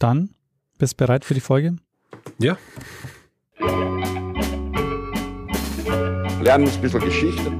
Dann 0.00 0.30
bist 0.78 0.94
du 0.94 1.04
bereit 1.04 1.26
für 1.26 1.34
die 1.34 1.40
Folge? 1.40 1.76
Ja. 2.38 2.56
Lernen 6.40 6.66
ein 6.66 6.80
bisschen 6.80 7.00
Geschichte. 7.00 7.52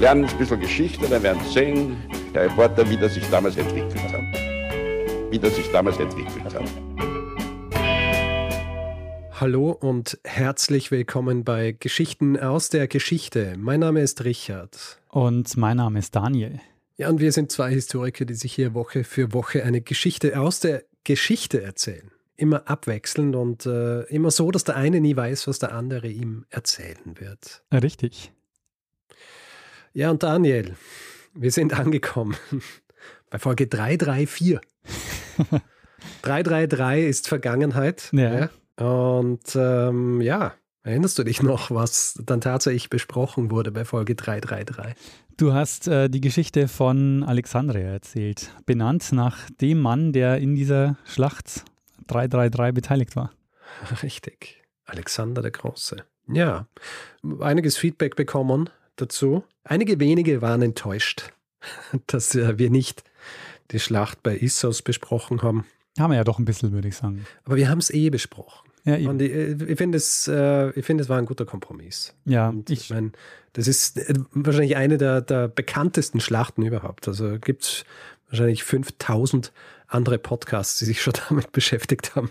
Lernen 0.00 0.24
ein 0.24 0.38
bisschen 0.38 0.60
Geschichte, 0.60 1.06
dann 1.06 1.22
werden 1.22 1.42
Sie 1.44 1.52
sehen, 1.52 1.96
der 2.34 2.44
Reporter, 2.44 2.88
wie 2.88 2.96
das 2.96 3.12
sich 3.12 3.28
damals 3.28 3.54
entwickelt 3.58 4.02
hat. 4.02 4.22
Wie 5.30 5.38
das 5.38 5.54
sich 5.54 5.70
damals 5.72 5.98
entwickelt 5.98 6.54
hat. 6.54 6.70
Hallo 9.38 9.72
und 9.72 10.18
herzlich 10.24 10.90
willkommen 10.90 11.44
bei 11.44 11.72
Geschichten 11.72 12.38
aus 12.40 12.70
der 12.70 12.88
Geschichte. 12.88 13.56
Mein 13.58 13.80
Name 13.80 14.00
ist 14.00 14.24
Richard. 14.24 14.98
Und 15.10 15.54
mein 15.58 15.76
Name 15.76 15.98
ist 15.98 16.16
Daniel. 16.16 16.60
Ja, 16.96 17.10
und 17.10 17.20
wir 17.20 17.32
sind 17.32 17.52
zwei 17.52 17.72
Historiker, 17.72 18.24
die 18.24 18.34
sich 18.34 18.54
hier 18.54 18.72
Woche 18.72 19.04
für 19.04 19.34
Woche 19.34 19.64
eine 19.64 19.82
Geschichte 19.82 20.40
aus 20.40 20.60
der 20.60 20.84
Geschichte 21.04 21.62
erzählen. 21.62 22.10
Immer 22.36 22.68
abwechselnd 22.68 23.36
und 23.36 23.66
äh, 23.66 24.02
immer 24.04 24.30
so, 24.30 24.50
dass 24.50 24.64
der 24.64 24.76
eine 24.76 25.00
nie 25.00 25.16
weiß, 25.16 25.46
was 25.46 25.60
der 25.60 25.72
andere 25.72 26.08
ihm 26.08 26.46
erzählen 26.50 27.14
wird. 27.18 27.62
Richtig. 27.72 28.32
Ja, 29.92 30.10
und 30.10 30.24
Daniel, 30.24 30.74
wir 31.34 31.52
sind 31.52 31.72
angekommen 31.78 32.36
bei 33.30 33.38
Folge 33.38 33.68
334. 33.68 34.58
333 36.22 37.04
ist 37.08 37.28
Vergangenheit. 37.28 38.10
Ja. 38.12 38.48
ja. 38.48 38.50
Und 38.76 39.54
ähm, 39.54 40.20
ja, 40.20 40.54
erinnerst 40.82 41.18
du 41.18 41.22
dich 41.22 41.42
noch, 41.42 41.70
was 41.70 42.20
dann 42.24 42.40
tatsächlich 42.40 42.90
besprochen 42.90 43.50
wurde 43.52 43.70
bei 43.70 43.84
Folge 43.84 44.16
333? 44.16 44.94
Du 45.36 45.52
hast 45.52 45.88
äh, 45.88 46.08
die 46.08 46.20
Geschichte 46.20 46.68
von 46.68 47.24
Alexandria 47.24 47.88
erzählt, 47.88 48.52
benannt 48.66 49.10
nach 49.10 49.50
dem 49.60 49.80
Mann, 49.80 50.12
der 50.12 50.38
in 50.38 50.54
dieser 50.54 50.96
Schlacht 51.04 51.64
333 52.06 52.72
beteiligt 52.72 53.16
war. 53.16 53.32
Richtig, 54.04 54.62
Alexander 54.84 55.42
der 55.42 55.50
Große. 55.50 56.04
Ja, 56.28 56.68
einiges 57.40 57.76
Feedback 57.76 58.14
bekommen 58.14 58.70
dazu. 58.94 59.42
Einige 59.64 59.98
wenige 59.98 60.40
waren 60.40 60.62
enttäuscht, 60.62 61.32
dass 62.06 62.36
äh, 62.36 62.56
wir 62.56 62.70
nicht 62.70 63.02
die 63.72 63.80
Schlacht 63.80 64.22
bei 64.22 64.36
Issos 64.36 64.82
besprochen 64.82 65.42
haben. 65.42 65.64
Haben 65.98 66.12
wir 66.12 66.16
ja 66.16 66.24
doch 66.24 66.38
ein 66.38 66.44
bisschen, 66.44 66.70
würde 66.70 66.88
ich 66.88 66.96
sagen. 66.96 67.26
Aber 67.44 67.56
wir 67.56 67.68
haben 67.68 67.78
es 67.78 67.90
eh 67.90 68.08
besprochen. 68.08 68.70
Ja, 68.84 68.96
eben. 68.96 69.08
Und 69.08 69.22
ich, 69.22 69.32
ich 69.32 69.78
finde, 69.78 69.96
es, 69.96 70.28
äh, 70.28 70.70
ich 70.78 70.84
find, 70.84 71.00
es 71.00 71.08
war 71.08 71.18
ein 71.18 71.26
guter 71.26 71.46
Kompromiss. 71.46 72.14
Ja, 72.24 72.50
Und 72.50 72.68
ich, 72.70 72.82
ich 72.82 72.90
meine, 72.90 73.12
das 73.54 73.66
ist 73.66 73.98
äh, 73.98 74.14
wahrscheinlich 74.32 74.76
eine 74.76 74.98
der, 74.98 75.20
der 75.22 75.48
bekanntesten 75.48 76.20
Schlachten 76.20 76.62
überhaupt. 76.62 77.08
Also 77.08 77.38
gibt 77.38 77.62
es 77.64 77.84
wahrscheinlich 78.28 78.62
5000 78.64 79.52
andere 79.86 80.18
Podcasts, 80.18 80.78
die 80.78 80.84
sich 80.84 81.00
schon 81.02 81.14
damit 81.28 81.52
beschäftigt 81.52 82.14
haben. 82.14 82.30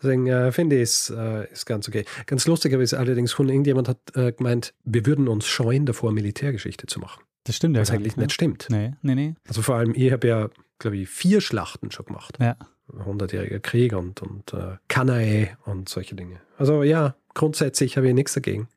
Deswegen 0.00 0.26
äh, 0.28 0.52
finde 0.52 0.76
ich 0.76 0.82
es 0.82 1.10
äh, 1.10 1.50
ist 1.52 1.66
ganz 1.66 1.88
okay. 1.88 2.04
Ganz 2.26 2.46
lustig 2.46 2.72
aber 2.72 2.82
ist 2.82 2.94
allerdings, 2.94 3.36
irgendjemand 3.36 3.88
hat 3.88 3.98
äh, 4.14 4.32
gemeint, 4.32 4.72
wir 4.84 5.04
würden 5.06 5.26
uns 5.28 5.46
scheuen 5.46 5.86
davor, 5.86 6.12
Militärgeschichte 6.12 6.86
zu 6.86 7.00
machen. 7.00 7.24
das 7.44 7.56
stimmt 7.56 7.74
ja 7.76 7.82
Was 7.82 7.90
eigentlich 7.90 8.16
nicht. 8.16 8.26
nicht 8.26 8.32
stimmt. 8.32 8.70
Ne? 8.70 8.96
Nee, 9.02 9.14
nee, 9.14 9.28
nee. 9.30 9.34
Also 9.48 9.62
vor 9.62 9.74
allem, 9.74 9.92
ich 9.96 10.12
habe 10.12 10.28
ja, 10.28 10.50
glaube 10.78 10.98
ich, 10.98 11.08
vier 11.08 11.40
Schlachten 11.40 11.90
schon 11.90 12.06
gemacht. 12.06 12.36
Ja. 12.40 12.56
100-jähriger 12.92 13.60
Krieg 13.60 13.94
und, 13.94 14.22
und 14.22 14.52
äh, 14.52 14.76
Kanae 14.88 15.56
und 15.64 15.88
solche 15.88 16.14
Dinge. 16.14 16.40
Also 16.56 16.82
ja, 16.82 17.14
grundsätzlich 17.34 17.96
habe 17.96 18.08
ich 18.08 18.14
nichts 18.14 18.34
dagegen. 18.34 18.68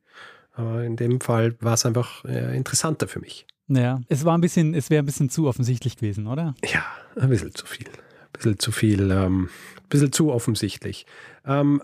Aber 0.54 0.84
in 0.84 0.96
dem 0.96 1.22
Fall 1.22 1.56
war 1.62 1.74
es 1.74 1.86
einfach 1.86 2.26
äh, 2.26 2.56
interessanter 2.56 3.08
für 3.08 3.20
mich. 3.20 3.46
Naja, 3.68 4.02
es 4.10 4.26
war 4.26 4.38
ein 4.38 4.42
bisschen, 4.42 4.74
es 4.74 4.90
wäre 4.90 5.02
ein 5.02 5.06
bisschen 5.06 5.30
zu 5.30 5.48
offensichtlich 5.48 5.96
gewesen, 5.96 6.28
oder? 6.28 6.56
Ja, 6.66 6.84
ein 7.16 7.30
bisschen 7.30 7.56
zu 7.56 7.66
viel. 7.66 7.88
Ein 7.88 8.34
bisschen 8.34 8.60
zu 8.60 8.72
viel, 8.72 9.12
ähm, 9.12 9.46
ein 9.46 9.90
bisschen 9.90 10.12
zu 10.12 10.32
offensichtlich. 10.32 11.06
Ähm, 11.46 11.82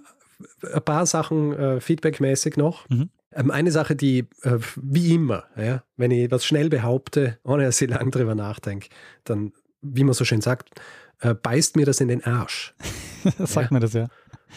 ein 0.74 0.82
paar 0.82 1.06
Sachen 1.06 1.54
äh, 1.54 1.80
feedbackmäßig 1.80 2.58
noch. 2.58 2.90
Mhm. 2.90 3.10
Ähm, 3.32 3.52
eine 3.52 3.72
Sache, 3.72 3.96
die 3.96 4.28
äh, 4.44 4.58
wie 4.76 5.16
immer, 5.16 5.46
ja, 5.56 5.84
wenn 5.96 6.12
ich 6.12 6.30
was 6.30 6.46
schnell 6.46 6.70
behaupte, 6.70 7.40
ohne 7.44 7.64
dass 7.64 7.82
ich 7.82 7.90
lang 7.90 8.12
drüber 8.12 8.36
nachdenke, 8.36 8.90
dann, 9.24 9.54
wie 9.82 10.04
man 10.04 10.14
so 10.14 10.26
schön 10.26 10.42
sagt, 10.42 10.70
äh, 11.22 11.34
beißt 11.34 11.76
mir 11.76 11.86
das 11.86 12.00
in 12.02 12.08
den 12.08 12.24
Arsch. 12.24 12.76
Sagt 13.40 13.56
Ja. 13.56 13.68
man 13.72 13.82
das 13.82 13.94
ja. 13.94 14.08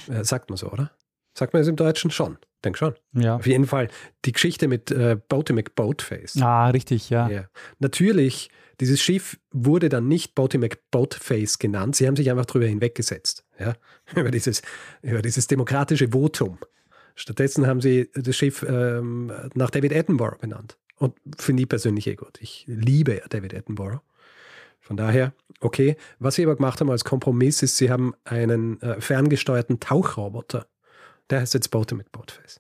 Äh, 0.09 0.25
sagt 0.25 0.51
man 0.51 0.57
so, 0.57 0.71
oder? 0.71 0.91
Sagt 1.37 1.53
man 1.53 1.63
es 1.63 1.69
im 1.69 1.77
Deutschen 1.77 2.11
schon? 2.11 2.39
Denk 2.65 2.77
schon. 2.77 2.95
Ja. 3.13 3.37
Auf 3.37 3.47
jeden 3.47 3.67
Fall 3.67 3.89
die 4.25 4.33
Geschichte 4.33 4.69
mit 4.69 4.91
äh, 4.91 5.17
Boaty 5.29 5.53
McBoatface. 5.53 6.37
Ah, 6.43 6.69
richtig, 6.69 7.09
ja. 7.11 7.29
Ja. 7.29 7.45
Natürlich, 7.79 8.51
dieses 8.81 9.01
Schiff 9.01 9.39
wurde 9.51 9.89
dann 9.89 10.09
nicht 10.09 10.35
Boaty 10.35 10.59
McBoatface 10.59 11.59
genannt. 11.59 11.97
Sie 11.97 12.07
haben 12.07 12.17
sich 12.17 12.31
einfach 12.31 12.47
darüber 12.47 12.67
hinweggesetzt. 12.67 13.45
Ja? 13.59 13.75
Über, 14.15 14.31
dieses, 14.31 14.63
über 15.03 15.23
dieses 15.23 15.47
demokratische 15.47 16.09
Votum. 16.13 16.59
Stattdessen 17.15 17.67
haben 17.67 17.81
sie 17.81 18.11
das 18.15 18.37
Schiff 18.37 18.65
ähm, 18.69 19.33
nach 19.55 19.71
David 19.71 19.95
Attenborough 19.95 20.39
benannt. 20.39 20.77
Und 20.97 21.15
finde 21.39 21.63
ich 21.63 21.69
persönlich 21.69 22.07
eh 22.07 22.15
gut. 22.15 22.39
Ich 22.41 22.65
liebe 22.67 23.23
David 23.31 23.55
Attenborough. 23.55 24.01
Von 24.91 24.97
daher, 24.97 25.35
okay. 25.61 25.97
Was 26.19 26.35
sie 26.35 26.43
aber 26.43 26.57
gemacht 26.57 26.81
haben 26.81 26.91
als 26.91 27.05
Kompromiss 27.05 27.63
ist, 27.63 27.77
sie 27.77 27.93
haben 27.93 28.13
einen 28.25 28.83
äh, 28.83 29.01
ferngesteuerten 29.01 29.79
Tauchroboter. 29.79 30.67
Der 31.31 31.41
heißt 31.41 31.55
jetzt 31.55 31.71
Boaty 31.71 31.95
McBoatface. 31.95 32.59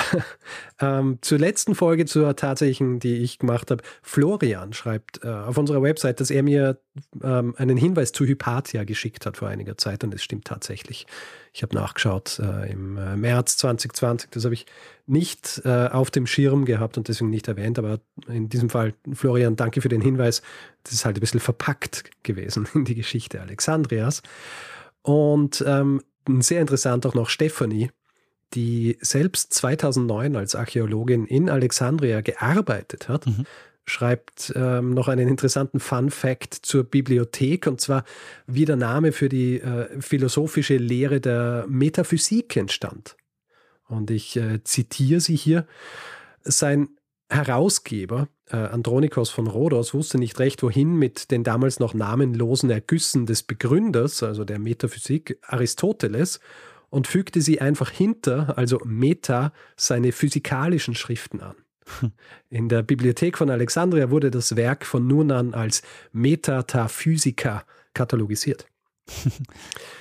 ähm, 0.80 1.18
zur 1.20 1.38
letzten 1.38 1.74
Folge, 1.74 2.06
zur 2.06 2.34
tatsächlichen, 2.36 2.98
die 2.98 3.18
ich 3.18 3.38
gemacht 3.38 3.70
habe. 3.70 3.82
Florian 4.02 4.72
schreibt 4.72 5.24
äh, 5.24 5.28
auf 5.28 5.58
unserer 5.58 5.82
Website, 5.82 6.20
dass 6.20 6.30
er 6.30 6.42
mir 6.42 6.78
ähm, 7.22 7.54
einen 7.58 7.76
Hinweis 7.76 8.12
zu 8.12 8.24
Hypatia 8.24 8.84
geschickt 8.84 9.26
hat 9.26 9.36
vor 9.36 9.48
einiger 9.48 9.76
Zeit 9.76 10.04
und 10.04 10.14
es 10.14 10.22
stimmt 10.22 10.46
tatsächlich. 10.46 11.06
Ich 11.52 11.62
habe 11.62 11.74
nachgeschaut 11.74 12.38
äh, 12.38 12.70
im 12.70 12.96
äh, 12.96 13.16
März 13.16 13.56
2020. 13.58 14.30
Das 14.30 14.44
habe 14.44 14.54
ich 14.54 14.66
nicht 15.06 15.62
äh, 15.64 15.88
auf 15.88 16.10
dem 16.10 16.26
Schirm 16.26 16.64
gehabt 16.64 16.96
und 16.96 17.08
deswegen 17.08 17.30
nicht 17.30 17.48
erwähnt, 17.48 17.78
aber 17.78 18.00
in 18.28 18.48
diesem 18.48 18.70
Fall, 18.70 18.94
Florian, 19.12 19.56
danke 19.56 19.80
für 19.80 19.88
den 19.88 20.00
Hinweis. 20.00 20.42
Das 20.84 20.92
ist 20.92 21.04
halt 21.04 21.16
ein 21.16 21.20
bisschen 21.20 21.40
verpackt 21.40 22.04
gewesen 22.22 22.68
in 22.74 22.84
die 22.84 22.94
Geschichte 22.94 23.40
Alexandrias. 23.40 24.22
Und 25.02 25.64
ähm, 25.66 26.00
sehr 26.40 26.60
interessant 26.60 27.06
auch 27.06 27.14
noch 27.14 27.28
Stephanie, 27.28 27.90
die 28.54 28.98
selbst 29.00 29.54
2009 29.54 30.36
als 30.36 30.54
Archäologin 30.54 31.26
in 31.26 31.48
Alexandria 31.48 32.20
gearbeitet 32.20 33.08
hat, 33.08 33.26
Mhm. 33.26 33.46
schreibt 33.86 34.52
ähm, 34.54 34.94
noch 34.94 35.08
einen 35.08 35.28
interessanten 35.28 35.80
Fun 35.80 36.10
Fact 36.10 36.54
zur 36.54 36.84
Bibliothek 36.84 37.66
und 37.66 37.80
zwar, 37.80 38.04
wie 38.46 38.64
der 38.64 38.76
Name 38.76 39.12
für 39.12 39.28
die 39.28 39.60
äh, 39.60 40.00
philosophische 40.00 40.76
Lehre 40.76 41.20
der 41.20 41.64
Metaphysik 41.68 42.56
entstand. 42.56 43.16
Und 43.88 44.10
ich 44.10 44.36
äh, 44.36 44.62
zitiere 44.64 45.20
sie 45.20 45.36
hier. 45.36 45.66
Sein 46.44 46.88
Herausgeber, 47.32 48.28
äh, 48.50 48.56
Andronikos 48.56 49.30
von 49.30 49.46
Rhodos, 49.46 49.94
wusste 49.94 50.18
nicht 50.18 50.38
recht, 50.38 50.62
wohin 50.62 50.96
mit 50.96 51.30
den 51.30 51.44
damals 51.44 51.80
noch 51.80 51.94
namenlosen 51.94 52.70
Ergüssen 52.70 53.26
des 53.26 53.42
Begründers, 53.42 54.22
also 54.22 54.44
der 54.44 54.58
Metaphysik, 54.58 55.38
Aristoteles, 55.42 56.40
und 56.90 57.06
fügte 57.06 57.40
sie 57.40 57.60
einfach 57.60 57.90
hinter, 57.90 58.58
also 58.58 58.78
Meta, 58.84 59.52
seine 59.76 60.12
physikalischen 60.12 60.94
Schriften 60.94 61.40
an. 61.40 61.56
In 62.50 62.68
der 62.68 62.82
Bibliothek 62.82 63.38
von 63.38 63.50
Alexandria 63.50 64.10
wurde 64.10 64.30
das 64.30 64.56
Werk 64.56 64.84
von 64.84 65.06
nun 65.06 65.30
an 65.30 65.54
als 65.54 65.82
Metataphysica 66.12 67.64
katalogisiert. 67.94 68.66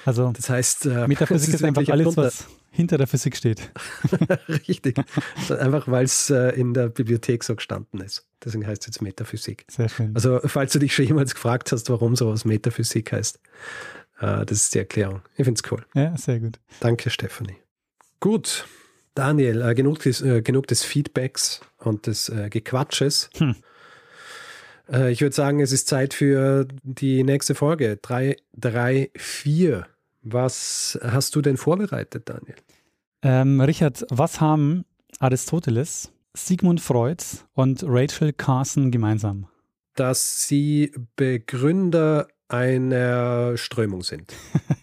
Also 0.05 0.31
Das 0.35 0.49
heißt, 0.49 0.87
äh, 0.87 1.07
Metaphysik 1.07 1.53
ist 1.53 1.63
einfach 1.63 1.87
alles, 1.87 2.17
was 2.17 2.47
hinter 2.71 2.97
der 2.97 3.05
Physik 3.05 3.35
steht. 3.35 3.71
Richtig. 4.67 4.97
Einfach, 5.49 5.87
weil 5.87 6.05
es 6.05 6.29
äh, 6.29 6.49
in 6.55 6.73
der 6.73 6.89
Bibliothek 6.89 7.43
so 7.43 7.55
gestanden 7.55 7.99
ist. 7.99 8.25
Deswegen 8.43 8.65
heißt 8.65 8.83
es 8.83 8.87
jetzt 8.87 9.01
Metaphysik. 9.01 9.65
Sehr 9.69 9.89
schön. 9.89 10.11
Also, 10.15 10.39
falls 10.45 10.71
du 10.71 10.79
dich 10.79 10.95
schon 10.95 11.05
jemals 11.05 11.35
gefragt 11.35 11.71
hast, 11.71 11.89
warum 11.89 12.15
sowas 12.15 12.45
Metaphysik 12.45 13.11
heißt, 13.11 13.39
äh, 14.21 14.45
das 14.45 14.51
ist 14.51 14.73
die 14.73 14.79
Erklärung. 14.79 15.21
Ich 15.35 15.43
finde 15.43 15.61
es 15.63 15.71
cool. 15.71 15.85
ja, 15.93 16.17
sehr 16.17 16.39
gut. 16.39 16.59
Danke, 16.79 17.09
Stephanie. 17.09 17.57
Gut, 18.21 18.65
Daniel, 19.15 19.61
äh, 19.61 19.75
genug, 19.75 19.99
des, 19.99 20.23
genug 20.43 20.67
des 20.67 20.83
Feedbacks 20.83 21.59
und 21.77 22.07
des 22.07 22.31
Gequatsches. 22.49 23.29
Hm. 23.37 23.55
Ich 25.09 25.21
würde 25.21 25.33
sagen, 25.33 25.61
es 25.61 25.71
ist 25.71 25.87
Zeit 25.87 26.13
für 26.13 26.67
die 26.83 27.23
nächste 27.23 27.55
Folge. 27.55 27.97
3, 28.01 28.35
3, 28.57 29.09
4. 29.15 29.87
Was 30.23 30.99
hast 31.03 31.35
du 31.35 31.41
denn 31.41 31.57
vorbereitet, 31.57 32.29
Daniel? 32.29 32.55
Ähm, 33.23 33.59
Richard, 33.61 34.05
was 34.09 34.39
haben 34.41 34.85
Aristoteles, 35.19 36.11
Sigmund 36.35 36.81
Freud 36.81 37.23
und 37.53 37.83
Rachel 37.87 38.33
Carson 38.33 38.91
gemeinsam? 38.91 39.47
Dass 39.95 40.47
sie 40.47 40.91
Begründer 41.15 42.27
einer 42.47 43.57
Strömung 43.57 44.03
sind. 44.03 44.33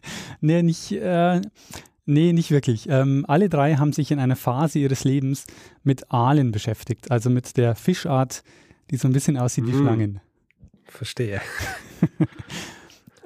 Nee, 0.40 0.62
nicht, 0.62 0.92
äh, 0.92 1.40
nee, 2.06 2.32
nicht 2.32 2.52
wirklich. 2.52 2.88
Ähm, 2.88 3.24
alle 3.26 3.48
drei 3.48 3.74
haben 3.74 3.92
sich 3.92 4.12
in 4.12 4.20
einer 4.20 4.36
Phase 4.36 4.78
ihres 4.78 5.02
Lebens 5.02 5.46
mit 5.82 6.12
Aalen 6.12 6.52
beschäftigt, 6.52 7.10
also 7.10 7.28
mit 7.28 7.56
der 7.56 7.74
Fischart, 7.74 8.44
die 8.92 8.96
so 8.98 9.08
ein 9.08 9.12
bisschen 9.12 9.36
aussieht 9.36 9.66
wie 9.66 9.72
Mm. 9.72 9.80
Schlangen. 9.82 10.20
Verstehe. 10.84 11.40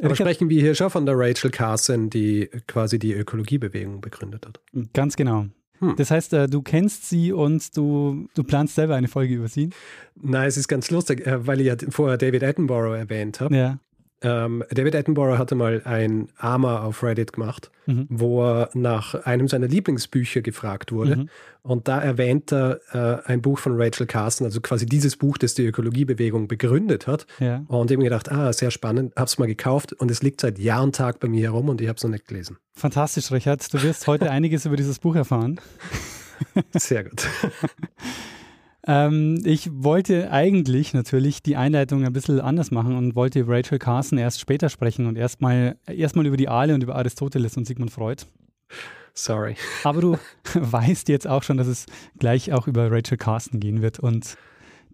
Aber 0.02 0.16
sprechen 0.16 0.49
wir 0.49 0.60
hier 0.60 0.75
schon 0.75 0.90
von 0.90 1.06
der 1.06 1.14
Rachel 1.16 1.50
Carson, 1.50 2.10
die 2.10 2.50
quasi 2.66 2.99
die 2.99 3.12
Ökologiebewegung 3.12 4.00
begründet 4.00 4.46
hat. 4.46 4.60
Ganz 4.93 5.16
genau. 5.16 5.46
Hm. 5.78 5.96
Das 5.96 6.10
heißt, 6.10 6.32
äh, 6.32 6.49
du 6.49 6.62
kennst 6.62 7.08
sie 7.08 7.32
und 7.32 7.76
du, 7.76 8.28
du 8.34 8.44
planst 8.44 8.75
selber 8.76 8.94
eine 8.94 9.08
Folge 9.08 9.34
über 9.34 9.49
sie? 9.49 9.70
Nein, 10.14 10.49
es 10.49 10.56
ist 10.56 10.69
ganz 10.69 10.90
lustig, 10.90 11.26
äh, 11.26 11.46
weil 11.46 11.60
ich 11.60 11.66
ja 11.66 11.76
vorher 11.90 12.19
David 12.19 12.44
Attenborough 12.44 12.96
erwähnt 12.96 13.40
habe. 13.40 13.56
Ja. 13.56 13.78
Ähm, 14.22 14.64
David 14.70 14.94
Attenborough 14.94 15.38
hatte 15.38 15.54
mal 15.54 15.82
ein 15.84 16.28
Arma 16.36 16.82
auf 16.82 17.02
Reddit 17.02 17.32
gemacht, 17.32 17.70
mhm. 17.86 18.06
wo 18.08 18.42
er 18.44 18.70
nach 18.74 19.14
einem 19.14 19.48
seiner 19.48 19.66
Lieblingsbücher 19.69 20.42
gefragt 20.42 20.92
wurde. 20.92 21.16
Mhm. 21.16 21.28
Und 21.62 21.88
da 21.88 22.00
erwähnt 22.00 22.52
er 22.52 22.80
äh, 22.92 23.30
ein 23.30 23.42
Buch 23.42 23.58
von 23.58 23.80
Rachel 23.80 24.06
Carson, 24.06 24.44
also 24.44 24.60
quasi 24.60 24.86
dieses 24.86 25.16
Buch, 25.16 25.38
das 25.38 25.54
die 25.54 25.64
Ökologiebewegung 25.66 26.48
begründet 26.48 27.06
hat. 27.06 27.26
Ja. 27.38 27.64
Und 27.69 27.90
ich 27.90 27.96
habe 27.96 27.98
mir 27.98 28.10
gedacht, 28.10 28.30
ah, 28.30 28.52
sehr 28.52 28.70
spannend, 28.70 29.14
habe 29.16 29.26
es 29.26 29.38
mal 29.38 29.46
gekauft 29.46 29.92
und 29.92 30.10
es 30.10 30.22
liegt 30.22 30.40
seit 30.40 30.58
Jahr 30.58 30.82
und 30.82 30.94
Tag 30.94 31.20
bei 31.20 31.28
mir 31.28 31.42
herum 31.42 31.69
und 31.69 31.80
ich 31.80 31.88
habe 31.88 31.96
es 31.96 32.04
noch 32.04 32.10
nicht 32.10 32.26
gelesen. 32.26 32.58
Fantastisch, 32.74 33.30
Richard. 33.30 33.72
Du 33.72 33.82
wirst 33.82 34.06
heute 34.06 34.30
einiges 34.32 34.66
über 34.66 34.76
dieses 34.76 34.98
Buch 34.98 35.14
erfahren. 35.14 35.60
Sehr 36.72 37.04
gut. 37.04 37.28
Ähm, 38.87 39.40
ich 39.44 39.70
wollte 39.73 40.31
eigentlich 40.32 40.93
natürlich 40.93 41.43
die 41.43 41.56
Einleitung 41.56 42.05
ein 42.05 42.12
bisschen 42.12 42.40
anders 42.40 42.70
machen 42.70 42.96
und 42.96 43.14
wollte 43.14 43.46
Rachel 43.46 43.79
Carson 43.79 44.19
erst 44.19 44.40
später 44.40 44.69
sprechen 44.69 45.06
und 45.06 45.17
erstmal 45.17 45.76
erstmal 45.87 46.26
über 46.26 46.37
die 46.37 46.49
Aale 46.49 46.75
und 46.75 46.82
über 46.82 46.96
Aristoteles 46.96 47.56
und 47.56 47.67
Sigmund 47.67 47.93
Freud. 47.93 48.25
Sorry. 49.14 49.56
Aber 49.84 50.00
du 50.00 50.19
weißt 50.55 51.08
jetzt 51.08 51.29
auch 51.29 51.43
schon, 51.43 51.58
dass 51.58 51.67
es 51.67 51.87
gleich 52.19 52.52
auch 52.52 52.67
über 52.67 52.90
Rachel 52.90 53.19
Carson 53.19 53.61
gehen 53.61 53.82
wird 53.82 54.00
und 54.00 54.37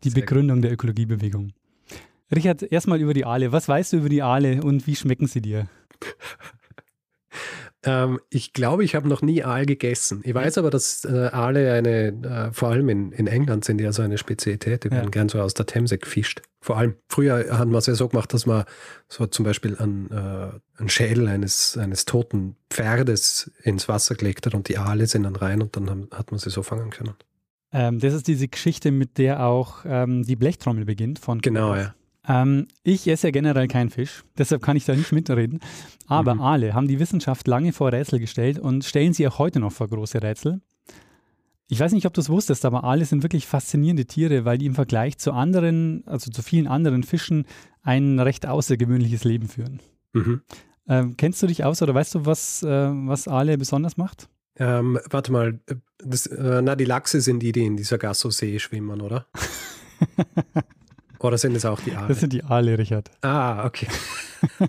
die 0.05 0.11
Sehr 0.11 0.21
Begründung 0.21 0.59
gut. 0.59 0.65
der 0.65 0.73
Ökologiebewegung. 0.73 1.53
Richard, 2.35 2.63
erstmal 2.63 3.01
über 3.01 3.15
die 3.15 3.25
Aale. 3.25 3.53
Was 3.53 3.69
weißt 3.69 3.95
du 3.95 3.99
über 3.99 4.09
die 4.11 4.23
Aale 4.23 4.63
und 4.63 4.87
wie 4.87 4.97
schmecken 4.97 5.27
sie 5.27 5.41
dir? 5.41 5.67
Ähm, 7.89 8.21
ich 8.29 8.53
glaube, 8.53 8.85
ich 8.85 8.95
habe 8.95 9.09
noch 9.09 9.23
nie 9.23 9.43
Aal 9.43 9.65
gegessen. 9.65 10.21
Ich 10.25 10.35
weiß 10.35 10.59
aber, 10.59 10.71
dass 10.71 11.05
äh, 11.05 11.31
Aale 11.33 11.73
eine, 11.73 12.09
äh, 12.09 12.53
vor 12.53 12.69
allem 12.69 12.89
in, 12.89 13.13
in 13.13 13.27
England 13.27 13.65
sind 13.65 13.81
ja 13.81 13.93
so 13.93 14.03
eine 14.03 14.19
Spezialität, 14.19 14.85
die 14.85 14.89
ja. 14.89 14.97
werden 14.97 15.11
gern 15.11 15.29
so 15.29 15.41
aus 15.41 15.55
der 15.55 15.67
Themse 15.67 15.97
gefischt. 15.97 16.43
Vor 16.61 16.77
allem, 16.77 16.97
früher 17.09 17.59
hat 17.59 17.69
man 17.69 17.77
es 17.77 17.87
ja 17.87 17.95
so 17.95 18.09
gemacht, 18.09 18.35
dass 18.35 18.45
man 18.45 18.65
so 19.09 19.27
zum 19.27 19.45
Beispiel 19.45 19.77
einen, 19.77 20.11
äh, 20.11 20.51
einen 20.79 20.89
Schädel 20.89 21.29
eines, 21.29 21.79
eines 21.79 22.05
toten 22.05 22.57
Pferdes 22.69 23.51
ins 23.63 23.89
Wasser 23.89 24.17
gelegt 24.17 24.45
hat 24.47 24.55
und 24.55 24.69
die 24.69 24.77
Aale 24.77 25.07
sind 25.07 25.23
dann 25.23 25.37
rein 25.37 25.63
und 25.63 25.77
dann 25.77 25.89
haben, 25.89 26.09
hat 26.13 26.31
man 26.31 26.39
sie 26.39 26.51
so 26.51 26.63
fangen 26.63 26.91
können. 26.91 27.15
Ähm, 27.73 27.99
das 28.01 28.15
ist 28.15 28.29
diese 28.29 28.49
Geschichte, 28.49 28.91
mit 28.91 29.19
der 29.19 29.45
auch 29.45 29.85
ähm, 29.85 30.25
die 30.25 30.37
Blechtrommel 30.37 30.85
beginnt 30.85 31.19
von 31.19 31.41
Genau, 31.41 31.75
ja. 31.75 31.95
Ähm, 32.29 32.69
ich 32.83 33.09
esse 33.09 33.29
ja 33.29 33.31
generell 33.31 33.69
keinen 33.69 33.89
Fisch, 33.89 34.23
deshalb 34.37 34.63
kann 34.63 34.77
ich 34.77 34.85
da 34.85 34.95
nicht 34.95 35.13
mitreden. 35.13 35.61
Aber 36.07 36.35
mhm. 36.35 36.41
Aale 36.43 36.75
haben 36.75 36.87
die 36.87 37.01
Wissenschaft 37.01 37.49
lange 37.49 37.73
vor 37.73 37.93
Rätsel 37.93 38.21
gestellt 38.21 38.59
und 38.59 38.85
stellen 38.85 39.15
sie 39.15 39.27
auch 39.27 39.39
heute 39.39 39.61
noch 39.61 39.73
vor 39.73 39.89
große 39.89 40.23
Rätsel. 40.23 40.61
Ich 41.71 41.81
weiß 41.81 41.93
nicht, 41.93 42.07
ob 42.07 42.15
du 42.15 42.21
es 42.21 42.31
wusstest, 42.31 42.65
aber 42.65 42.85
Aale 42.85 43.05
sind 43.05 43.23
wirklich 43.23 43.47
faszinierende 43.47 44.07
Tiere, 44.07 44.45
weil 44.45 44.59
die 44.59 44.67
im 44.67 44.75
Vergleich 44.75 45.19
zu 45.19 45.33
anderen, 45.33 46.03
also 46.07 46.31
zu 46.31 46.43
vielen 46.43 46.67
anderen 46.67 47.03
Fischen, 47.03 47.47
ein 47.83 48.19
recht 48.19 48.47
außergewöhnliches 48.47 49.25
Leben 49.25 49.49
führen. 49.49 49.81
Mhm. 50.13 50.43
Ähm, 50.87 51.17
kennst 51.19 51.43
du 51.43 51.47
dich 51.47 51.65
aus 51.65 51.83
oder 51.83 51.95
weißt 51.95 52.15
du, 52.15 52.27
was, 52.27 52.63
äh, 52.63 52.69
was 52.69 53.29
Aale 53.29 53.59
besonders 53.59 53.99
macht? 53.99 54.29
Ähm, 54.57 54.99
warte 55.11 55.31
mal, 55.31 55.61
äh, 55.67 55.77
das, 55.99 56.27
äh, 56.27 56.63
na, 56.63 56.75
die 56.75 56.87
Lachse 56.87 57.21
sind 57.21 57.41
die, 57.41 57.53
die 57.53 57.67
in 57.67 57.77
dieser 57.77 57.99
Gasso-See 57.99 58.59
schwimmen, 58.59 59.03
oder? 59.03 59.27
Oder 61.21 61.39
sind 61.39 61.57
es 61.57 61.65
auch 61.65 61.81
die 61.81 61.93
Aale? 61.93 62.09
Das 62.09 62.21
sind 62.21 62.33
die 62.33 62.45
Aale, 62.45 62.79
Richard. 62.79 63.11
Ah, 63.23 63.65
okay. 63.67 63.89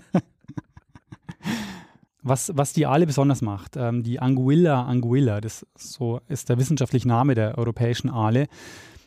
was, 2.22 2.50
was 2.54 2.72
die 2.72 2.86
Aale 2.86 3.06
besonders 3.06 3.42
macht, 3.42 3.76
ähm, 3.76 4.02
die 4.02 4.20
Anguilla 4.20 4.84
anguilla, 4.84 5.40
das 5.40 5.66
so 5.76 6.20
ist 6.28 6.48
der 6.48 6.58
wissenschaftliche 6.58 7.08
Name 7.08 7.34
der 7.34 7.56
europäischen 7.56 8.10
Aale. 8.10 8.46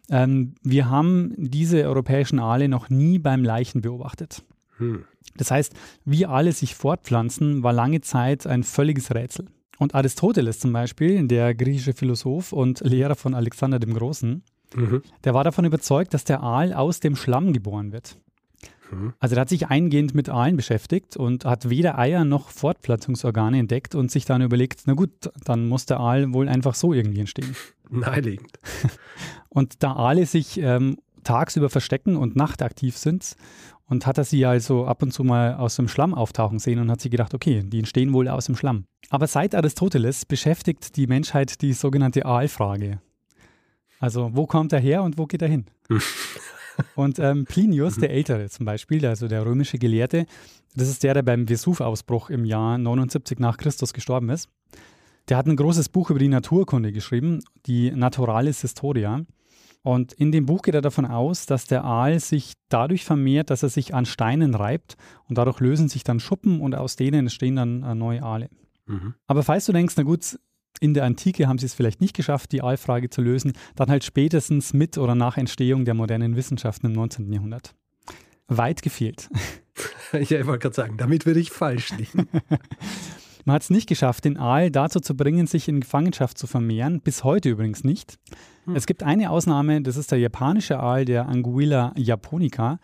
Ähm, 0.10 0.56
wir 0.62 0.90
haben 0.90 1.34
diese 1.38 1.84
europäischen 1.84 2.40
Aale 2.40 2.68
noch 2.68 2.90
nie 2.90 3.20
beim 3.20 3.44
Leichen 3.44 3.82
beobachtet. 3.82 4.44
Hm. 4.78 5.06
Das 5.36 5.52
heißt, 5.52 5.74
wie 6.06 6.26
Aale 6.26 6.52
sich 6.52 6.76
fortpflanzen, 6.76 7.64
war 7.64 7.74
lange 7.74 8.02
Zeit 8.02 8.46
ein 8.48 8.64
völliges 8.64 9.14
Rätsel. 9.14 9.48
Und 9.80 9.96
Aristoteles 9.96 10.60
zum 10.60 10.72
Beispiel, 10.72 11.28
der 11.28 11.56
griechische 11.56 11.94
Philosoph 11.94 12.54
und 12.54 12.82
Lehrer 12.82 13.16
von 13.16 13.34
Alexander 13.34 13.80
dem 13.80 13.94
Großen, 13.94 14.44
Mhm. 14.76 15.02
Der 15.24 15.34
war 15.34 15.44
davon 15.44 15.66
überzeugt, 15.66 16.14
dass 16.14 16.24
der 16.24 16.42
Aal 16.42 16.74
aus 16.74 17.00
dem 17.00 17.16
Schlamm 17.16 17.54
geboren 17.54 17.92
wird. 17.92 18.18
Mhm. 18.92 19.14
Also 19.20 19.36
er 19.36 19.42
hat 19.42 19.50
sich 19.50 19.68
eingehend 19.68 20.14
mit 20.16 20.30
Aalen 20.30 20.56
beschäftigt 20.56 21.18
und 21.18 21.46
hat 21.46 21.70
weder 21.70 21.98
Eier 21.98 22.26
noch 22.26 22.50
Fortpflanzungsorgane 22.50 23.60
entdeckt 23.60 23.96
und 23.96 24.12
sich 24.12 24.26
dann 24.26 24.42
überlegt, 24.42 24.84
na 24.86 24.94
gut, 24.94 25.12
dann 25.46 25.68
muss 25.68 25.86
der 25.86 26.00
Aal 26.00 26.34
wohl 26.34 26.48
einfach 26.48 26.76
so 26.76 26.94
irgendwie 26.94 27.20
entstehen. 27.20 27.56
Naheliegend. 27.90 28.60
Und 29.50 29.84
da 29.84 29.94
Aale 29.94 30.26
sich 30.26 30.58
ähm, 30.58 30.98
tagsüber 31.24 31.70
verstecken 31.70 32.16
und 32.16 32.36
nachtaktiv 32.36 32.98
sind 32.98 33.36
und 33.86 34.08
hat 34.08 34.18
er 34.18 34.24
sie 34.24 34.46
also 34.48 34.86
ab 34.86 35.04
und 35.04 35.12
zu 35.12 35.24
mal 35.24 35.56
aus 35.56 35.76
dem 35.76 35.88
Schlamm 35.88 36.16
auftauchen 36.16 36.58
sehen 36.58 36.80
und 36.80 36.90
hat 36.90 37.02
sich 37.02 37.12
gedacht, 37.12 37.36
okay, 37.36 37.62
die 37.64 37.78
entstehen 37.78 38.14
wohl 38.14 38.28
aus 38.28 38.48
dem 38.48 38.56
Schlamm. 38.56 38.86
Aber 39.10 39.28
seit 39.28 39.54
Aristoteles 39.54 40.26
beschäftigt 40.26 40.96
die 40.96 41.06
Menschheit 41.06 41.62
die 41.62 41.74
sogenannte 41.74 42.26
Aalfrage. 42.26 43.00
Also 44.04 44.32
wo 44.34 44.46
kommt 44.46 44.74
er 44.74 44.82
her 44.82 45.02
und 45.02 45.18
wo 45.18 45.28
geht 45.28 45.42
er 45.42 45.48
hin? 45.48 45.64
und 46.96 47.20
ähm, 47.20 47.46
Plinius, 47.46 47.96
der 47.96 48.10
Ältere 48.10 48.50
zum 48.50 48.66
Beispiel, 48.66 49.06
also 49.06 49.30
der 49.30 49.46
römische 49.46 49.78
Gelehrte, 49.78 50.26
das 50.76 50.90
ist 50.90 51.04
der, 51.04 51.14
der 51.14 51.22
beim 51.22 51.48
Vesuv-Ausbruch 51.48 52.30
im 52.30 52.44
Jahr 52.44 52.78
79 52.78 53.40
nach 53.40 53.56
Christus 53.56 53.94
gestorben 53.94 54.28
ist. 54.28 54.50
Der 55.30 55.38
hat 55.38 55.46
ein 55.46 55.56
großes 55.56 55.88
Buch 55.88 56.10
über 56.10 56.20
die 56.20 56.28
Naturkunde 56.28 56.92
geschrieben, 56.92 57.40
die 57.66 57.92
Naturalis 57.92 58.60
Historia. 58.60 59.22
Und 59.84 60.12
in 60.12 60.34
dem 60.34 60.48
Buch 60.48 60.64
geht 60.64 60.76
er 60.76 60.82
davon 60.82 61.06
aus, 61.06 61.46
dass 61.46 61.68
der 61.68 61.86
Aal 61.86 62.20
sich 62.20 62.56
dadurch 62.68 63.06
vermehrt, 63.06 63.52
dass 63.52 63.64
er 63.64 63.70
sich 63.70 63.94
an 63.94 64.06
Steinen 64.06 64.54
reibt 64.54 64.98
und 65.30 65.38
dadurch 65.38 65.62
lösen 65.62 65.88
sich 65.88 66.04
dann 66.04 66.20
Schuppen 66.20 66.60
und 66.60 66.76
aus 66.76 66.98
denen 66.98 67.20
entstehen 67.20 67.56
dann 67.56 67.84
äh, 67.84 67.96
neue 67.96 68.22
Aale. 68.22 68.50
Mhm. 68.86 69.14
Aber 69.28 69.44
falls 69.44 69.66
du 69.66 69.72
denkst, 69.72 69.94
na 69.96 70.04
gut, 70.04 70.38
in 70.80 70.94
der 70.94 71.06
Antike 71.06 71.48
haben 71.48 71.58
sie 71.58 71.66
es 71.66 71.74
vielleicht 71.74 72.02
nicht 72.02 72.16
geschafft, 72.16 72.52
die 72.52 72.62
Aalfrage 72.62 73.10
zu 73.10 73.22
lösen, 73.22 73.54
dann 73.76 73.90
halt 73.90 74.04
spätestens 74.04 74.74
mit 74.74 74.98
oder 74.98 75.16
nach 75.16 75.38
Entstehung 75.38 75.86
der 75.86 75.94
modernen 75.94 76.36
Wissenschaften 76.36 76.88
im 76.88 76.94
19. 76.94 77.32
Jahrhundert. 77.32 77.76
Weit 78.48 78.82
gefehlt. 78.82 79.30
ich 80.14 80.32
wollte 80.32 80.60
gerade 80.60 80.76
sagen, 80.76 80.98
damit 80.98 81.26
würde 81.26 81.40
ich 81.40 81.52
falsch 81.52 81.92
liegen. 81.98 82.28
Man 83.46 83.56
hat 83.56 83.64
es 83.64 83.70
nicht 83.70 83.90
geschafft, 83.90 84.24
den 84.24 84.38
Aal 84.38 84.72
dazu 84.72 85.02
zu 85.02 85.18
bringen, 85.18 85.48
sich 85.48 85.68
in 85.68 85.82
Gefangenschaft 85.82 86.38
zu 86.38 86.48
vermehren, 86.48 87.02
bis 87.02 87.26
heute 87.26 87.50
übrigens 87.50 87.84
nicht. 87.84 88.18
Hm. 88.66 88.76
Es 88.76 88.86
gibt 88.86 89.04
eine 89.04 89.30
Ausnahme, 89.32 89.82
das 89.82 89.98
ist 89.98 90.12
der 90.12 90.20
japanische 90.20 90.80
Aal, 90.80 91.04
der 91.04 91.28
Anguilla 91.28 91.94
japonica. 91.98 92.80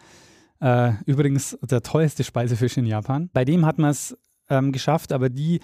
Äh, 0.59 0.93
übrigens 1.05 1.57
der 1.61 1.81
teuerste 1.81 2.25
Speisefisch 2.25 2.75
in 2.75 2.85
Japan. 2.85 3.29
Bei 3.31 3.45
dem 3.45 3.65
hat 3.65 3.77
man 3.77 3.91
es 3.91 4.17
ähm, 4.49 4.73
geschafft, 4.73 5.13
aber 5.13 5.29
die 5.29 5.61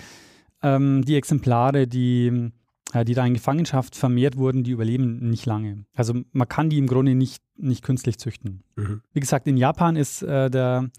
ähm, 0.61 1.03
die 1.05 1.15
Exemplare, 1.15 1.87
die, 1.87 2.51
äh, 2.93 3.05
die 3.05 3.13
da 3.13 3.25
in 3.25 3.33
Gefangenschaft 3.33 3.95
vermehrt 3.95 4.37
wurden, 4.37 4.63
die 4.63 4.71
überleben 4.71 5.29
nicht 5.29 5.45
lange. 5.45 5.85
Also 5.93 6.13
man 6.31 6.47
kann 6.47 6.69
die 6.69 6.77
im 6.77 6.87
Grunde 6.87 7.15
nicht, 7.15 7.43
nicht 7.57 7.83
künstlich 7.83 8.17
züchten. 8.17 8.63
Mhm. 8.75 9.01
Wie 9.13 9.19
gesagt, 9.19 9.47
in 9.47 9.57
Japan 9.57 9.95
ist 9.95 10.21
äh, 10.21 10.49
der, 10.49 10.89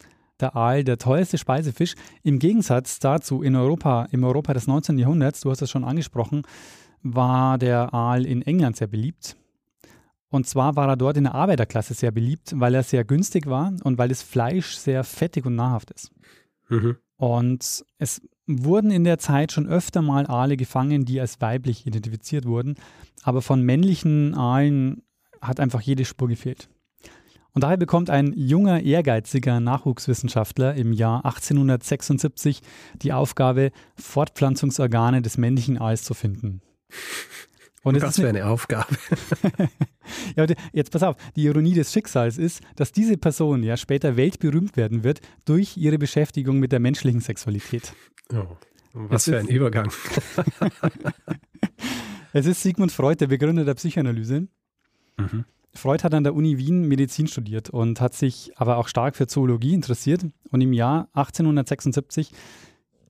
der 0.41 0.57
Aal 0.57 0.85
der 0.85 0.99
teuerste 0.99 1.39
Speisefisch. 1.39 1.95
Im 2.23 2.39
Gegensatz 2.39 2.99
dazu 2.99 3.43
in 3.43 3.57
Europa, 3.57 4.07
im 4.11 4.25
Europa 4.25 4.55
des 4.55 4.67
19. 4.67 4.99
Jahrhunderts, 4.99 5.41
du 5.41 5.51
hast 5.51 5.63
es 5.63 5.71
schon 5.71 5.85
angesprochen, 5.85 6.43
war 7.03 7.59
der 7.59 7.95
Aal 7.95 8.27
in 8.27 8.43
England 8.43 8.77
sehr 8.77 8.89
beliebt. 8.89 9.37
Und 10.29 10.47
zwar 10.47 10.77
war 10.77 10.89
er 10.89 10.97
dort 10.97 11.17
in 11.17 11.25
der 11.25 11.35
Arbeiterklasse 11.35 11.95
sehr 11.95 12.11
beliebt, 12.11 12.53
weil 12.57 12.75
er 12.75 12.83
sehr 12.83 13.05
günstig 13.05 13.47
war 13.47 13.73
und 13.85 13.97
weil 13.97 14.09
das 14.09 14.23
Fleisch 14.23 14.77
sehr 14.77 15.05
fettig 15.05 15.47
und 15.47 15.55
nahrhaft 15.55 15.91
ist. 15.93 16.11
Mhm. 16.69 16.97
Und 17.17 17.85
es 17.99 18.21
wurden 18.47 18.91
in 18.91 19.05
der 19.05 19.19
Zeit 19.19 19.53
schon 19.53 19.67
öfter 19.67 20.03
mal 20.03 20.27
Aale 20.27 20.57
gefangen, 20.57 21.05
die 21.05 21.21
als 21.21 21.41
weiblich 21.41 21.87
identifiziert 21.87 22.47
wurden, 22.47 22.77
aber 23.23 23.43
von 23.43 23.63
männlichen 23.63 24.35
Aalen 24.35 25.03
hat 25.41 25.61
einfach 25.61 25.81
jede 25.81 26.05
Spur 26.05 26.29
gefehlt. 26.29 26.69
Und 27.53 27.63
daher 27.63 27.79
bekommt 27.79 28.11
ein 28.11 28.35
junger, 28.37 28.83
ehrgeiziger 28.83 29.61
Nachwuchswissenschaftler 29.61 30.75
im 30.75 30.93
Jahr 30.93 31.25
1876 31.25 32.61
die 33.01 33.15
Aufgabe, 33.15 33.73
Fortpflanzungsorgane 33.95 35.23
des 35.23 35.39
männlichen 35.39 35.79
Aals 35.79 36.05
zu 36.05 36.13
finden. 36.13 36.61
Und 37.83 38.03
Was 38.03 38.17
für 38.17 38.29
eine 38.29 38.47
Aufgabe. 38.47 38.97
ja, 40.37 40.45
jetzt 40.73 40.91
pass 40.91 41.05
auf, 41.05 41.17
die 41.37 41.45
Ironie 41.45 41.73
des 41.73 41.93
Schicksals 41.93 42.37
ist, 42.37 42.61
dass 42.75 42.93
diese 42.93 43.17
Person 43.17 43.63
ja 43.63 43.77
später 43.77 44.17
weltberühmt 44.17 44.77
werden 44.77 45.03
wird 45.03 45.21
durch 45.45 45.77
ihre 45.77 45.97
Beschäftigung 45.97 46.59
mit 46.59 46.73
der 46.73 46.81
menschlichen 46.81 47.21
Sexualität. 47.21 47.95
Oh, 48.33 48.57
was 48.93 49.27
es 49.27 49.35
für 49.35 49.39
ein 49.39 49.49
Übergang. 49.49 49.93
es 52.33 52.47
ist 52.47 52.63
Sigmund 52.63 52.93
Freud, 52.93 53.17
der 53.21 53.27
Begründer 53.27 53.65
der 53.65 53.75
Psychoanalyse. 53.75 54.49
Mhm. 55.19 55.45
Freud 55.75 56.03
hat 56.03 56.15
an 56.15 56.25
der 56.25 56.35
Uni 56.35 56.59
Wien 56.59 56.89
Medizin 56.89 57.29
studiert 57.29 57.71
und 57.71 58.01
hat 58.01 58.15
sich 58.15 58.53
aber 58.57 58.79
auch 58.79 58.89
stark 58.89 59.17
für 59.17 59.27
Zoologie 59.27 59.75
interessiert. 59.75 60.25
Und 60.51 60.61
im 60.61 60.73
Jahr 60.73 61.09
1876 61.13 62.33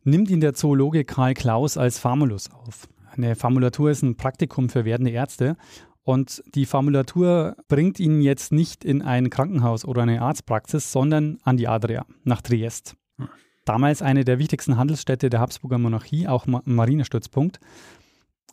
nimmt 0.02 0.30
ihn 0.30 0.40
der 0.40 0.54
Zoologe 0.54 1.04
Karl 1.04 1.34
Klaus 1.34 1.76
als 1.76 1.98
Famulus 1.98 2.50
auf. 2.50 2.88
Eine 3.12 3.36
Formulatur 3.36 3.90
ist 3.90 4.02
ein 4.02 4.16
Praktikum 4.16 4.68
für 4.68 4.84
werdende 4.84 5.12
Ärzte. 5.12 5.56
Und 6.02 6.42
die 6.54 6.66
Formulatur 6.66 7.56
bringt 7.68 7.98
ihn 7.98 8.20
jetzt 8.20 8.52
nicht 8.52 8.84
in 8.84 9.02
ein 9.02 9.30
Krankenhaus 9.30 9.84
oder 9.84 10.02
eine 10.02 10.22
Arztpraxis, 10.22 10.92
sondern 10.92 11.38
an 11.42 11.56
die 11.56 11.66
Adria, 11.66 12.06
nach 12.22 12.42
Triest. 12.42 12.96
Hm. 13.18 13.28
Damals 13.66 14.00
eine 14.00 14.24
der 14.24 14.38
wichtigsten 14.38 14.78
Handelsstädte 14.78 15.28
der 15.28 15.40
Habsburger 15.40 15.78
Monarchie, 15.78 16.28
auch 16.28 16.46
ein 16.46 16.60
Marinestützpunkt. 16.64 17.60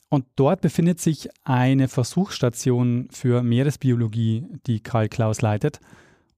Und 0.09 0.25
dort 0.35 0.61
befindet 0.61 0.99
sich 0.99 1.29
eine 1.43 1.87
Versuchsstation 1.87 3.07
für 3.11 3.43
Meeresbiologie, 3.43 4.45
die 4.67 4.81
Karl 4.81 5.09
Klaus 5.09 5.41
leitet. 5.41 5.79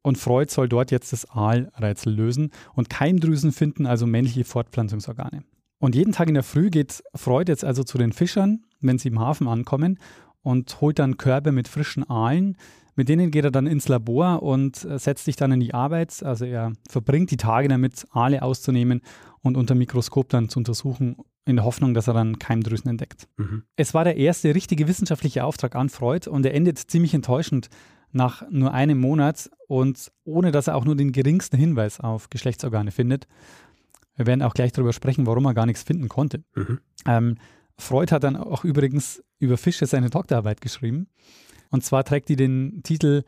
Und 0.01 0.17
Freud 0.17 0.51
soll 0.51 0.70
dort 0.70 0.91
jetzt 0.91 1.13
das 1.13 1.25
Aalrätsel 1.32 2.13
lösen 2.13 2.51
und 2.74 2.89
Keimdrüsen 2.89 3.53
finden, 3.53 3.86
also 3.86 4.05
männliche 4.05 4.44
Fortpflanzungsorgane. 4.44 5.44
Und 5.79 5.96
jeden 5.96 6.12
Tag 6.12 6.27
in 6.27 6.36
der 6.36 6.44
Früh 6.44 6.70
geht 6.70 7.01
Freud 7.15 7.50
jetzt 7.50 7.63
also 7.63 7.84
zu 7.84 7.98
den 7.98 8.12
Fischern, 8.12 8.65
wenn 8.82 8.98
sie 8.98 9.08
im 9.08 9.20
Hafen 9.20 9.48
ankommen, 9.48 10.00
und 10.41 10.79
holt 10.82 11.00
dann 11.00 11.17
Körbe 11.17 11.51
mit 11.51 11.67
frischen 11.67 12.08
Aalen. 12.10 12.58
Mit 12.95 13.09
denen 13.09 13.29
geht 13.29 13.43
er 13.43 13.51
dann 13.51 13.67
ins 13.67 13.87
Labor 13.87 14.41
und 14.41 14.85
äh, 14.85 14.97
setzt 14.97 15.25
sich 15.25 15.35
dann 15.35 15.51
in 15.51 15.59
die 15.59 15.73
Arbeit. 15.73 16.23
Also 16.23 16.45
er 16.45 16.73
verbringt 16.89 17.31
die 17.31 17.37
Tage 17.37 17.67
damit, 17.67 18.05
Aale 18.11 18.41
auszunehmen 18.41 19.01
und 19.41 19.57
unter 19.57 19.75
Mikroskop 19.75 20.29
dann 20.29 20.49
zu 20.49 20.59
untersuchen, 20.59 21.17
in 21.45 21.57
der 21.57 21.65
Hoffnung, 21.65 21.93
dass 21.93 22.07
er 22.07 22.13
dann 22.13 22.39
Keimdrüsen 22.39 22.89
entdeckt. 22.89 23.27
Mhm. 23.37 23.63
Es 23.75 23.93
war 23.93 24.03
der 24.03 24.17
erste 24.17 24.55
richtige 24.55 24.87
wissenschaftliche 24.87 25.43
Auftrag 25.43 25.75
an 25.75 25.89
Freud 25.89 26.29
und 26.29 26.45
er 26.45 26.53
endet 26.53 26.79
ziemlich 26.79 27.13
enttäuschend 27.13 27.69
nach 28.11 28.49
nur 28.49 28.73
einem 28.73 28.99
Monat 28.99 29.49
und 29.67 30.11
ohne 30.23 30.51
dass 30.51 30.67
er 30.67 30.75
auch 30.75 30.85
nur 30.85 30.95
den 30.95 31.11
geringsten 31.11 31.57
Hinweis 31.57 31.99
auf 31.99 32.29
Geschlechtsorgane 32.29 32.91
findet. 32.91 33.27
Wir 34.15 34.25
werden 34.25 34.41
auch 34.41 34.53
gleich 34.53 34.71
darüber 34.71 34.93
sprechen, 34.93 35.27
warum 35.27 35.45
er 35.45 35.53
gar 35.53 35.65
nichts 35.65 35.83
finden 35.83 36.07
konnte. 36.07 36.43
Mhm. 36.55 36.79
Ähm, 37.05 37.37
Freud 37.77 38.13
hat 38.13 38.23
dann 38.23 38.37
auch 38.37 38.63
übrigens 38.63 39.21
über 39.37 39.57
Fische 39.57 39.85
seine 39.85 40.09
Doktorarbeit 40.09 40.61
geschrieben. 40.61 41.07
Und 41.69 41.84
zwar 41.84 42.03
trägt 42.03 42.29
die 42.29 42.36
den 42.36 42.81
Titel 42.84 43.24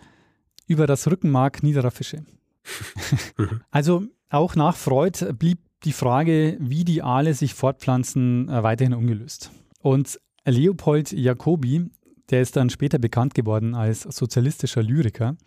Über 0.67 0.87
das 0.87 1.07
Rückenmark 1.07 1.63
niederer 1.63 1.91
Fische. 1.91 2.23
Mhm. 3.37 3.61
also 3.71 4.03
auch 4.29 4.55
nach 4.55 4.75
Freud 4.75 5.31
blieb 5.33 5.59
die 5.83 5.93
Frage, 5.93 6.57
wie 6.59 6.83
die 6.83 7.01
Aale 7.01 7.33
sich 7.33 7.53
fortpflanzen, 7.53 8.49
äh, 8.49 8.61
weiterhin 8.63 8.93
ungelöst. 8.93 9.51
Und 9.81 10.19
Leopold 10.43 11.13
Jacobi, 11.13 11.89
der 12.29 12.41
ist 12.41 12.57
dann 12.57 12.69
später 12.69 12.99
bekannt 12.99 13.33
geworden 13.35 13.73
als 13.73 14.01
sozialistischer 14.01 14.83
Lyriker, 14.83 15.37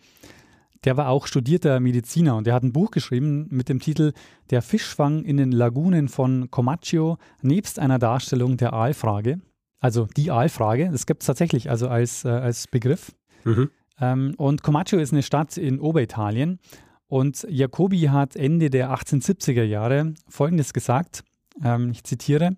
der 0.83 0.97
war 0.97 1.09
auch 1.09 1.27
studierter 1.27 1.79
Mediziner 1.79 2.35
und 2.35 2.47
der 2.47 2.55
hat 2.55 2.63
ein 2.63 2.73
Buch 2.73 2.89
geschrieben 2.89 3.47
mit 3.51 3.69
dem 3.69 3.79
Titel 3.79 4.13
Der 4.49 4.63
Fischfang 4.63 5.23
in 5.23 5.37
den 5.37 5.51
Lagunen 5.51 6.07
von 6.07 6.49
Comacchio 6.49 7.17
nebst 7.43 7.77
einer 7.77 7.99
Darstellung 7.99 8.57
der 8.57 8.73
Aalfrage. 8.73 9.39
Also 9.81 10.07
die 10.15 10.31
Aalfrage, 10.31 10.89
das 10.91 11.05
gibt 11.05 11.23
es 11.23 11.27
tatsächlich 11.27 11.69
also 11.69 11.89
als, 11.89 12.23
äh, 12.23 12.29
als 12.29 12.67
Begriff. 12.67 13.13
Mhm. 13.43 13.71
Ähm, 13.99 14.35
und 14.37 14.63
Comacchio 14.63 14.99
ist 14.99 15.11
eine 15.11 15.23
Stadt 15.23 15.57
in 15.57 15.79
Oberitalien 15.79 16.59
und 17.07 17.45
Jacobi 17.49 18.03
hat 18.03 18.35
Ende 18.35 18.69
der 18.69 18.91
1870er 18.91 19.63
Jahre 19.63 20.13
Folgendes 20.29 20.71
gesagt, 20.71 21.23
ähm, 21.63 21.89
ich 21.91 22.03
zitiere, 22.03 22.55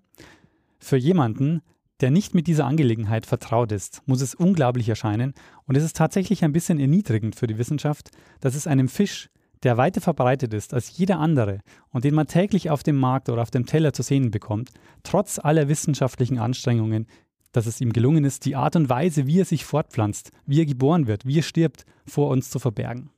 für 0.78 0.98
jemanden, 0.98 1.62
der 2.00 2.10
nicht 2.10 2.34
mit 2.34 2.46
dieser 2.46 2.66
Angelegenheit 2.66 3.24
vertraut 3.24 3.72
ist, 3.72 4.02
muss 4.04 4.20
es 4.20 4.34
unglaublich 4.34 4.88
erscheinen 4.88 5.32
und 5.64 5.76
es 5.76 5.82
ist 5.82 5.96
tatsächlich 5.96 6.44
ein 6.44 6.52
bisschen 6.52 6.78
erniedrigend 6.78 7.36
für 7.36 7.46
die 7.46 7.56
Wissenschaft, 7.56 8.10
dass 8.40 8.54
es 8.54 8.66
einem 8.66 8.88
Fisch, 8.88 9.30
der 9.64 9.76
weiter 9.76 10.00
verbreitet 10.00 10.54
ist 10.54 10.74
als 10.74 10.96
jeder 10.96 11.18
andere 11.18 11.60
und 11.90 12.04
den 12.04 12.14
man 12.14 12.26
täglich 12.26 12.70
auf 12.70 12.82
dem 12.82 12.96
Markt 12.96 13.28
oder 13.28 13.42
auf 13.42 13.50
dem 13.50 13.66
Teller 13.66 13.92
zu 13.92 14.02
sehen 14.02 14.30
bekommt, 14.30 14.70
trotz 15.02 15.38
aller 15.38 15.68
wissenschaftlichen 15.68 16.38
Anstrengungen, 16.38 17.06
dass 17.52 17.66
es 17.66 17.80
ihm 17.80 17.92
gelungen 17.92 18.24
ist, 18.24 18.44
die 18.44 18.56
Art 18.56 18.76
und 18.76 18.88
Weise, 18.88 19.26
wie 19.26 19.40
er 19.40 19.44
sich 19.44 19.64
fortpflanzt, 19.64 20.30
wie 20.46 20.60
er 20.60 20.66
geboren 20.66 21.06
wird, 21.06 21.24
wie 21.24 21.38
er 21.38 21.42
stirbt, 21.42 21.86
vor 22.06 22.28
uns 22.30 22.50
zu 22.50 22.58
verbergen. 22.58 23.10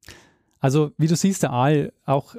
Also, 0.60 0.92
wie 0.98 1.06
du 1.06 1.16
siehst, 1.16 1.42
der 1.42 1.52
Aal 1.52 1.92
auch 2.04 2.36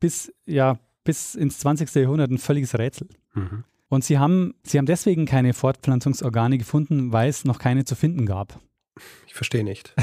bis, 0.00 0.32
ja, 0.46 0.78
bis 1.04 1.34
ins 1.34 1.58
20. 1.58 1.94
Jahrhundert 1.94 2.30
ein 2.30 2.38
völliges 2.38 2.78
Rätsel. 2.78 3.08
Mhm. 3.34 3.64
Und 3.88 4.04
sie 4.04 4.18
haben, 4.18 4.54
sie 4.62 4.78
haben 4.78 4.86
deswegen 4.86 5.26
keine 5.26 5.52
Fortpflanzungsorgane 5.52 6.58
gefunden, 6.58 7.12
weil 7.12 7.28
es 7.28 7.44
noch 7.44 7.58
keine 7.58 7.84
zu 7.84 7.94
finden 7.94 8.24
gab. 8.24 8.58
Ich 9.26 9.34
verstehe 9.34 9.64
nicht. 9.64 9.94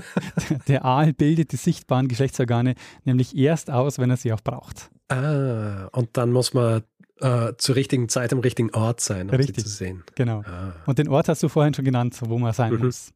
Der 0.68 0.84
Aal 0.84 1.12
bildet 1.12 1.52
die 1.52 1.56
sichtbaren 1.56 2.08
Geschlechtsorgane 2.08 2.74
nämlich 3.04 3.36
erst 3.36 3.70
aus, 3.70 3.98
wenn 3.98 4.10
er 4.10 4.16
sie 4.16 4.32
auch 4.32 4.40
braucht. 4.40 4.90
Ah, 5.08 5.88
und 5.92 6.16
dann 6.16 6.32
muss 6.32 6.54
man 6.54 6.82
äh, 7.20 7.52
zur 7.58 7.76
richtigen 7.76 8.08
Zeit 8.08 8.32
am 8.32 8.38
richtigen 8.38 8.70
Ort 8.70 9.00
sein, 9.00 9.28
um 9.28 9.36
Richtig, 9.36 9.56
sie 9.56 9.62
zu 9.64 9.68
sehen. 9.68 10.04
Genau. 10.14 10.42
Ah. 10.46 10.72
Und 10.86 10.98
den 10.98 11.08
Ort 11.08 11.28
hast 11.28 11.42
du 11.42 11.48
vorhin 11.48 11.74
schon 11.74 11.84
genannt, 11.84 12.18
wo 12.24 12.38
man 12.38 12.52
sein 12.52 12.72
mhm. 12.72 12.86
muss. 12.86 13.12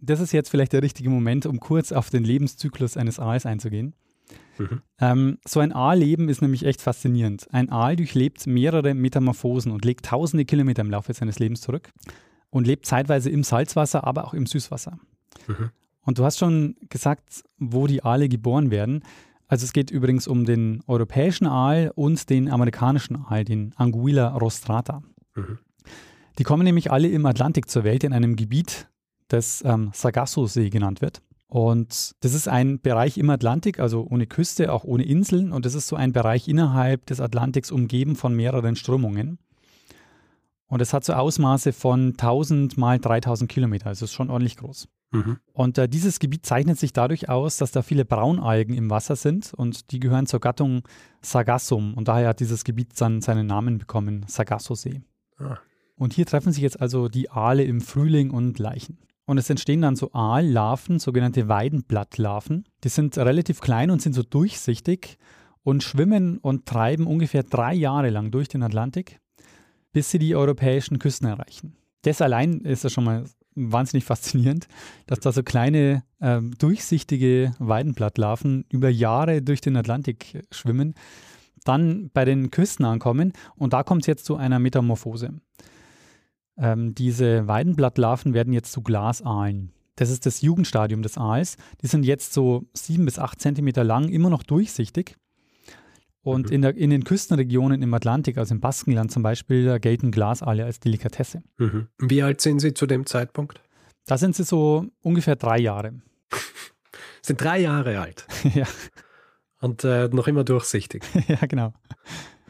Das 0.00 0.20
ist 0.20 0.32
jetzt 0.32 0.48
vielleicht 0.48 0.72
der 0.72 0.82
richtige 0.82 1.10
Moment, 1.10 1.44
um 1.44 1.58
kurz 1.58 1.90
auf 1.90 2.08
den 2.10 2.22
Lebenszyklus 2.22 2.96
eines 2.96 3.18
Aals 3.18 3.46
einzugehen. 3.46 3.94
Mhm. 4.58 4.82
Ähm, 5.00 5.38
so 5.44 5.58
ein 5.58 5.72
Aalleben 5.72 6.28
ist 6.28 6.40
nämlich 6.40 6.64
echt 6.64 6.80
faszinierend. 6.80 7.48
Ein 7.52 7.70
Aal 7.70 7.96
durchlebt 7.96 8.46
mehrere 8.46 8.94
Metamorphosen 8.94 9.72
und 9.72 9.84
legt 9.84 10.04
tausende 10.04 10.44
Kilometer 10.44 10.82
im 10.82 10.90
Laufe 10.90 11.12
seines 11.14 11.40
Lebens 11.40 11.60
zurück 11.62 11.90
und 12.50 12.66
lebt 12.66 12.86
zeitweise 12.86 13.30
im 13.30 13.42
Salzwasser, 13.42 14.04
aber 14.04 14.26
auch 14.26 14.34
im 14.34 14.46
Süßwasser. 14.46 14.98
Mhm. 15.46 15.70
Und 16.02 16.18
du 16.18 16.24
hast 16.24 16.38
schon 16.38 16.76
gesagt, 16.88 17.44
wo 17.58 17.86
die 17.86 18.02
Aale 18.02 18.28
geboren 18.28 18.70
werden. 18.70 19.02
Also 19.46 19.64
es 19.64 19.72
geht 19.72 19.90
übrigens 19.90 20.26
um 20.26 20.44
den 20.44 20.82
europäischen 20.86 21.46
Aal 21.46 21.92
und 21.94 22.30
den 22.30 22.50
amerikanischen 22.50 23.16
Aal, 23.16 23.44
den 23.44 23.72
Anguilla 23.76 24.28
rostrata. 24.28 25.02
Mhm. 25.34 25.58
Die 26.38 26.44
kommen 26.44 26.62
nämlich 26.62 26.92
alle 26.92 27.08
im 27.08 27.26
Atlantik 27.26 27.68
zur 27.68 27.84
Welt 27.84 28.04
in 28.04 28.12
einem 28.12 28.36
Gebiet, 28.36 28.88
das 29.28 29.62
ähm, 29.64 29.90
Sargasso-See 29.92 30.70
genannt 30.70 31.00
wird. 31.00 31.20
Und 31.48 32.12
das 32.20 32.34
ist 32.34 32.46
ein 32.46 32.80
Bereich 32.80 33.16
im 33.16 33.30
Atlantik, 33.30 33.80
also 33.80 34.06
ohne 34.08 34.26
Küste, 34.26 34.72
auch 34.72 34.84
ohne 34.84 35.04
Inseln. 35.04 35.50
Und 35.50 35.64
das 35.64 35.74
ist 35.74 35.88
so 35.88 35.96
ein 35.96 36.12
Bereich 36.12 36.46
innerhalb 36.46 37.06
des 37.06 37.20
Atlantiks 37.20 37.70
umgeben 37.70 38.16
von 38.16 38.34
mehreren 38.34 38.76
Strömungen. 38.76 39.38
Und 40.68 40.82
es 40.82 40.92
hat 40.92 41.04
so 41.04 41.14
Ausmaße 41.14 41.72
von 41.72 42.10
1000 42.10 42.76
mal 42.76 42.98
3000 42.98 43.50
Kilometer, 43.50 43.86
also 43.86 44.04
ist 44.04 44.12
schon 44.12 44.30
ordentlich 44.30 44.56
groß. 44.56 44.88
Mhm. 45.10 45.38
Und 45.52 45.78
äh, 45.78 45.88
dieses 45.88 46.18
Gebiet 46.18 46.44
zeichnet 46.44 46.78
sich 46.78 46.92
dadurch 46.92 47.28
aus, 47.28 47.56
dass 47.56 47.72
da 47.72 47.82
viele 47.82 48.04
Braunalgen 48.04 48.74
im 48.74 48.90
Wasser 48.90 49.16
sind 49.16 49.54
und 49.54 49.90
die 49.90 50.00
gehören 50.00 50.26
zur 50.26 50.40
Gattung 50.40 50.82
Sargassum. 51.22 51.94
Und 51.94 52.08
daher 52.08 52.28
hat 52.28 52.40
dieses 52.40 52.64
Gebiet 52.64 53.00
dann 53.00 53.22
seinen 53.22 53.46
Namen 53.46 53.78
bekommen, 53.78 54.26
Sargasso-See. 54.28 55.00
Ah. 55.38 55.58
Und 55.96 56.12
hier 56.12 56.26
treffen 56.26 56.52
sich 56.52 56.62
jetzt 56.62 56.80
also 56.80 57.08
die 57.08 57.30
Aale 57.30 57.64
im 57.64 57.80
Frühling 57.80 58.30
und 58.30 58.58
Leichen. 58.58 58.98
Und 59.24 59.38
es 59.38 59.50
entstehen 59.50 59.82
dann 59.82 59.96
so 59.96 60.12
Aallarven, 60.12 60.98
sogenannte 60.98 61.48
Weidenblattlarven. 61.48 62.64
Die 62.84 62.88
sind 62.88 63.18
relativ 63.18 63.60
klein 63.60 63.90
und 63.90 64.00
sind 64.00 64.14
so 64.14 64.22
durchsichtig 64.22 65.18
und 65.62 65.82
schwimmen 65.82 66.38
und 66.38 66.66
treiben 66.66 67.06
ungefähr 67.06 67.42
drei 67.42 67.74
Jahre 67.74 68.10
lang 68.10 68.30
durch 68.30 68.48
den 68.48 68.62
Atlantik, 68.62 69.20
bis 69.92 70.10
sie 70.10 70.18
die 70.18 70.36
europäischen 70.36 70.98
Küsten 70.98 71.28
erreichen. 71.28 71.76
Das 72.02 72.20
allein 72.22 72.60
ist 72.60 72.84
ja 72.84 72.90
schon 72.90 73.04
mal 73.04 73.24
wahnsinnig 73.54 74.04
faszinierend, 74.04 74.68
dass 75.06 75.20
da 75.20 75.32
so 75.32 75.42
kleine, 75.42 76.04
äh, 76.20 76.40
durchsichtige 76.58 77.54
Weidenblattlarven 77.58 78.64
über 78.70 78.88
Jahre 78.88 79.42
durch 79.42 79.60
den 79.60 79.76
Atlantik 79.76 80.44
schwimmen, 80.52 80.94
dann 81.64 82.10
bei 82.14 82.24
den 82.24 82.50
Küsten 82.50 82.84
ankommen 82.84 83.32
und 83.56 83.72
da 83.72 83.82
kommt 83.82 84.02
es 84.02 84.06
jetzt 84.06 84.24
zu 84.24 84.36
einer 84.36 84.58
Metamorphose. 84.58 85.34
Ähm, 86.56 86.94
diese 86.94 87.46
Weidenblattlarven 87.46 88.34
werden 88.34 88.52
jetzt 88.52 88.72
zu 88.72 88.82
Glasaalen. 88.82 89.72
Das 89.96 90.10
ist 90.10 90.26
das 90.26 90.42
Jugendstadium 90.42 91.02
des 91.02 91.18
Aals. 91.18 91.56
Die 91.82 91.88
sind 91.88 92.04
jetzt 92.04 92.32
so 92.32 92.64
sieben 92.72 93.04
bis 93.04 93.18
acht 93.18 93.40
Zentimeter 93.40 93.82
lang, 93.82 94.08
immer 94.08 94.30
noch 94.30 94.44
durchsichtig. 94.44 95.16
Und 96.22 96.48
mhm. 96.48 96.52
in, 96.52 96.62
der, 96.62 96.76
in, 96.76 96.90
den 96.90 97.04
Küstenregionen 97.04 97.82
im 97.82 97.94
Atlantik, 97.94 98.38
also 98.38 98.54
im 98.54 98.60
Baskenland 98.60 99.12
zum 99.12 99.22
Beispiel, 99.22 99.64
da 99.64 99.78
gelten 99.78 100.10
Glasaale 100.10 100.64
als 100.64 100.80
Delikatesse. 100.80 101.42
Mhm. 101.58 101.88
Wie 101.98 102.22
alt 102.22 102.40
sind 102.40 102.60
sie 102.60 102.74
zu 102.74 102.86
dem 102.86 103.06
Zeitpunkt? 103.06 103.60
Da 104.06 104.18
sind 104.18 104.34
sie 104.34 104.44
so 104.44 104.86
ungefähr 105.02 105.36
drei 105.36 105.58
Jahre. 105.58 106.00
sind 107.22 107.40
drei 107.40 107.60
Jahre 107.60 108.00
alt. 108.00 108.26
ja. 108.54 108.66
Und 109.60 109.84
äh, 109.84 110.08
noch 110.08 110.28
immer 110.28 110.44
durchsichtig. 110.44 111.04
ja, 111.28 111.38
genau. 111.46 111.72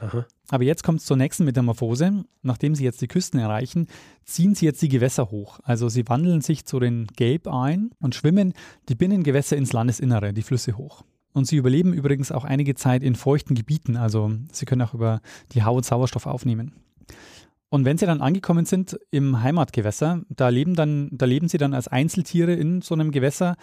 Aha. 0.01 0.27
Aber 0.51 0.65
jetzt 0.65 0.85
kommt 0.85 1.01
es 1.01 1.07
zur 1.07 1.17
nächsten 1.17 1.45
Metamorphose. 1.45 2.25
Nachdem 2.43 2.75
sie 2.75 2.85
jetzt 2.85 3.01
die 3.01 3.09
Küsten 3.09 3.41
erreichen, 3.41 3.89
ziehen 4.25 4.55
sie 4.55 4.67
jetzt 4.67 4.81
die 4.83 4.89
Gewässer 4.89 5.31
hoch. 5.31 5.61
Also 5.65 5.89
sie 5.89 6.09
wandeln 6.09 6.41
sich 6.41 6.65
zu 6.65 6.79
den 6.79 7.07
Gelbeien 7.17 7.91
und 8.01 8.15
schwimmen 8.15 8.55
die 8.89 8.95
Binnengewässer 8.95 9.57
ins 9.57 9.73
Landesinnere, 9.73 10.33
die 10.33 10.43
Flüsse 10.43 10.77
hoch. 10.77 11.05
Und 11.39 11.45
sie 11.45 11.57
überleben 11.57 11.93
übrigens 11.93 12.33
auch 12.33 12.45
einige 12.45 12.75
Zeit 12.75 13.03
in 13.03 13.15
feuchten 13.15 13.55
Gebieten. 13.55 13.97
Also 13.97 14.33
sie 14.53 14.67
können 14.67 14.83
auch 14.83 14.93
über 14.93 15.21
die 15.53 15.63
Haut 15.63 15.85
Sauerstoff 15.85 16.27
aufnehmen. 16.27 16.73
Und 17.71 17.85
wenn 17.85 17.97
sie 17.97 18.07
dann 18.07 18.21
angekommen 18.21 18.65
sind 18.65 18.99
im 19.11 19.43
Heimatgewässer, 19.43 20.23
da 20.29 20.49
leben, 20.49 20.75
dann, 20.75 21.09
da 21.13 21.27
leben 21.27 21.49
sie 21.49 21.59
dann 21.59 21.75
als 21.75 21.87
Einzeltiere 21.87 22.55
in 22.55 22.83
so 22.83 22.95
einem 22.95 23.13
Gewässer, 23.13 23.57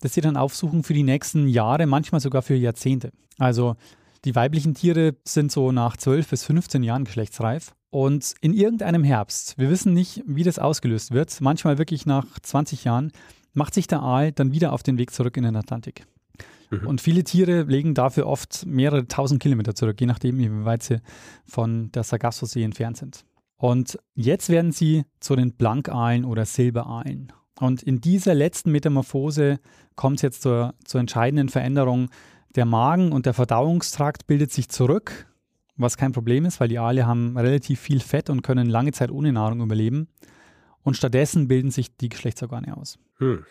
das 0.00 0.14
sie 0.14 0.20
dann 0.20 0.36
aufsuchen 0.36 0.82
für 0.82 0.94
die 0.94 1.04
nächsten 1.04 1.48
Jahre, 1.48 1.86
manchmal 1.86 2.20
sogar 2.20 2.42
für 2.42 2.54
Jahrzehnte. 2.54 3.12
Also 3.38 3.76
die 4.24 4.34
weiblichen 4.34 4.74
Tiere 4.74 5.16
sind 5.24 5.50
so 5.50 5.72
nach 5.72 5.96
12 5.96 6.28
bis 6.28 6.44
15 6.44 6.82
Jahren 6.82 7.04
geschlechtsreif. 7.04 7.74
Und 7.88 8.34
in 8.42 8.52
irgendeinem 8.52 9.04
Herbst, 9.04 9.56
wir 9.56 9.70
wissen 9.70 9.94
nicht, 9.94 10.22
wie 10.26 10.42
das 10.42 10.58
ausgelöst 10.58 11.12
wird, 11.12 11.40
manchmal 11.40 11.78
wirklich 11.78 12.04
nach 12.04 12.26
20 12.42 12.84
Jahren, 12.84 13.12
macht 13.54 13.72
sich 13.72 13.86
der 13.86 14.02
Aal 14.02 14.32
dann 14.32 14.52
wieder 14.52 14.72
auf 14.72 14.82
den 14.82 14.98
Weg 14.98 15.12
zurück 15.12 15.38
in 15.38 15.44
den 15.44 15.56
Atlantik. 15.56 16.06
Mhm. 16.70 16.86
Und 16.86 17.00
viele 17.00 17.24
Tiere 17.24 17.62
legen 17.62 17.94
dafür 17.94 18.26
oft 18.26 18.66
mehrere 18.66 19.06
tausend 19.06 19.40
Kilometer 19.40 19.74
zurück, 19.74 20.00
je 20.00 20.06
nachdem, 20.06 20.38
wie 20.38 20.64
weit 20.64 20.82
sie 20.82 21.00
von 21.44 21.90
der 21.92 22.02
Sargasso-See 22.02 22.62
entfernt 22.62 22.96
sind. 22.96 23.24
Und 23.56 23.98
jetzt 24.14 24.48
werden 24.50 24.72
sie 24.72 25.04
zu 25.20 25.36
den 25.36 25.52
Blankaalen 25.52 26.24
oder 26.24 26.44
Silberaalen. 26.44 27.32
Und 27.58 27.82
in 27.82 28.00
dieser 28.00 28.34
letzten 28.34 28.70
Metamorphose 28.70 29.60
kommt 29.94 30.16
es 30.16 30.22
jetzt 30.22 30.42
zur, 30.42 30.74
zur 30.84 31.00
entscheidenden 31.00 31.48
Veränderung. 31.48 32.10
Der 32.54 32.66
Magen 32.66 33.12
und 33.12 33.26
der 33.26 33.34
Verdauungstrakt 33.34 34.26
bildet 34.26 34.52
sich 34.52 34.68
zurück, 34.68 35.26
was 35.76 35.96
kein 35.96 36.12
Problem 36.12 36.44
ist, 36.44 36.60
weil 36.60 36.68
die 36.68 36.78
Aale 36.78 37.06
haben 37.06 37.36
relativ 37.36 37.80
viel 37.80 38.00
Fett 38.00 38.28
und 38.28 38.42
können 38.42 38.66
lange 38.66 38.92
Zeit 38.92 39.10
ohne 39.10 39.32
Nahrung 39.32 39.62
überleben. 39.62 40.08
Und 40.82 40.96
stattdessen 40.96 41.48
bilden 41.48 41.70
sich 41.70 41.96
die 41.96 42.08
Geschlechtsorgane 42.08 42.76
aus. 42.76 42.98
Hm. 43.18 43.44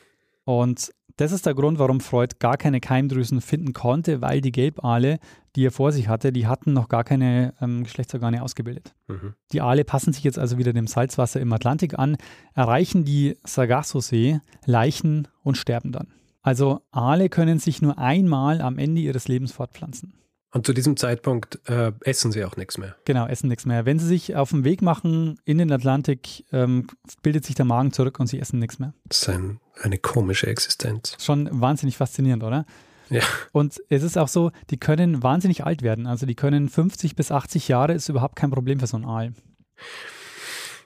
Und 0.45 0.91
das 1.17 1.31
ist 1.31 1.45
der 1.45 1.53
Grund, 1.53 1.79
warum 1.79 2.01
Freud 2.01 2.35
gar 2.39 2.57
keine 2.57 2.81
Keimdrüsen 2.81 3.39
finden 3.39 3.73
konnte, 3.73 4.21
weil 4.21 4.41
die 4.41 4.51
Gelbale, 4.51 5.19
die 5.55 5.65
er 5.65 5.71
vor 5.71 5.91
sich 5.91 6.07
hatte, 6.09 6.33
die 6.33 6.45
hatten 6.45 6.73
noch 6.73 6.89
gar 6.89 7.03
keine 7.03 7.53
ähm, 7.61 7.83
Geschlechtsorgane 7.83 8.43
ausgebildet. 8.43 8.93
Mhm. 9.07 9.33
Die 9.53 9.61
Aale 9.61 9.85
passen 9.85 10.11
sich 10.11 10.23
jetzt 10.23 10.37
also 10.37 10.57
wieder 10.57 10.73
dem 10.73 10.87
Salzwasser 10.87 11.39
im 11.39 11.53
Atlantik 11.53 11.97
an, 11.97 12.17
erreichen 12.53 13.05
die 13.05 13.37
Sargasso-See, 13.45 14.39
Leichen 14.65 15.27
und 15.41 15.57
sterben 15.57 15.91
dann. 15.91 16.07
Also 16.41 16.81
Aale 16.91 17.29
können 17.29 17.59
sich 17.59 17.81
nur 17.81 17.97
einmal 17.97 18.61
am 18.61 18.77
Ende 18.77 19.01
ihres 19.01 19.27
Lebens 19.27 19.51
fortpflanzen. 19.51 20.13
Und 20.51 20.65
zu 20.65 20.73
diesem 20.73 20.95
Zeitpunkt 20.95 21.59
äh, 21.67 21.91
essen 22.01 22.31
sie 22.31 22.45
auch 22.45 22.55
nichts 22.55 22.77
mehr. 22.77 22.95
Genau, 23.03 23.27
essen 23.27 23.49
nichts 23.49 23.65
mehr. 23.65 23.85
Wenn 23.85 23.99
sie 23.99 24.07
sich 24.07 24.35
auf 24.35 24.51
den 24.51 24.63
Weg 24.63 24.81
machen 24.81 25.37
in 25.43 25.57
den 25.57 25.71
Atlantik, 25.71 26.45
ähm, 26.53 26.87
bildet 27.21 27.45
sich 27.45 27.55
der 27.55 27.65
Magen 27.65 27.91
zurück 27.91 28.19
und 28.19 28.27
sie 28.27 28.39
essen 28.39 28.59
nichts 28.59 28.79
mehr. 28.79 28.93
Das 29.05 29.23
ist 29.23 29.29
ein, 29.29 29.59
eine 29.81 29.97
komische 29.97 30.47
Existenz. 30.47 31.17
Schon 31.19 31.49
wahnsinnig 31.51 31.97
faszinierend, 31.97 32.43
oder? 32.43 32.65
Ja. 33.09 33.21
Und 33.51 33.81
es 33.89 34.03
ist 34.03 34.17
auch 34.17 34.27
so, 34.27 34.51
die 34.69 34.77
können 34.77 35.23
wahnsinnig 35.23 35.65
alt 35.65 35.81
werden. 35.81 36.07
Also 36.07 36.25
die 36.25 36.35
können 36.35 36.69
50 36.69 37.15
bis 37.15 37.31
80 37.31 37.67
Jahre, 37.67 37.93
ist 37.93 38.09
überhaupt 38.09 38.35
kein 38.35 38.51
Problem 38.51 38.79
für 38.79 38.87
so 38.87 38.97
einen 38.97 39.05
Aal. 39.05 39.33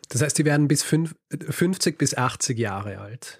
Das 0.09 0.21
heißt, 0.21 0.37
die 0.37 0.45
werden 0.45 0.67
bis 0.67 0.83
50 0.83 1.97
bis 1.97 2.15
80 2.15 2.57
Jahre 2.57 2.97
alt, 2.97 3.39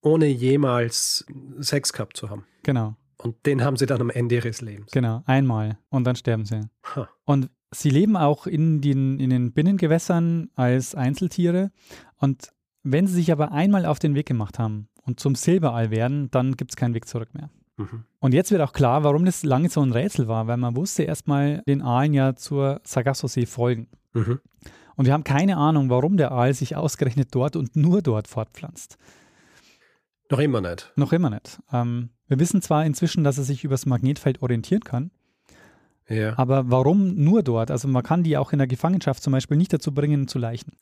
ohne 0.00 0.26
jemals 0.26 1.26
Sex 1.58 1.92
gehabt 1.92 2.16
zu 2.16 2.30
haben. 2.30 2.46
Genau. 2.62 2.96
Und 3.18 3.46
den 3.46 3.64
haben 3.64 3.76
sie 3.76 3.86
dann 3.86 4.00
am 4.00 4.10
Ende 4.10 4.34
ihres 4.34 4.60
Lebens. 4.60 4.90
Genau, 4.92 5.22
einmal 5.26 5.78
und 5.88 6.04
dann 6.04 6.16
sterben 6.16 6.44
sie. 6.44 6.60
Huh. 6.94 7.06
Und 7.24 7.50
sie 7.70 7.90
leben 7.90 8.16
auch 8.16 8.46
in 8.46 8.80
den, 8.80 9.18
in 9.20 9.30
den 9.30 9.52
Binnengewässern 9.52 10.50
als 10.54 10.94
Einzeltiere. 10.94 11.70
Und 12.16 12.52
wenn 12.82 13.06
sie 13.06 13.14
sich 13.14 13.32
aber 13.32 13.52
einmal 13.52 13.86
auf 13.86 13.98
den 13.98 14.14
Weg 14.14 14.26
gemacht 14.26 14.58
haben 14.58 14.88
und 15.02 15.18
zum 15.18 15.34
Silberall 15.34 15.90
werden, 15.90 16.30
dann 16.30 16.56
gibt 16.56 16.72
es 16.72 16.76
keinen 16.76 16.94
Weg 16.94 17.08
zurück 17.08 17.34
mehr. 17.34 17.50
Mhm. 17.76 18.04
Und 18.20 18.32
jetzt 18.32 18.50
wird 18.50 18.62
auch 18.62 18.72
klar, 18.72 19.04
warum 19.04 19.24
das 19.24 19.44
lange 19.44 19.68
so 19.68 19.82
ein 19.82 19.92
Rätsel 19.92 20.28
war, 20.28 20.46
weil 20.46 20.56
man 20.56 20.76
wusste 20.76 21.02
erstmal 21.02 21.62
den 21.66 21.82
Aalen 21.82 22.14
ja 22.14 22.34
zur 22.34 22.80
Sargasso-See 22.84 23.46
folgen. 23.46 23.88
Mhm. 24.12 24.40
Und 24.96 25.04
wir 25.04 25.12
haben 25.12 25.24
keine 25.24 25.58
Ahnung, 25.58 25.90
warum 25.90 26.16
der 26.16 26.32
Aal 26.32 26.54
sich 26.54 26.74
ausgerechnet 26.74 27.28
dort 27.34 27.54
und 27.54 27.76
nur 27.76 28.00
dort 28.00 28.28
fortpflanzt. 28.28 28.96
Noch 30.30 30.38
immer 30.38 30.60
nicht. 30.60 30.90
Noch 30.96 31.12
immer 31.12 31.30
nicht. 31.30 31.60
Ähm, 31.72 32.10
wir 32.28 32.38
wissen 32.38 32.62
zwar 32.62 32.84
inzwischen, 32.84 33.24
dass 33.24 33.38
er 33.38 33.44
sich 33.44 33.64
übers 33.64 33.86
Magnetfeld 33.86 34.42
orientieren 34.42 34.82
kann, 34.82 35.10
ja. 36.08 36.38
aber 36.38 36.70
warum 36.70 37.14
nur 37.14 37.42
dort? 37.42 37.70
Also 37.70 37.88
man 37.88 38.02
kann 38.02 38.22
die 38.22 38.36
auch 38.36 38.52
in 38.52 38.58
der 38.58 38.66
Gefangenschaft 38.66 39.22
zum 39.22 39.32
Beispiel 39.32 39.56
nicht 39.56 39.72
dazu 39.72 39.92
bringen, 39.92 40.28
zu 40.28 40.38
leichen. 40.38 40.72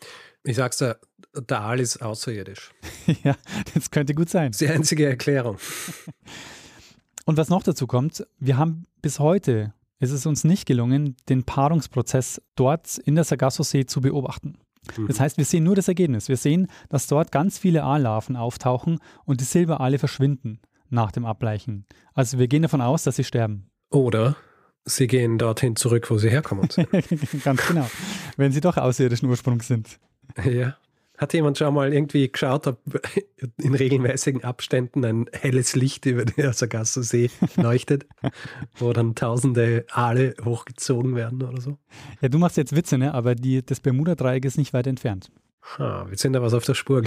Ich 0.42 0.56
sag's 0.56 0.78
dir, 0.78 0.98
der 1.34 1.60
Aal 1.60 1.80
ist 1.80 2.02
außerirdisch. 2.02 2.72
ja, 3.24 3.36
das 3.74 3.90
könnte 3.90 4.14
gut 4.14 4.28
sein. 4.28 4.52
Das 4.52 4.60
ist 4.60 4.68
die 4.68 4.72
einzige 4.72 5.06
Erklärung. 5.06 5.58
Und 7.26 7.38
was 7.38 7.48
noch 7.48 7.62
dazu 7.62 7.86
kommt, 7.86 8.26
wir 8.38 8.58
haben 8.58 8.86
bis 9.00 9.18
heute, 9.18 9.72
ist 9.98 10.10
es 10.10 10.26
uns 10.26 10.44
nicht 10.44 10.66
gelungen, 10.66 11.16
den 11.30 11.44
Paarungsprozess 11.44 12.42
dort 12.54 12.98
in 12.98 13.14
der 13.14 13.24
Sargasso-See 13.24 13.86
zu 13.86 14.02
beobachten. 14.02 14.58
Mhm. 14.98 15.06
Das 15.08 15.20
heißt, 15.20 15.38
wir 15.38 15.46
sehen 15.46 15.64
nur 15.64 15.74
das 15.74 15.88
Ergebnis. 15.88 16.28
Wir 16.28 16.36
sehen, 16.36 16.68
dass 16.90 17.06
dort 17.06 17.32
ganz 17.32 17.58
viele 17.58 17.84
Aallarven 17.84 18.36
auftauchen 18.36 18.98
und 19.24 19.40
die 19.40 19.44
Silberaale 19.44 19.98
verschwinden 19.98 20.60
nach 20.94 21.12
dem 21.12 21.24
Ableichen. 21.26 21.86
Also 22.14 22.38
wir 22.38 22.48
gehen 22.48 22.62
davon 22.62 22.80
aus, 22.80 23.04
dass 23.04 23.16
sie 23.16 23.24
sterben. 23.24 23.70
Oder 23.90 24.36
sie 24.84 25.06
gehen 25.06 25.38
dorthin 25.38 25.76
zurück, 25.76 26.10
wo 26.10 26.18
sie 26.18 26.30
herkommen. 26.30 26.68
Ganz 27.44 27.66
genau. 27.66 27.88
Wenn 28.36 28.52
sie 28.52 28.60
doch 28.60 28.76
außerirdischen 28.76 29.28
Ursprungs 29.28 29.66
sind. 29.66 29.98
Ja. 30.44 30.76
Hat 31.16 31.32
jemand 31.32 31.56
schon 31.58 31.72
mal 31.72 31.92
irgendwie 31.92 32.30
geschaut, 32.30 32.66
ob 32.66 32.80
in 33.58 33.74
regelmäßigen 33.74 34.42
Abständen 34.42 35.04
ein 35.04 35.26
helles 35.32 35.76
Licht 35.76 36.06
über 36.06 36.24
den 36.24 36.52
Sargasso-See 36.52 37.30
leuchtet, 37.56 38.06
wo 38.74 38.92
dann 38.92 39.14
tausende 39.14 39.86
Aale 39.92 40.34
hochgezogen 40.44 41.14
werden 41.14 41.42
oder 41.42 41.60
so? 41.60 41.78
Ja, 42.20 42.28
du 42.28 42.38
machst 42.38 42.56
jetzt 42.56 42.74
Witze, 42.74 42.98
ne? 42.98 43.14
aber 43.14 43.36
die, 43.36 43.64
das 43.64 43.78
Bermuda-Dreieck 43.78 44.44
ist 44.44 44.58
nicht 44.58 44.72
weit 44.72 44.88
entfernt. 44.88 45.30
Ha, 45.78 46.06
wir 46.08 46.18
sind 46.18 46.32
da 46.32 46.42
was 46.42 46.52
auf 46.52 46.64
der 46.64 46.74
Spur. 46.74 47.02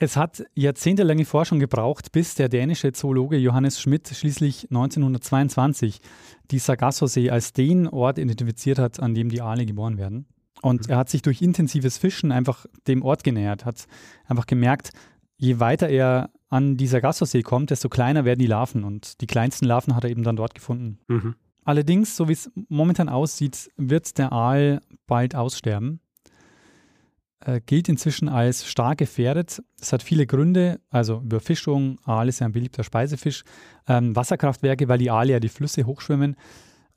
Es 0.00 0.16
hat 0.16 0.44
jahrzehntelange 0.54 1.24
Forschung 1.24 1.58
gebraucht, 1.58 2.12
bis 2.12 2.36
der 2.36 2.48
dänische 2.48 2.92
Zoologe 2.92 3.36
Johannes 3.36 3.80
Schmidt 3.80 4.06
schließlich 4.06 4.68
1922 4.70 5.98
die 6.52 6.60
Sargasso-See 6.60 7.30
als 7.30 7.52
den 7.52 7.88
Ort 7.88 8.18
identifiziert 8.18 8.78
hat, 8.78 9.00
an 9.00 9.14
dem 9.14 9.28
die 9.28 9.40
Aale 9.40 9.66
geboren 9.66 9.98
werden. 9.98 10.26
Und 10.62 10.86
mhm. 10.86 10.92
er 10.92 10.98
hat 10.98 11.08
sich 11.08 11.22
durch 11.22 11.42
intensives 11.42 11.98
Fischen 11.98 12.30
einfach 12.30 12.64
dem 12.86 13.02
Ort 13.02 13.24
genähert, 13.24 13.64
hat 13.64 13.86
einfach 14.26 14.46
gemerkt, 14.46 14.90
je 15.36 15.58
weiter 15.58 15.88
er 15.88 16.30
an 16.48 16.76
die 16.76 16.86
Sargasso-See 16.86 17.42
kommt, 17.42 17.70
desto 17.70 17.88
kleiner 17.88 18.24
werden 18.24 18.38
die 18.38 18.46
Larven. 18.46 18.84
Und 18.84 19.20
die 19.20 19.26
kleinsten 19.26 19.66
Larven 19.66 19.96
hat 19.96 20.04
er 20.04 20.10
eben 20.10 20.22
dann 20.22 20.36
dort 20.36 20.54
gefunden. 20.54 21.00
Mhm. 21.08 21.34
Allerdings, 21.64 22.16
so 22.16 22.28
wie 22.28 22.34
es 22.34 22.52
momentan 22.68 23.08
aussieht, 23.08 23.68
wird 23.76 24.16
der 24.16 24.32
Aal 24.32 24.80
bald 25.08 25.34
aussterben 25.34 26.00
äh, 27.40 27.60
gilt 27.64 27.88
inzwischen 27.88 28.28
als 28.28 28.66
stark 28.66 28.98
gefährdet. 28.98 29.62
Es 29.80 29.92
hat 29.92 30.02
viele 30.02 30.26
Gründe, 30.26 30.80
also 30.90 31.20
Überfischung, 31.20 31.98
Aal 32.04 32.28
ist 32.28 32.40
ja 32.40 32.46
ein 32.46 32.52
beliebter 32.52 32.84
Speisefisch, 32.84 33.44
ähm, 33.86 34.14
Wasserkraftwerke, 34.16 34.88
weil 34.88 34.98
die 34.98 35.10
Aale 35.10 35.32
ja 35.32 35.40
die 35.40 35.48
Flüsse 35.48 35.84
hochschwimmen 35.84 36.36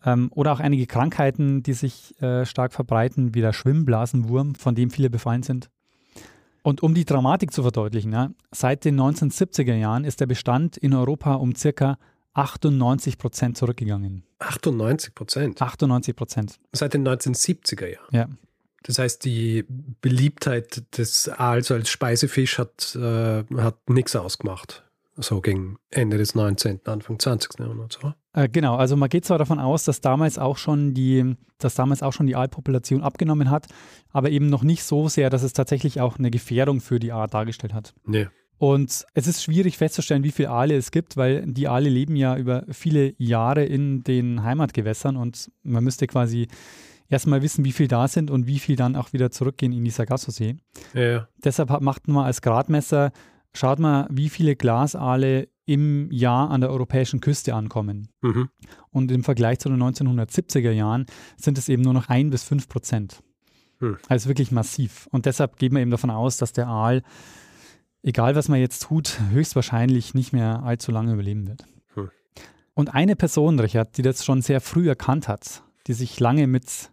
ähm, 0.06 0.30
oder 0.34 0.54
auch 0.54 0.60
einige 0.60 0.88
Krankheiten, 0.88 1.64
die 1.64 1.74
sich 1.74 2.20
äh, 2.22 2.46
stark 2.46 2.74
verbreiten, 2.74 3.36
wie 3.36 3.42
der 3.42 3.54
Schwimmblasenwurm, 3.54 4.56
von 4.56 4.76
dem 4.76 4.90
viele 4.90 5.10
befallen 5.10 5.44
sind. 5.44 5.70
Und 6.64 6.84
um 6.84 6.94
die 6.94 7.06
Dramatik 7.06 7.52
zu 7.52 7.64
verdeutlichen, 7.64 8.12
ja, 8.12 8.30
seit 8.52 8.86
den 8.86 9.00
1970er 9.00 9.74
Jahren 9.76 10.06
ist 10.06 10.20
der 10.22 10.28
Bestand 10.28 10.78
in 10.78 10.94
Europa 10.94 11.34
um 11.36 11.56
circa 11.56 11.98
98 12.34 13.18
Prozent 13.18 13.58
zurückgegangen. 13.58 14.24
98 14.40 15.14
Prozent? 15.16 15.62
98 15.62 16.16
Prozent. 16.16 16.60
Seit 16.72 16.94
den 16.94 17.08
1970er 17.08 17.88
Jahren? 17.88 18.08
Ja. 18.12 18.28
Das 18.84 19.00
heißt, 19.00 19.24
die 19.26 19.66
Beliebtheit 20.02 20.98
des 20.98 21.30
Aals 21.30 21.72
als 21.72 21.90
Speisefisch 21.90 22.58
hat, 22.58 22.96
äh, 22.96 23.44
hat 23.58 23.90
nichts 23.90 24.16
ausgemacht. 24.16 24.84
So 25.18 25.42
gegen 25.42 25.78
Ende 25.90 26.18
des 26.18 26.36
19., 26.36 26.82
Anfang 26.86 27.20
20. 27.20 27.60
Jahrhunderts, 27.60 28.00
oder? 28.00 28.16
Äh, 28.34 28.50
genau, 28.50 28.76
also 28.76 28.96
man 28.96 29.10
geht 29.10 29.26
zwar 29.26 29.38
davon 29.38 29.60
aus, 29.60 29.84
dass 29.84 30.02
damals 30.02 30.40
auch 30.40 30.58
schon 30.58 30.94
die, 30.94 31.36
dass 31.58 31.76
damals 31.76 32.02
auch 32.02 32.14
schon 32.14 32.28
die 32.28 32.36
Aalpopulation 32.36 33.04
abgenommen 33.04 33.50
hat, 33.50 33.68
aber 34.12 34.30
eben 34.30 34.48
noch 34.48 34.64
nicht 34.64 34.84
so 34.84 35.10
sehr, 35.10 35.30
dass 35.30 35.44
es 35.44 35.54
tatsächlich 35.54 36.00
auch 36.00 36.18
eine 36.18 36.32
Gefährdung 36.32 36.80
für 36.80 37.00
die 37.00 37.12
Art 37.12 37.34
dargestellt 37.34 37.74
hat. 37.74 37.94
Nee. 38.06 38.28
Und 38.58 39.06
es 39.16 39.28
ist 39.28 39.44
schwierig 39.44 39.78
festzustellen, 39.78 40.24
wie 40.24 40.32
viele 40.32 40.52
Aale 40.52 40.76
es 40.76 40.92
gibt, 40.92 41.18
weil 41.18 41.44
die 41.48 41.68
Aale 41.68 41.90
leben 41.90 42.16
ja 42.16 42.38
über 42.38 42.64
viele 42.70 43.14
Jahre 43.18 43.66
in 43.66 44.04
den 44.04 44.44
Heimatgewässern 44.44 45.18
und 45.18 45.52
man 45.64 45.84
müsste 45.84 46.06
quasi 46.08 46.48
erstmal 47.12 47.42
wissen, 47.42 47.66
wie 47.66 47.72
viel 47.72 47.88
da 47.88 48.08
sind 48.08 48.32
und 48.32 48.48
wie 48.48 48.60
viel 48.60 48.76
dann 48.76 48.96
auch 48.96 49.14
wieder 49.14 49.32
zurückgehen 49.32 49.74
in 49.74 49.84
die 49.84 49.92
Sargasso-See. 49.92 50.58
Ja. 50.94 51.28
Deshalb 51.44 51.82
macht 51.82 52.08
man 52.08 52.26
als 52.26 52.42
Gradmesser, 52.42 53.12
schaut 53.54 53.80
mal, 53.80 54.08
wie 54.10 54.30
viele 54.30 54.56
Glasaale 54.56 55.50
im 55.66 56.12
Jahr 56.12 56.50
an 56.50 56.62
der 56.62 56.70
europäischen 56.70 57.22
Küste 57.22 57.54
ankommen. 57.54 58.10
Mhm. 58.22 58.50
Und 58.90 59.12
im 59.12 59.24
Vergleich 59.24 59.60
zu 59.60 59.70
den 59.70 59.82
1970er 59.82 60.72
Jahren 60.72 61.06
sind 61.38 61.58
es 61.58 61.70
eben 61.70 61.82
nur 61.82 61.94
noch 61.94 62.10
ein 62.10 62.30
bis 62.30 62.44
fünf 62.44 62.68
Prozent. 62.68 63.22
Mhm. 63.80 63.98
Also 64.08 64.28
wirklich 64.28 64.52
massiv. 64.52 65.08
Und 65.12 65.26
deshalb 65.26 65.58
geht 65.58 65.72
man 65.72 65.82
eben 65.82 65.92
davon 65.92 66.10
aus, 66.10 66.38
dass 66.38 66.54
der 66.54 66.68
Aal, 66.68 67.04
egal 68.04 68.36
was 68.36 68.48
man 68.48 68.60
jetzt 68.60 68.84
tut, 68.84 69.20
höchstwahrscheinlich 69.32 70.14
nicht 70.14 70.34
mehr 70.34 70.64
allzu 70.64 70.92
lange 70.92 71.14
überleben 71.14 71.48
wird. 71.48 71.66
Mhm. 71.96 72.10
Und 72.74 72.94
eine 72.94 73.16
Person, 73.16 73.60
Richard, 73.60 73.98
die 73.98 74.02
das 74.02 74.26
schon 74.26 74.42
sehr 74.42 74.62
früh 74.62 74.90
erkannt 74.90 75.28
hat, 75.28 75.64
die 75.88 75.94
sich 75.94 76.20
lange 76.20 76.48
mit 76.48 76.91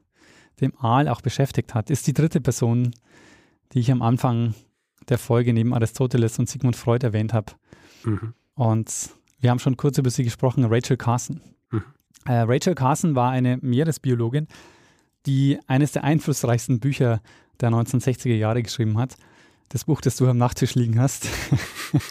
dem 0.61 0.77
Aal 0.79 1.09
auch 1.09 1.21
beschäftigt 1.21 1.75
hat, 1.75 1.91
ist 1.91 2.07
die 2.07 2.15
dritte 2.15 2.41
Person, 2.41 2.95
die 3.73 3.81
ich 3.81 3.91
am 3.91 4.03
Anfang 4.03 4.55
der 5.09 5.19
Folge 5.19 5.53
neben 5.53 5.75
Aristoteles 5.75 6.39
und 6.39 6.49
Sigmund 6.49 6.77
Freud 6.77 7.05
erwähnt 7.05 7.33
habe. 7.33 7.53
Mhm. 8.05 8.35
Und 8.55 9.11
wir 9.41 9.51
haben 9.51 9.59
schon 9.59 9.77
kurz 9.77 9.99
über 9.99 10.11
sie 10.11 10.25
gesprochen, 10.25 10.65
Rachel 10.65 10.97
Carson. 10.97 11.41
Mhm. 11.71 11.85
Äh, 12.27 12.41
Rachel 12.41 12.75
Carson 12.75 13.15
war 13.15 13.31
eine 13.31 13.59
Meeresbiologin, 13.59 14.49
die 15.27 15.59
eines 15.67 15.93
der 15.93 16.05
einflussreichsten 16.05 16.81
Bücher 16.81 17.21
der 17.61 17.71
1960er 17.71 18.35
Jahre 18.35 18.63
geschrieben 18.63 18.99
hat. 18.99 19.17
Das 19.69 19.85
Buch, 19.85 20.01
das 20.01 20.17
du 20.17 20.27
am 20.27 20.39
Nachttisch 20.39 20.75
liegen 20.75 20.99
hast. 20.99 21.29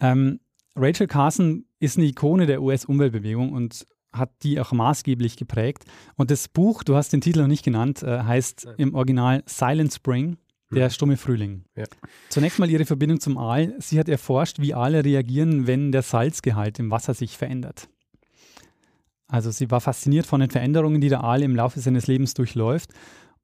ähm, 0.00 0.40
Rachel 0.76 1.06
Carson 1.06 1.66
ist 1.80 1.98
eine 1.98 2.06
Ikone 2.06 2.46
der 2.46 2.62
US-Umweltbewegung 2.62 3.52
und 3.52 3.86
hat 4.12 4.30
die 4.42 4.60
auch 4.60 4.72
maßgeblich 4.72 5.36
geprägt. 5.36 5.84
Und 6.16 6.30
das 6.30 6.48
Buch, 6.48 6.82
du 6.84 6.96
hast 6.96 7.12
den 7.12 7.20
Titel 7.20 7.40
noch 7.40 7.48
nicht 7.48 7.64
genannt, 7.64 8.02
äh, 8.02 8.22
heißt 8.22 8.68
im 8.76 8.94
Original 8.94 9.42
Silent 9.46 9.92
Spring, 9.92 10.36
der 10.70 10.86
mhm. 10.86 10.90
stumme 10.90 11.16
Frühling. 11.16 11.64
Ja. 11.76 11.84
Zunächst 12.28 12.58
mal 12.58 12.70
ihre 12.70 12.84
Verbindung 12.84 13.20
zum 13.20 13.38
Aal. 13.38 13.74
Sie 13.78 13.98
hat 13.98 14.08
erforscht, 14.08 14.60
wie 14.60 14.74
Aale 14.74 15.04
reagieren, 15.04 15.66
wenn 15.66 15.92
der 15.92 16.02
Salzgehalt 16.02 16.78
im 16.78 16.90
Wasser 16.90 17.14
sich 17.14 17.36
verändert. 17.36 17.88
Also 19.28 19.50
sie 19.50 19.70
war 19.70 19.80
fasziniert 19.80 20.26
von 20.26 20.40
den 20.40 20.50
Veränderungen, 20.50 21.00
die 21.00 21.08
der 21.08 21.24
Aal 21.24 21.42
im 21.42 21.56
Laufe 21.56 21.80
seines 21.80 22.06
Lebens 22.06 22.34
durchläuft 22.34 22.90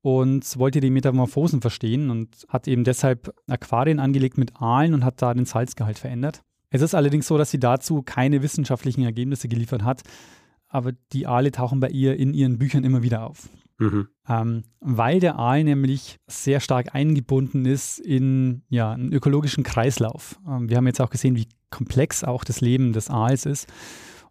und 0.03 0.59
wollte 0.59 0.81
die 0.81 0.91
Metamorphosen 0.91 1.61
verstehen 1.61 2.11
und 2.11 2.47
hat 2.49 2.69
eben 2.69 2.85
deshalb 2.85 3.35
Aquarien 3.49 3.99
angelegt 3.99 4.39
mit 4.39 4.61
Aalen 4.61 4.95
und 4.95 5.05
hat 5.05 5.21
da 5.23 5.33
den 5.33 5.45
Salzgehalt 5.45 5.99
verändert. 5.99 6.43
Es 6.71 6.83
ist 6.83 6.95
allerdings 6.95 7.27
so, 7.27 7.39
dass 7.39 7.51
sie 7.51 7.59
dazu 7.59 8.03
keine 8.03 8.43
wissenschaftlichen 8.43 9.03
Ergebnisse 9.03 9.49
geliefert 9.49 9.83
hat, 9.83 10.03
aber 10.69 10.93
die 11.13 11.27
Aale 11.27 11.51
tauchen 11.53 11.81
bei 11.81 11.89
ihr 11.89 12.17
in 12.17 12.35
ihren 12.35 12.59
Büchern 12.59 12.85
immer 12.85 13.03
wieder 13.03 13.27
auf. 13.27 13.49
Mhm. 13.79 14.09
Ähm, 14.29 14.63
weil 14.81 15.21
der 15.21 15.39
Aal 15.39 15.65
nämlich 15.65 16.19
sehr 16.27 16.61
stark 16.61 16.95
eingebunden 16.95 17.65
ist 17.65 17.99
in 17.99 18.63
ja, 18.69 18.93
einen 18.93 19.13
ökologischen 19.13 19.63
Kreislauf. 19.63 20.41
Ähm, 20.47 20.69
wir 20.69 20.77
haben 20.77 20.87
jetzt 20.87 21.01
auch 21.01 21.11
gesehen, 21.11 21.37
wie 21.37 21.49
komplex 21.71 22.25
auch 22.25 22.45
das 22.45 22.61
Leben 22.61 22.93
des 22.93 23.09
Aals 23.09 23.47
ist. 23.47 23.69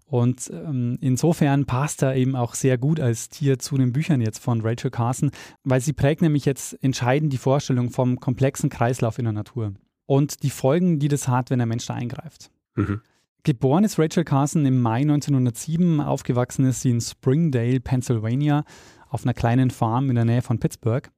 Und 0.05 0.49
ähm, 0.53 0.97
insofern 1.01 1.65
passt 1.65 2.01
er 2.01 2.15
eben 2.15 2.35
auch 2.35 2.55
sehr 2.55 2.77
gut 2.77 2.99
als 2.99 3.27
Tier 3.27 3.59
zu 3.59 3.77
den 3.77 3.91
Büchern 3.91 4.21
jetzt 4.21 4.39
von 4.39 4.61
Rachel 4.61 4.89
Carson, 4.89 5.31
weil 5.63 5.81
sie 5.81 5.91
prägt 5.91 6.21
nämlich 6.21 6.45
jetzt 6.45 6.81
entscheidend 6.81 7.33
die 7.33 7.37
Vorstellung 7.37 7.89
vom 7.89 8.19
komplexen 8.19 8.69
Kreislauf 8.69 9.19
in 9.19 9.25
der 9.25 9.33
Natur 9.33 9.73
und 10.05 10.43
die 10.43 10.49
Folgen, 10.49 10.99
die 10.99 11.09
das 11.09 11.27
hat, 11.27 11.49
wenn 11.49 11.59
der 11.59 11.65
Mensch 11.65 11.85
da 11.85 11.93
eingreift. 11.93 12.51
Mhm. 12.75 13.01
Geboren 13.47 13.85
ist 13.85 13.97
Rachel 13.97 14.25
Carson 14.25 14.65
im 14.65 14.81
Mai 14.81 15.03
1907, 15.03 16.01
aufgewachsen 16.01 16.65
ist 16.65 16.81
sie 16.81 16.89
in 16.89 16.99
Springdale, 16.99 17.79
Pennsylvania, 17.79 18.65
auf 19.07 19.23
einer 19.23 19.33
kleinen 19.33 19.71
Farm 19.71 20.09
in 20.09 20.15
der 20.15 20.25
Nähe 20.25 20.41
von 20.41 20.59
Pittsburgh. 20.59 21.09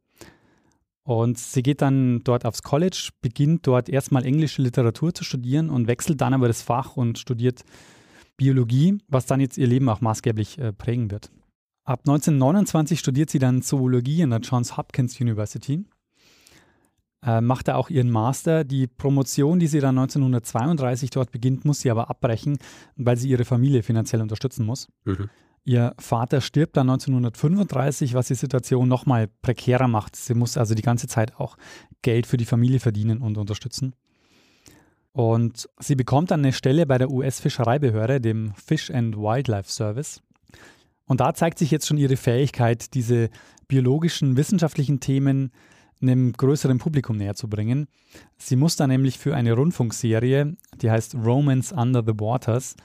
Und 1.02 1.40
sie 1.40 1.64
geht 1.64 1.82
dann 1.82 2.20
dort 2.24 2.46
aufs 2.46 2.62
College, 2.62 3.10
beginnt 3.22 3.66
dort 3.66 3.90
erstmal 3.90 4.26
englische 4.26 4.62
Literatur 4.62 5.12
zu 5.12 5.24
studieren 5.24 5.72
und 5.72 5.88
wechselt 5.88 6.22
dann 6.22 6.36
aber 6.36 6.48
das 6.48 6.62
Fach 6.62 6.98
und 6.98 7.18
studiert 7.18 7.64
Biologie, 8.38 9.00
was 9.08 9.26
dann 9.26 9.40
jetzt 9.40 9.58
ihr 9.58 9.66
Leben 9.66 9.90
auch 9.90 10.02
maßgeblich 10.02 10.60
äh, 10.60 10.72
prägen 10.72 11.10
wird. 11.10 11.32
Ab 11.84 12.02
1929 12.02 13.00
studiert 13.00 13.32
sie 13.32 13.40
dann 13.40 13.64
Zoologie 13.64 14.22
an 14.22 14.30
der 14.30 14.42
Johns 14.42 14.78
Hopkins 14.78 15.20
University 15.20 15.84
äh, 17.26 17.42
macht 17.42 17.68
er 17.68 17.78
auch 17.78 17.90
ihren 17.90 18.10
Master. 18.10 18.64
Die 18.64 18.88
Promotion, 18.88 19.60
die 19.60 19.68
sie 19.68 19.80
dann 19.80 19.98
1932 19.98 21.10
dort 21.10 21.32
beginnt, 21.32 21.66
muss 21.66 21.82
sie 21.82 21.92
aber 21.92 22.10
abbrechen, 22.10 22.58
weil 22.96 23.18
sie 23.18 23.30
ihre 23.30 23.46
Familie 23.46 23.84
finanziell 23.84 24.22
unterstützen 24.22 24.66
muss. 24.66 24.88
Mhm. 25.06 25.30
Ihr 25.66 25.94
Vater 26.00 26.42
stirbt 26.42 26.78
dann 26.78 26.90
1935, 26.90 28.14
was 28.14 28.28
die 28.28 28.36
Situation 28.36 28.88
nochmal 28.88 29.28
prekärer 29.42 29.88
macht. 29.88 30.16
Sie 30.16 30.34
muss 30.34 30.58
also 30.58 30.74
die 30.74 30.82
ganze 30.82 31.08
Zeit 31.08 31.40
auch 31.40 31.58
Geld 32.02 32.26
für 32.26 32.38
die 32.38 32.46
Familie 32.46 32.80
verdienen 32.80 33.22
und 33.22 33.38
unterstützen. 33.38 33.94
Und 35.12 35.68
sie 35.80 35.96
bekommt 35.96 36.32
dann 36.32 36.40
eine 36.40 36.54
Stelle 36.54 36.86
bei 36.86 36.98
der 36.98 37.12
US-Fischereibehörde, 37.12 38.22
dem 38.22 38.54
Fish 38.54 38.90
and 38.90 39.18
Wildlife 39.18 39.70
Service. 39.70 40.22
Und 41.06 41.20
da 41.20 41.34
zeigt 41.34 41.60
sich 41.60 41.72
jetzt 41.72 41.88
schon 41.88 41.98
ihre 41.98 42.18
Fähigkeit, 42.18 42.94
diese 42.94 43.30
biologischen, 43.68 44.38
wissenschaftlichen 44.38 45.00
Themen 45.00 45.52
einem 46.02 46.34
größeren 46.34 46.78
Publikum 46.78 47.18
näher 47.18 47.36
zu 47.36 47.50
bringen. 47.50 47.88
Sie 48.38 48.56
muss 48.56 48.76
da 48.76 48.88
nämlich 48.88 49.18
für 49.18 49.36
eine 49.36 49.54
Rundfunkserie, 49.54 50.56
die 50.82 50.92
heißt 50.92 51.16
Romance 51.16 51.74
Under 51.74 52.04
the 52.06 52.14
Waters, 52.20 52.76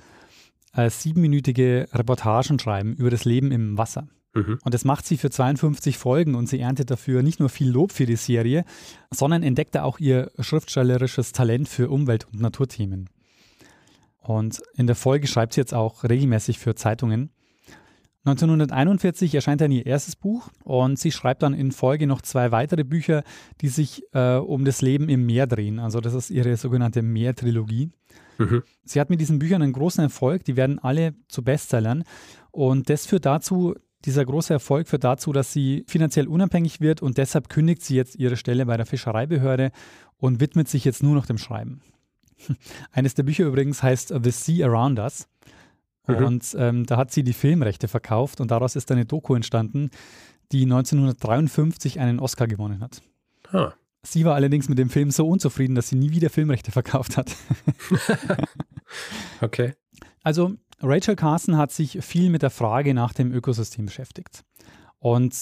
äh, 0.74 0.90
siebenminütige 0.90 1.88
Reportagen 1.92 2.58
schreiben 2.58 2.94
über 2.94 3.10
das 3.10 3.24
Leben 3.24 3.52
im 3.52 3.78
Wasser. 3.78 4.08
Mhm. 4.34 4.58
Und 4.64 4.74
das 4.74 4.84
macht 4.84 5.06
sie 5.06 5.16
für 5.16 5.30
52 5.30 5.96
Folgen 5.96 6.34
und 6.34 6.48
sie 6.48 6.60
erntet 6.60 6.90
dafür 6.90 7.22
nicht 7.22 7.40
nur 7.40 7.48
viel 7.48 7.70
Lob 7.70 7.92
für 7.92 8.06
die 8.06 8.16
Serie, 8.16 8.64
sondern 9.10 9.42
entdeckt 9.42 9.76
auch 9.78 10.00
ihr 10.00 10.32
schriftstellerisches 10.38 11.32
Talent 11.32 11.68
für 11.68 11.88
Umwelt- 11.88 12.26
und 12.32 12.40
Naturthemen. 12.40 13.08
Und 14.18 14.62
in 14.74 14.86
der 14.86 14.96
Folge 14.96 15.26
schreibt 15.26 15.52
sie 15.52 15.60
jetzt 15.60 15.74
auch 15.74 16.02
regelmäßig 16.02 16.58
für 16.58 16.74
Zeitungen. 16.74 17.30
1941 18.26 19.34
erscheint 19.34 19.60
dann 19.60 19.70
ihr 19.70 19.84
erstes 19.84 20.16
Buch 20.16 20.48
und 20.62 20.98
sie 20.98 21.12
schreibt 21.12 21.42
dann 21.42 21.52
in 21.52 21.72
Folge 21.72 22.06
noch 22.06 22.22
zwei 22.22 22.52
weitere 22.52 22.82
Bücher, 22.82 23.22
die 23.60 23.68
sich 23.68 24.02
äh, 24.14 24.36
um 24.36 24.64
das 24.64 24.80
Leben 24.80 25.10
im 25.10 25.26
Meer 25.26 25.46
drehen. 25.46 25.78
Also 25.78 26.00
das 26.00 26.14
ist 26.14 26.30
ihre 26.30 26.56
sogenannte 26.56 27.02
Meertrilogie. 27.02 27.90
Mhm. 28.38 28.62
Sie 28.84 28.98
hat 28.98 29.10
mit 29.10 29.20
diesen 29.20 29.38
Büchern 29.38 29.60
einen 29.60 29.74
großen 29.74 30.02
Erfolg, 30.02 30.44
die 30.44 30.56
werden 30.56 30.78
alle 30.78 31.14
zu 31.28 31.42
Bestsellern 31.42 32.04
und 32.50 32.88
das 32.88 33.04
führt 33.04 33.26
dazu, 33.26 33.74
dieser 34.06 34.24
große 34.24 34.54
Erfolg 34.54 34.88
führt 34.88 35.04
dazu, 35.04 35.32
dass 35.32 35.52
sie 35.52 35.84
finanziell 35.86 36.26
unabhängig 36.26 36.80
wird 36.80 37.02
und 37.02 37.18
deshalb 37.18 37.50
kündigt 37.50 37.82
sie 37.82 37.96
jetzt 37.96 38.16
ihre 38.16 38.36
Stelle 38.36 38.64
bei 38.64 38.76
der 38.76 38.86
Fischereibehörde 38.86 39.70
und 40.16 40.40
widmet 40.40 40.68
sich 40.68 40.84
jetzt 40.84 41.02
nur 41.02 41.14
noch 41.14 41.26
dem 41.26 41.38
Schreiben. 41.38 41.82
Eines 42.90 43.14
der 43.14 43.22
Bücher 43.22 43.44
übrigens 43.44 43.82
heißt 43.82 44.14
The 44.22 44.30
Sea 44.30 44.66
Around 44.66 44.98
Us. 44.98 45.28
Mhm. 46.06 46.16
Und 46.16 46.56
ähm, 46.58 46.86
da 46.86 46.96
hat 46.96 47.12
sie 47.12 47.22
die 47.24 47.32
Filmrechte 47.32 47.88
verkauft 47.88 48.40
und 48.40 48.50
daraus 48.50 48.76
ist 48.76 48.90
eine 48.90 49.04
Doku 49.04 49.34
entstanden, 49.34 49.90
die 50.52 50.62
1953 50.64 52.00
einen 52.00 52.20
Oscar 52.20 52.46
gewonnen 52.46 52.80
hat. 52.80 53.02
Huh. 53.52 53.70
Sie 54.02 54.24
war 54.26 54.34
allerdings 54.34 54.68
mit 54.68 54.78
dem 54.78 54.90
Film 54.90 55.10
so 55.10 55.26
unzufrieden, 55.26 55.74
dass 55.74 55.88
sie 55.88 55.96
nie 55.96 56.10
wieder 56.10 56.28
Filmrechte 56.28 56.70
verkauft 56.72 57.16
hat. 57.16 57.34
okay. 59.40 59.72
Also 60.22 60.54
Rachel 60.82 61.16
Carson 61.16 61.56
hat 61.56 61.72
sich 61.72 62.04
viel 62.04 62.28
mit 62.28 62.42
der 62.42 62.50
Frage 62.50 62.92
nach 62.92 63.14
dem 63.14 63.32
Ökosystem 63.32 63.86
beschäftigt. 63.86 64.44
Und 64.98 65.34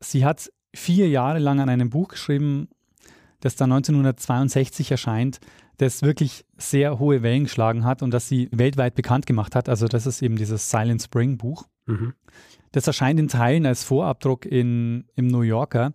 sie 0.00 0.24
hat 0.24 0.50
vier 0.74 1.08
Jahre 1.08 1.38
lang 1.38 1.60
an 1.60 1.68
einem 1.68 1.90
Buch 1.90 2.08
geschrieben, 2.08 2.68
das 3.40 3.56
dann 3.56 3.72
1962 3.72 4.90
erscheint, 4.90 5.40
das 5.78 6.02
wirklich 6.02 6.44
sehr 6.56 6.98
hohe 6.98 7.22
Wellen 7.22 7.44
geschlagen 7.44 7.84
hat 7.84 8.02
und 8.02 8.12
das 8.12 8.28
sie 8.28 8.48
weltweit 8.52 8.94
bekannt 8.94 9.26
gemacht 9.26 9.54
hat. 9.54 9.68
Also 9.68 9.86
das 9.88 10.06
ist 10.06 10.22
eben 10.22 10.36
dieses 10.36 10.70
Silent 10.70 11.02
Spring 11.02 11.38
Buch. 11.38 11.66
Mhm. 11.86 12.14
Das 12.72 12.86
erscheint 12.86 13.18
in 13.18 13.28
Teilen 13.28 13.64
als 13.64 13.84
Vorabdruck 13.84 14.44
in, 14.44 15.06
im 15.14 15.28
New 15.28 15.42
Yorker. 15.42 15.94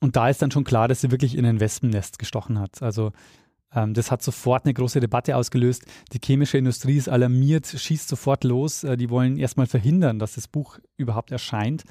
Und 0.00 0.16
da 0.16 0.28
ist 0.28 0.42
dann 0.42 0.50
schon 0.50 0.64
klar, 0.64 0.88
dass 0.88 1.00
sie 1.00 1.10
wirklich 1.10 1.36
in 1.36 1.46
ein 1.46 1.60
Wespennest 1.60 2.18
gestochen 2.18 2.58
hat. 2.58 2.82
Also 2.82 3.12
ähm, 3.72 3.94
das 3.94 4.10
hat 4.10 4.22
sofort 4.22 4.64
eine 4.64 4.74
große 4.74 5.00
Debatte 5.00 5.36
ausgelöst. 5.36 5.84
Die 6.12 6.18
chemische 6.22 6.58
Industrie 6.58 6.96
ist 6.96 7.08
alarmiert, 7.08 7.66
schießt 7.66 8.08
sofort 8.08 8.44
los. 8.44 8.84
Äh, 8.84 8.96
die 8.96 9.10
wollen 9.10 9.38
erstmal 9.38 9.66
verhindern, 9.66 10.18
dass 10.18 10.34
das 10.34 10.48
Buch 10.48 10.78
überhaupt 10.96 11.30
erscheint. 11.30 11.84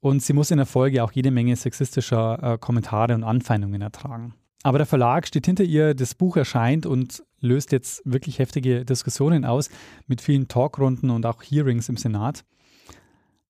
Und 0.00 0.22
sie 0.22 0.34
muss 0.34 0.50
in 0.50 0.58
der 0.58 0.66
Folge 0.66 1.02
auch 1.02 1.12
jede 1.12 1.30
Menge 1.30 1.56
sexistischer 1.56 2.54
äh, 2.54 2.58
Kommentare 2.58 3.14
und 3.14 3.24
Anfeindungen 3.24 3.80
ertragen. 3.80 4.34
Aber 4.64 4.78
der 4.78 4.86
Verlag 4.86 5.26
steht 5.26 5.44
hinter 5.44 5.62
ihr, 5.62 5.94
das 5.94 6.14
Buch 6.14 6.38
erscheint 6.38 6.86
und 6.86 7.22
löst 7.40 7.70
jetzt 7.70 8.00
wirklich 8.06 8.38
heftige 8.38 8.86
Diskussionen 8.86 9.44
aus 9.44 9.68
mit 10.06 10.22
vielen 10.22 10.48
Talkrunden 10.48 11.10
und 11.10 11.26
auch 11.26 11.42
Hearings 11.42 11.90
im 11.90 11.98
Senat. 11.98 12.44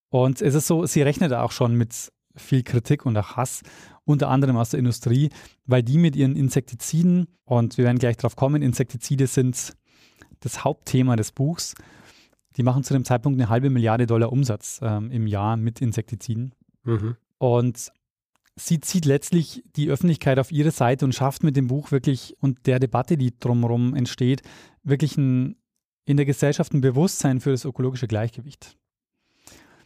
Und 0.09 0.41
es 0.41 0.53
ist 0.53 0.67
so, 0.67 0.85
sie 0.85 1.01
rechnet 1.01 1.31
auch 1.31 1.53
schon 1.53 1.75
mit 1.75 2.11
viel 2.35 2.63
Kritik 2.63 3.05
und 3.05 3.17
auch 3.17 3.37
Hass, 3.37 3.61
unter 4.03 4.27
anderem 4.27 4.57
aus 4.57 4.71
der 4.71 4.79
Industrie, 4.79 5.29
weil 5.65 5.83
die 5.83 5.97
mit 5.97 6.17
ihren 6.17 6.35
Insektiziden, 6.35 7.27
und 7.45 7.77
wir 7.77 7.85
werden 7.85 7.97
gleich 7.97 8.17
drauf 8.17 8.35
kommen, 8.35 8.61
Insektizide 8.61 9.27
sind 9.27 9.73
das 10.41 10.65
Hauptthema 10.65 11.15
des 11.15 11.31
Buchs, 11.31 11.75
die 12.57 12.63
machen 12.63 12.83
zu 12.83 12.93
dem 12.93 13.05
Zeitpunkt 13.05 13.39
eine 13.39 13.49
halbe 13.49 13.69
Milliarde 13.69 14.05
Dollar 14.05 14.33
Umsatz 14.33 14.81
ähm, 14.83 15.11
im 15.11 15.27
Jahr 15.27 15.55
mit 15.55 15.79
Insektiziden. 15.79 16.53
Mhm. 16.83 17.15
Und 17.37 17.91
sie 18.55 18.79
zieht 18.79 19.05
letztlich 19.05 19.63
die 19.75 19.89
Öffentlichkeit 19.89 20.39
auf 20.39 20.51
ihre 20.51 20.71
Seite 20.71 21.05
und 21.05 21.13
schafft 21.13 21.43
mit 21.43 21.55
dem 21.55 21.67
Buch 21.67 21.91
wirklich 21.91 22.35
und 22.39 22.65
der 22.67 22.79
Debatte, 22.79 23.17
die 23.17 23.37
drumherum 23.37 23.95
entsteht, 23.95 24.41
wirklich 24.83 25.17
ein, 25.17 25.57
in 26.05 26.17
der 26.17 26.25
Gesellschaft 26.25 26.73
ein 26.73 26.81
Bewusstsein 26.81 27.41
für 27.41 27.51
das 27.51 27.65
ökologische 27.65 28.07
Gleichgewicht. 28.07 28.77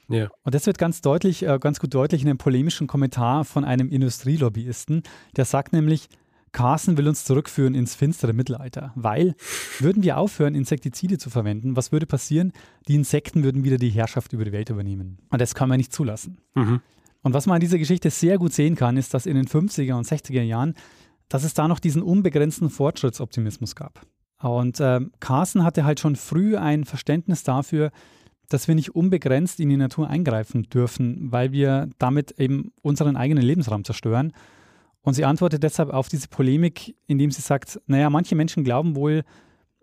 Ja. 0.07 0.29
Und 0.43 0.55
das 0.55 0.65
wird 0.65 0.77
ganz 0.77 1.01
deutlich, 1.01 1.43
äh, 1.43 1.59
ganz 1.59 1.79
gut 1.79 1.93
deutlich 1.93 2.21
in 2.23 2.29
einem 2.29 2.37
polemischen 2.37 2.87
Kommentar 2.87 3.45
von 3.45 3.63
einem 3.63 3.89
Industrielobbyisten, 3.89 5.03
der 5.35 5.45
sagt 5.45 5.71
nämlich, 5.71 6.09
Carson 6.51 6.97
will 6.97 7.07
uns 7.07 7.25
zurückführen 7.25 7.75
ins 7.75 7.93
finstere 7.93 8.33
Mittelalter, 8.33 8.91
weil 8.95 9.35
würden 9.79 10.01
wir 10.01 10.17
aufhören, 10.17 10.55
Insektizide 10.55 11.19
zu 11.19 11.29
verwenden, 11.29 11.75
was 11.75 11.91
würde 11.91 12.07
passieren? 12.07 12.53
Die 12.87 12.95
Insekten 12.95 13.43
würden 13.43 13.63
wieder 13.63 13.77
die 13.77 13.89
Herrschaft 13.89 14.33
über 14.33 14.45
die 14.45 14.51
Welt 14.51 14.71
übernehmen. 14.71 15.19
Und 15.29 15.39
das 15.39 15.53
kann 15.53 15.69
man 15.69 15.77
nicht 15.77 15.93
zulassen. 15.93 16.39
Mhm. 16.55 16.81
Und 17.21 17.33
was 17.33 17.45
man 17.45 17.55
an 17.55 17.61
dieser 17.61 17.77
Geschichte 17.77 18.09
sehr 18.09 18.37
gut 18.37 18.53
sehen 18.53 18.75
kann, 18.75 18.97
ist, 18.97 19.13
dass 19.13 19.25
in 19.25 19.35
den 19.35 19.47
50er 19.47 19.93
und 19.95 20.07
60er 20.07 20.41
Jahren, 20.41 20.73
dass 21.27 21.43
es 21.43 21.53
da 21.53 21.67
noch 21.67 21.79
diesen 21.79 22.01
unbegrenzten 22.01 22.69
Fortschrittsoptimismus 22.69 23.75
gab. 23.75 24.01
Und 24.41 24.79
äh, 24.79 25.01
Carson 25.19 25.63
hatte 25.63 25.83
halt 25.83 25.99
schon 25.99 26.15
früh 26.15 26.55
ein 26.55 26.85
Verständnis 26.85 27.43
dafür, 27.43 27.91
dass 28.47 28.67
wir 28.67 28.75
nicht 28.75 28.95
unbegrenzt 28.95 29.59
in 29.59 29.69
die 29.69 29.77
Natur 29.77 30.09
eingreifen 30.09 30.63
dürfen, 30.63 31.31
weil 31.31 31.51
wir 31.51 31.89
damit 31.99 32.39
eben 32.39 32.71
unseren 32.81 33.15
eigenen 33.15 33.43
Lebensraum 33.43 33.83
zerstören. 33.83 34.33
Und 35.01 35.13
sie 35.13 35.25
antwortet 35.25 35.63
deshalb 35.63 35.89
auf 35.93 36.09
diese 36.09 36.27
Polemik, 36.27 36.95
indem 37.05 37.31
sie 37.31 37.41
sagt, 37.41 37.79
naja, 37.85 38.09
manche 38.09 38.35
Menschen 38.35 38.63
glauben 38.63 38.95
wohl, 38.95 39.23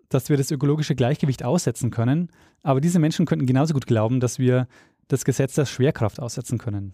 dass 0.09 0.29
wir 0.29 0.37
das 0.37 0.51
ökologische 0.51 0.95
Gleichgewicht 0.95 1.43
aussetzen 1.43 1.91
können, 1.91 2.29
aber 2.63 2.81
diese 2.81 2.99
Menschen 2.99 3.25
könnten 3.25 3.45
genauso 3.45 3.73
gut 3.73 3.87
glauben, 3.87 4.19
dass 4.19 4.39
wir 4.39 4.67
das 5.07 5.25
Gesetz 5.25 5.55
der 5.55 5.65
Schwerkraft 5.65 6.19
aussetzen 6.19 6.57
können. 6.57 6.93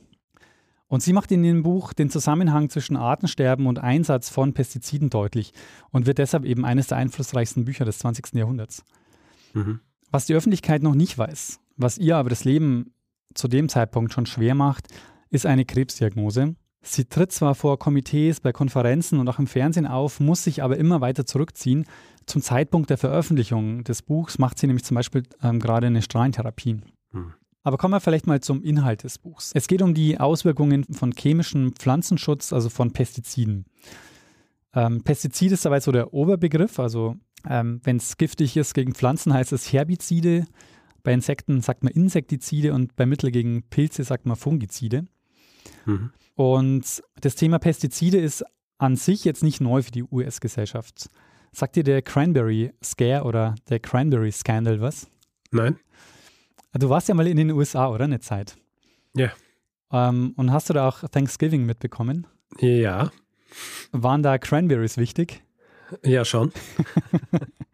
Und 0.94 1.02
sie 1.02 1.12
macht 1.12 1.32
in 1.32 1.44
ihrem 1.44 1.64
Buch 1.64 1.92
den 1.92 2.12
Zusammenhang 2.12 2.70
zwischen 2.70 2.96
Artensterben 2.98 3.66
und 3.66 3.80
Einsatz 3.80 4.30
von 4.30 4.54
Pestiziden 4.54 5.10
deutlich 5.10 5.52
und 5.90 6.06
wird 6.06 6.20
deshalb 6.20 6.46
eben 6.46 6.66
eines 6.66 6.86
der 6.86 7.00
einflussreichsten 7.00 7.66
Bücher 7.66 7.84
des 7.84 7.98
20. 7.98 8.36
Jahrhunderts. 8.36 8.84
Mhm. 9.54 9.80
Was 10.12 10.28
die 10.28 10.36
Öffentlichkeit 10.36 10.84
noch 10.84 10.94
nicht 10.94 11.18
weiß, 11.18 11.60
was 11.78 11.98
ihr 11.98 12.16
aber 12.16 12.30
das 12.30 12.44
Leben 12.44 12.94
zu 13.34 13.48
dem 13.48 13.70
Zeitpunkt 13.70 14.14
schon 14.14 14.28
schwer 14.28 14.54
macht, 14.54 14.86
ist 15.32 15.48
eine 15.48 15.66
Krebsdiagnose. 15.66 16.54
Sie 16.84 17.06
tritt 17.06 17.32
zwar 17.32 17.56
vor 17.56 17.80
Komitees, 17.80 18.40
bei 18.40 18.52
Konferenzen 18.52 19.20
und 19.20 19.28
auch 19.28 19.40
im 19.40 19.48
Fernsehen 19.48 19.88
auf, 19.88 20.20
muss 20.20 20.44
sich 20.44 20.62
aber 20.62 20.78
immer 20.78 21.02
weiter 21.02 21.26
zurückziehen. 21.26 21.88
Zum 22.28 22.44
Zeitpunkt 22.44 22.92
der 22.92 23.00
Veröffentlichung 23.00 23.84
des 23.84 24.04
Buchs 24.04 24.38
macht 24.38 24.60
sie 24.60 24.68
nämlich 24.68 24.86
zum 24.86 24.94
Beispiel 24.94 25.24
ähm, 25.42 25.60
gerade 25.60 25.88
eine 25.88 26.04
Strahlentherapie. 26.04 26.82
Hm. 27.14 27.34
Aber 27.64 27.78
kommen 27.78 27.94
wir 27.94 28.02
vielleicht 28.02 28.28
mal 28.28 28.42
zum 28.42 28.62
Inhalt 28.62 29.04
des 29.04 29.18
Buchs. 29.18 29.52
Es 29.54 29.68
geht 29.68 29.82
um 29.82 29.94
die 29.94 30.20
Auswirkungen 30.20 30.84
von 30.84 31.14
chemischem 31.14 31.74
Pflanzenschutz, 31.74 32.52
also 32.52 32.70
von 32.70 32.92
Pestiziden. 32.92 33.66
Ähm, 34.74 35.04
Pestizid 35.04 35.52
ist 35.54 35.66
dabei 35.66 35.80
so 35.80 35.92
der 35.92 36.14
Oberbegriff, 36.14 36.80
also 36.80 37.16
ähm, 37.48 37.80
wenn 37.84 37.98
es 37.98 38.18
giftig 38.18 38.58
ist 38.58 38.74
gegen 38.74 38.94
Pflanzen, 38.94 39.34
heißt 39.34 39.54
es 39.54 39.72
Herbizide. 39.72 40.46
Bei 41.04 41.14
Insekten 41.14 41.62
sagt 41.62 41.84
man 41.84 41.94
Insektizide 41.94 42.74
und 42.74 42.96
bei 42.96 43.06
Mittel 43.06 43.32
gegen 43.32 43.64
Pilze 43.70 44.04
sagt 44.04 44.26
man 44.26 44.36
Fungizide. 44.36 45.06
Mhm. 45.86 46.12
Und 46.36 47.04
das 47.20 47.36
Thema 47.36 47.60
Pestizide 47.60 48.18
ist 48.18 48.44
an 48.78 48.96
sich 48.96 49.24
jetzt 49.24 49.44
nicht 49.44 49.62
neu 49.62 49.84
für 49.84 49.92
die 49.92 50.04
US-Gesellschaft. 50.04 51.10
Sagt 51.52 51.76
dir 51.76 51.84
der 51.84 52.02
Cranberry 52.02 52.74
Scare 52.84 53.24
oder 53.24 53.56
der 53.70 53.80
Cranberry 53.80 54.32
Scandal 54.32 54.82
was? 54.82 55.08
Nein. 55.52 55.78
Du 56.74 56.90
warst 56.90 57.08
ja 57.08 57.14
mal 57.14 57.28
in 57.28 57.38
den 57.38 57.52
USA, 57.52 57.88
oder? 57.88 58.06
Eine 58.06 58.20
Zeit. 58.20 58.58
Ja. 59.16 59.32
Ähm, 59.92 60.34
und 60.38 60.52
hast 60.52 60.70
du 60.70 60.74
da 60.74 60.88
auch 60.88 61.08
Thanksgiving 61.08 61.66
mitbekommen? 61.66 62.26
Ja. 62.60 63.12
Waren 63.92 64.24
da 64.24 64.40
Cranberries 64.40 64.98
wichtig? 64.98 65.44
Ja, 66.04 66.26
schon. 66.26 66.52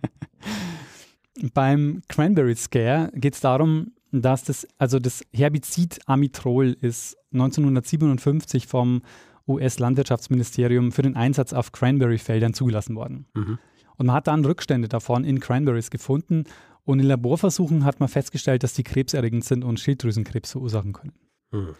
Beim 1.54 2.02
Cranberry 2.10 2.56
Scare 2.56 3.12
geht 3.16 3.36
es 3.36 3.40
darum, 3.40 3.94
dass 4.12 4.44
das, 4.44 4.68
also 4.78 5.00
das 5.00 5.24
Herbizid 5.34 6.00
Amitrol 6.06 6.76
ist 6.82 7.16
1957 7.32 8.68
vom 8.68 9.02
US-Landwirtschaftsministerium 9.48 10.92
für 10.92 11.04
den 11.04 11.16
Einsatz 11.16 11.54
auf 11.54 11.72
Cranberry-Feldern 11.72 12.54
zugelassen 12.54 12.96
worden. 12.96 13.28
Mhm. 13.34 13.60
Und 13.96 14.06
man 14.08 14.16
hat 14.16 14.28
dann 14.28 14.44
Rückstände 14.44 14.90
davon 14.90 15.24
in 15.24 15.40
Cranberries 15.40 15.90
gefunden 15.90 16.44
und 16.84 17.00
in 17.00 17.06
Laborversuchen 17.06 17.86
hat 17.86 18.00
man 18.00 18.10
festgestellt, 18.10 18.64
dass 18.64 18.74
die 18.74 18.84
krebserregend 18.84 19.44
sind 19.44 19.64
und 19.64 19.80
Schilddrüsenkrebs 19.80 20.52
verursachen 20.52 20.94
können. 20.94 21.14
Mhm. 21.52 21.76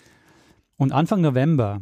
Und 0.78 0.92
Anfang 0.92 1.22
November 1.22 1.82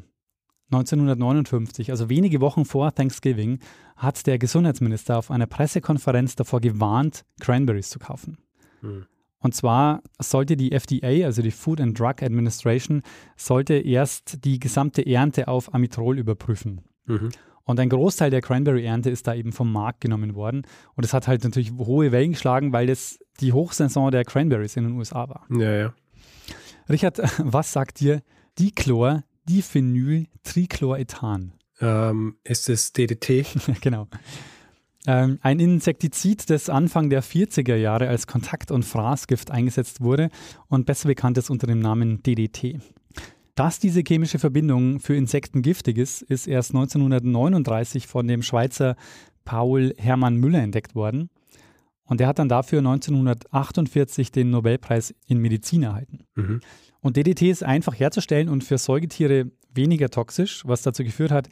1959, 0.71 1.91
also 1.91 2.09
wenige 2.09 2.41
Wochen 2.41 2.65
vor 2.65 2.93
Thanksgiving, 2.93 3.59
hat 3.95 4.27
der 4.27 4.37
Gesundheitsminister 4.37 5.17
auf 5.17 5.31
einer 5.31 5.45
Pressekonferenz 5.45 6.35
davor 6.35 6.59
gewarnt, 6.59 7.23
Cranberries 7.39 7.89
zu 7.89 7.99
kaufen. 7.99 8.37
Mhm. 8.81 9.05
Und 9.39 9.55
zwar 9.55 10.01
sollte 10.19 10.57
die 10.57 10.71
FDA, 10.71 11.25
also 11.25 11.41
die 11.41 11.51
Food 11.51 11.79
and 11.79 11.97
Drug 11.97 12.21
Administration, 12.21 13.03
sollte 13.35 13.75
erst 13.75 14.43
die 14.43 14.59
gesamte 14.59 15.05
Ernte 15.05 15.47
auf 15.47 15.73
Amitrol 15.73 16.17
überprüfen. 16.17 16.81
Mhm. 17.05 17.29
Und 17.67 17.81
ein 17.81 17.89
Großteil 17.89 18.31
der 18.31 18.41
Cranberry-Ernte 18.41 19.09
ist 19.09 19.27
da 19.27 19.35
eben 19.35 19.51
vom 19.51 19.71
Markt 19.71 19.99
genommen 20.01 20.35
worden. 20.35 20.65
Und 20.95 21.03
es 21.03 21.13
hat 21.13 21.27
halt 21.27 21.43
natürlich 21.43 21.73
hohe 21.73 22.13
Wellen 22.13 22.31
geschlagen, 22.31 22.71
weil 22.71 22.87
das 22.87 23.19
die 23.41 23.51
Hochsaison 23.51 24.09
der 24.09 24.23
Cranberries 24.23 24.77
in 24.77 24.85
den 24.85 24.93
USA 24.93 25.27
war. 25.29 25.45
Ja, 25.49 25.71
ja. 25.75 25.93
Richard, 26.89 27.19
was 27.43 27.73
sagt 27.73 27.99
dir 27.99 28.23
Dichlor, 28.57 29.23
Diphenyl, 29.49 30.27
Trichlorethan? 30.43 31.53
Ähm, 31.81 32.37
ist 32.45 32.69
es 32.69 32.93
DDT? 32.93 33.45
genau. 33.81 34.07
Ähm, 35.05 35.37
ein 35.41 35.59
Insektizid, 35.59 36.49
das 36.49 36.69
Anfang 36.69 37.09
der 37.09 37.21
40er 37.21 37.75
Jahre 37.75 38.07
als 38.07 38.27
Kontakt- 38.27 38.71
und 38.71 38.83
Fraßgift 38.83 39.51
eingesetzt 39.51 39.99
wurde 39.99 40.29
und 40.69 40.85
besser 40.85 41.09
bekannt 41.09 41.37
ist 41.37 41.49
unter 41.49 41.67
dem 41.67 41.79
Namen 41.79 42.23
DDT. 42.23 42.79
Dass 43.57 43.79
diese 43.79 44.03
chemische 44.07 44.37
Verbindung 44.37 44.99
für 44.99 45.15
Insekten 45.15 45.63
giftig 45.63 45.97
ist, 45.97 46.21
ist 46.21 46.45
erst 46.47 46.75
1939 46.75 48.05
von 48.05 48.27
dem 48.27 48.43
Schweizer 48.43 48.95
Paul 49.45 49.95
Hermann 49.97 50.35
Müller 50.35 50.61
entdeckt 50.61 50.93
worden. 50.93 51.31
Und 52.03 52.21
er 52.21 52.27
hat 52.27 52.37
dann 52.37 52.49
dafür 52.49 52.79
1948 52.79 54.31
den 54.31 54.51
Nobelpreis 54.51 55.15
in 55.25 55.39
Medizin 55.39 55.81
erhalten. 55.81 56.19
Mhm. 56.35 56.59
Und 56.99 57.17
DDT 57.17 57.49
ist 57.49 57.63
einfach 57.63 57.99
herzustellen 57.99 58.47
und 58.47 58.63
für 58.63 58.77
Säugetiere 58.77 59.49
weniger 59.73 60.11
toxisch, 60.11 60.61
was 60.67 60.83
dazu 60.83 61.03
geführt 61.03 61.31
hat, 61.31 61.49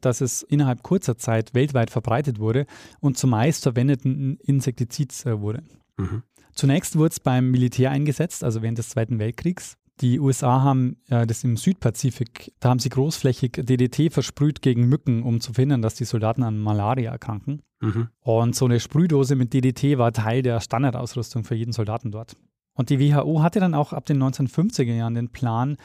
dass 0.00 0.20
es 0.20 0.42
innerhalb 0.42 0.84
kurzer 0.84 1.18
Zeit 1.18 1.52
weltweit 1.52 1.90
verbreitet 1.90 2.38
wurde 2.38 2.64
und 3.00 3.18
zumeist 3.18 3.64
verwendeten 3.64 4.36
Insektizid 4.36 5.26
äh, 5.26 5.40
wurde. 5.40 5.64
Mhm. 5.96 6.22
Zunächst 6.54 6.96
wurde 6.96 7.10
es 7.10 7.18
beim 7.18 7.50
Militär 7.50 7.90
eingesetzt, 7.90 8.44
also 8.44 8.62
während 8.62 8.78
des 8.78 8.90
Zweiten 8.90 9.18
Weltkriegs. 9.18 9.76
Die 10.00 10.18
USA 10.18 10.62
haben 10.62 10.96
äh, 11.08 11.26
das 11.26 11.44
im 11.44 11.56
Südpazifik, 11.56 12.52
da 12.60 12.70
haben 12.70 12.78
sie 12.78 12.88
großflächig 12.88 13.52
DDT 13.52 14.12
versprüht 14.12 14.62
gegen 14.62 14.88
Mücken, 14.88 15.22
um 15.22 15.40
zu 15.40 15.52
verhindern, 15.52 15.82
dass 15.82 15.94
die 15.94 16.04
Soldaten 16.04 16.42
an 16.42 16.58
Malaria 16.58 17.12
erkranken. 17.12 17.62
Mhm. 17.80 18.08
Und 18.20 18.56
so 18.56 18.64
eine 18.64 18.80
Sprühdose 18.80 19.36
mit 19.36 19.52
DDT 19.52 19.98
war 19.98 20.12
Teil 20.12 20.42
der 20.42 20.60
Standardausrüstung 20.60 21.44
für 21.44 21.54
jeden 21.54 21.72
Soldaten 21.72 22.10
dort. 22.10 22.36
Und 22.74 22.88
die 22.88 22.98
WHO 22.98 23.42
hatte 23.42 23.60
dann 23.60 23.74
auch 23.74 23.92
ab 23.92 24.06
den 24.06 24.22
1950er 24.22 24.94
Jahren 24.94 25.14
den 25.14 25.30
Plan, 25.30 25.76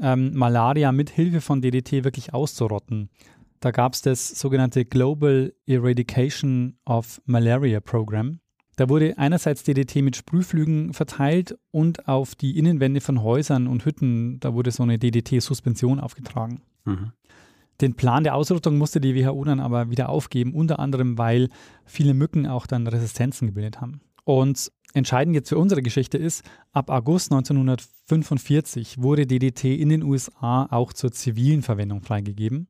ähm, 0.00 0.34
Malaria 0.34 0.92
mit 0.92 1.10
Hilfe 1.10 1.40
von 1.40 1.60
DDT 1.60 2.04
wirklich 2.04 2.32
auszurotten. 2.32 3.10
Da 3.60 3.72
gab 3.72 3.94
es 3.94 4.02
das 4.02 4.28
sogenannte 4.28 4.84
Global 4.84 5.52
Eradication 5.66 6.78
of 6.86 7.20
Malaria 7.26 7.80
Program. 7.80 8.40
Da 8.80 8.88
wurde 8.88 9.18
einerseits 9.18 9.62
DDT 9.62 9.96
mit 9.96 10.16
Sprühflügen 10.16 10.94
verteilt 10.94 11.58
und 11.70 12.08
auf 12.08 12.34
die 12.34 12.58
Innenwände 12.58 13.02
von 13.02 13.22
Häusern 13.22 13.66
und 13.66 13.84
Hütten, 13.84 14.40
da 14.40 14.54
wurde 14.54 14.70
so 14.70 14.82
eine 14.82 14.98
DDT-Suspension 14.98 16.00
aufgetragen. 16.00 16.62
Mhm. 16.86 17.12
Den 17.82 17.92
Plan 17.92 18.24
der 18.24 18.34
Ausrottung 18.34 18.78
musste 18.78 18.98
die 18.98 19.14
WHO 19.14 19.44
dann 19.44 19.60
aber 19.60 19.90
wieder 19.90 20.08
aufgeben, 20.08 20.54
unter 20.54 20.78
anderem, 20.78 21.18
weil 21.18 21.50
viele 21.84 22.14
Mücken 22.14 22.46
auch 22.46 22.66
dann 22.66 22.86
Resistenzen 22.86 23.48
gebildet 23.48 23.82
haben. 23.82 24.00
Und 24.24 24.72
entscheidend 24.94 25.34
jetzt 25.34 25.50
für 25.50 25.58
unsere 25.58 25.82
Geschichte 25.82 26.16
ist, 26.16 26.42
ab 26.72 26.88
August 26.88 27.32
1945 27.32 29.02
wurde 29.02 29.26
DDT 29.26 29.78
in 29.78 29.90
den 29.90 30.02
USA 30.02 30.66
auch 30.70 30.94
zur 30.94 31.12
zivilen 31.12 31.60
Verwendung 31.60 32.00
freigegeben. 32.00 32.66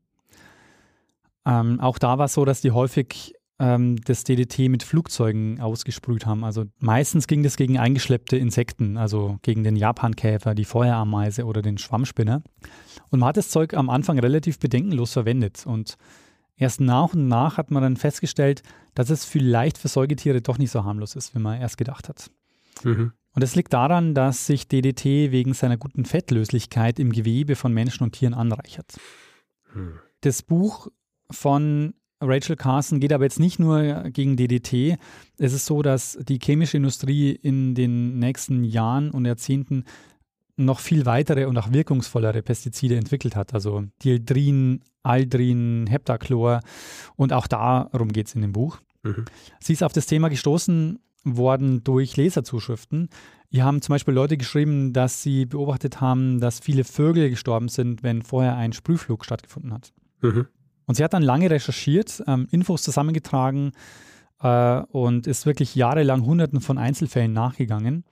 Ähm, 1.46 1.78
auch 1.78 2.00
da 2.00 2.18
war 2.18 2.24
es 2.24 2.34
so, 2.34 2.44
dass 2.44 2.62
die 2.62 2.72
häufig 2.72 3.36
ähm, 3.60 4.00
das 4.04 4.24
DDT 4.24 4.68
mit 4.68 4.82
Flugzeugen 4.82 5.60
ausgesprüht 5.60 6.26
haben. 6.26 6.42
Also 6.44 6.64
meistens 6.78 7.26
ging 7.26 7.42
das 7.42 7.56
gegen 7.56 7.78
eingeschleppte 7.78 8.36
Insekten, 8.36 8.96
also 8.96 9.38
gegen 9.42 9.62
den 9.62 9.76
Japankäfer, 9.76 10.54
die 10.54 10.64
Feuerameise 10.64 11.44
oder 11.44 11.62
den 11.62 11.78
Schwammspinner. 11.78 12.42
Und 13.10 13.20
man 13.20 13.28
hat 13.28 13.36
das 13.36 13.50
Zeug 13.50 13.74
am 13.74 13.90
Anfang 13.90 14.18
relativ 14.18 14.58
bedenkenlos 14.58 15.12
verwendet. 15.12 15.66
Und 15.66 15.96
erst 16.56 16.80
nach 16.80 17.12
und 17.12 17.28
nach 17.28 17.58
hat 17.58 17.70
man 17.70 17.82
dann 17.82 17.96
festgestellt, 17.96 18.62
dass 18.94 19.10
es 19.10 19.24
vielleicht 19.24 19.76
für 19.78 19.88
Säugetiere 19.88 20.40
doch 20.40 20.58
nicht 20.58 20.70
so 20.70 20.84
harmlos 20.84 21.14
ist, 21.14 21.34
wie 21.34 21.38
man 21.40 21.60
erst 21.60 21.76
gedacht 21.76 22.08
hat. 22.08 22.30
Mhm. 22.82 23.12
Und 23.32 23.42
es 23.42 23.54
liegt 23.54 23.72
daran, 23.72 24.14
dass 24.14 24.46
sich 24.46 24.66
DDT 24.66 25.30
wegen 25.30 25.54
seiner 25.54 25.76
guten 25.76 26.04
Fettlöslichkeit 26.04 26.98
im 26.98 27.12
Gewebe 27.12 27.54
von 27.54 27.72
Menschen 27.72 28.04
und 28.04 28.12
Tieren 28.12 28.34
anreichert. 28.34 28.96
Mhm. 29.74 30.00
Das 30.22 30.42
Buch 30.42 30.88
von 31.30 31.94
Rachel 32.20 32.56
Carson 32.56 33.00
geht 33.00 33.12
aber 33.12 33.24
jetzt 33.24 33.40
nicht 33.40 33.58
nur 33.58 34.04
gegen 34.10 34.36
DDT. 34.36 34.98
Es 35.38 35.52
ist 35.52 35.66
so, 35.66 35.82
dass 35.82 36.18
die 36.20 36.38
chemische 36.38 36.76
Industrie 36.76 37.30
in 37.32 37.74
den 37.74 38.18
nächsten 38.18 38.64
Jahren 38.64 39.10
und 39.10 39.24
Jahrzehnten 39.24 39.84
noch 40.56 40.80
viel 40.80 41.06
weitere 41.06 41.46
und 41.46 41.56
auch 41.56 41.72
wirkungsvollere 41.72 42.42
Pestizide 42.42 42.96
entwickelt 42.96 43.34
hat, 43.34 43.54
also 43.54 43.84
Dieldrin, 44.02 44.82
Aldrin, 45.02 45.86
Heptachlor 45.88 46.60
und 47.16 47.32
auch 47.32 47.46
darum 47.46 48.12
geht 48.12 48.26
es 48.26 48.34
in 48.34 48.42
dem 48.42 48.52
Buch. 48.52 48.78
Mhm. 49.02 49.24
Sie 49.58 49.72
ist 49.72 49.82
auf 49.82 49.92
das 49.92 50.06
Thema 50.06 50.28
gestoßen 50.28 50.98
worden 51.24 51.82
durch 51.84 52.16
Leserzuschriften. 52.16 53.08
Hier 53.50 53.64
haben 53.64 53.82
zum 53.82 53.94
Beispiel 53.94 54.14
Leute 54.14 54.36
geschrieben, 54.36 54.92
dass 54.92 55.22
sie 55.22 55.46
beobachtet 55.46 56.00
haben, 56.00 56.40
dass 56.40 56.60
viele 56.60 56.84
Vögel 56.84 57.30
gestorben 57.30 57.68
sind, 57.68 58.02
wenn 58.02 58.22
vorher 58.22 58.56
ein 58.56 58.72
Sprühflug 58.72 59.24
stattgefunden 59.24 59.72
hat. 59.72 59.92
Mhm. 60.20 60.46
Und 60.90 60.96
sie 60.96 61.04
hat 61.04 61.12
dann 61.12 61.22
lange 61.22 61.48
recherchiert, 61.48 62.20
ähm, 62.26 62.48
Infos 62.50 62.82
zusammengetragen 62.82 63.70
äh, 64.42 64.80
und 64.90 65.28
ist 65.28 65.46
wirklich 65.46 65.76
jahrelang 65.76 66.26
Hunderten 66.26 66.60
von 66.60 66.78
Einzelfällen 66.78 67.32
nachgegangen. 67.32 68.02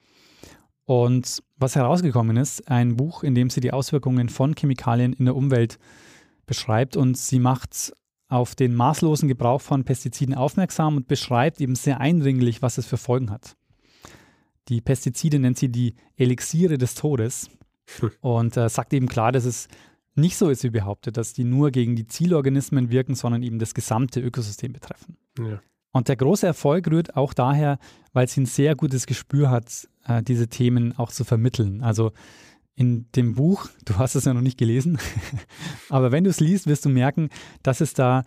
Und 0.85 1.43
was 1.57 1.75
herausgekommen 1.75 2.37
ist, 2.37 2.71
ein 2.71 2.95
Buch, 2.95 3.23
in 3.23 3.35
dem 3.35 3.49
sie 3.49 3.59
die 3.59 3.73
Auswirkungen 3.73 4.29
von 4.29 4.55
Chemikalien 4.55 5.11
in 5.11 5.25
der 5.25 5.35
Umwelt 5.35 5.77
beschreibt 6.45 6.95
und 6.95 7.17
sie 7.17 7.39
macht 7.39 7.91
auf 8.29 8.55
den 8.55 8.75
maßlosen 8.75 9.27
Gebrauch 9.27 9.59
von 9.59 9.83
Pestiziden 9.83 10.33
aufmerksam 10.33 10.95
und 10.95 11.09
beschreibt 11.09 11.59
eben 11.59 11.75
sehr 11.75 11.99
eindringlich, 11.99 12.61
was 12.61 12.77
es 12.77 12.85
für 12.85 12.95
Folgen 12.95 13.29
hat. 13.29 13.57
Die 14.69 14.79
Pestizide 14.79 15.39
nennt 15.39 15.57
sie 15.57 15.67
die 15.67 15.95
Elixiere 16.15 16.77
des 16.77 16.95
Todes 16.95 17.49
und 18.21 18.55
äh, 18.55 18.69
sagt 18.69 18.93
eben 18.93 19.09
klar, 19.09 19.33
dass 19.33 19.43
es 19.43 19.67
nicht 20.19 20.37
so 20.37 20.49
ist, 20.49 20.63
wie 20.63 20.69
behauptet, 20.69 21.17
dass 21.17 21.33
die 21.33 21.43
nur 21.43 21.71
gegen 21.71 21.95
die 21.95 22.07
Zielorganismen 22.07 22.89
wirken, 22.89 23.15
sondern 23.15 23.43
eben 23.43 23.59
das 23.59 23.73
gesamte 23.73 24.19
Ökosystem 24.19 24.73
betreffen. 24.73 25.17
Ja. 25.37 25.61
Und 25.91 26.07
der 26.07 26.15
große 26.15 26.45
Erfolg 26.45 26.87
rührt 26.89 27.15
auch 27.15 27.33
daher, 27.33 27.79
weil 28.13 28.27
sie 28.27 28.41
ein 28.41 28.45
sehr 28.45 28.75
gutes 28.75 29.07
Gespür 29.07 29.49
hat, 29.49 29.87
äh, 30.05 30.21
diese 30.21 30.47
Themen 30.47 30.97
auch 30.97 31.11
zu 31.11 31.23
vermitteln. 31.23 31.81
Also 31.81 32.11
in 32.75 33.07
dem 33.15 33.35
Buch, 33.35 33.67
du 33.85 33.97
hast 33.97 34.15
es 34.15 34.25
ja 34.25 34.33
noch 34.33 34.41
nicht 34.41 34.57
gelesen, 34.57 34.99
aber 35.89 36.11
wenn 36.11 36.23
du 36.23 36.29
es 36.29 36.39
liest, 36.39 36.67
wirst 36.67 36.85
du 36.85 36.89
merken, 36.89 37.29
dass 37.63 37.81
es 37.81 37.93
da 37.93 38.23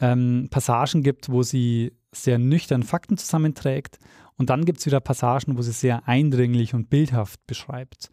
ähm, 0.00 0.48
Passagen 0.50 1.02
gibt, 1.02 1.28
wo 1.28 1.42
sie 1.42 1.92
sehr 2.12 2.38
nüchtern 2.38 2.82
Fakten 2.82 3.16
zusammenträgt 3.16 3.98
und 4.36 4.50
dann 4.50 4.64
gibt 4.64 4.80
es 4.80 4.86
wieder 4.86 5.00
Passagen, 5.00 5.56
wo 5.56 5.62
sie 5.62 5.72
sehr 5.72 6.08
eindringlich 6.08 6.74
und 6.74 6.90
bildhaft 6.90 7.46
beschreibt. 7.46 8.10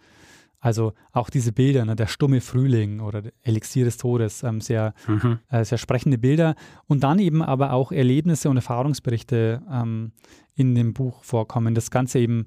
Also 0.60 0.93
auch 1.13 1.30
diese 1.30 1.54
Bilder, 1.54 1.86
ne, 1.86 1.95
der 1.95 2.08
stumme 2.08 2.41
Frühling 2.41 3.00
oder 3.00 3.24
Elixier 3.43 3.86
des 3.86 3.98
Todes, 3.98 4.43
ähm, 4.43 4.60
sehr, 4.60 4.93
mhm. 5.08 5.39
äh, 5.50 5.63
sehr 5.63 5.78
sprechende 5.78 6.17
Bilder. 6.17 6.56
Und 6.88 7.04
dann 7.04 7.19
eben 7.19 7.41
aber 7.41 7.72
auch 7.74 7.91
Erlebnisse 7.91 8.50
und 8.50 8.58
Erfahrungsberichte 8.58 9.62
ähm, 9.72 10.12
in 10.56 10.76
dem 10.76 10.93
Buch 10.93 11.24
vorkommen. 11.24 11.76
Das 11.76 11.91
Ganze 11.91 12.19
eben, 12.19 12.45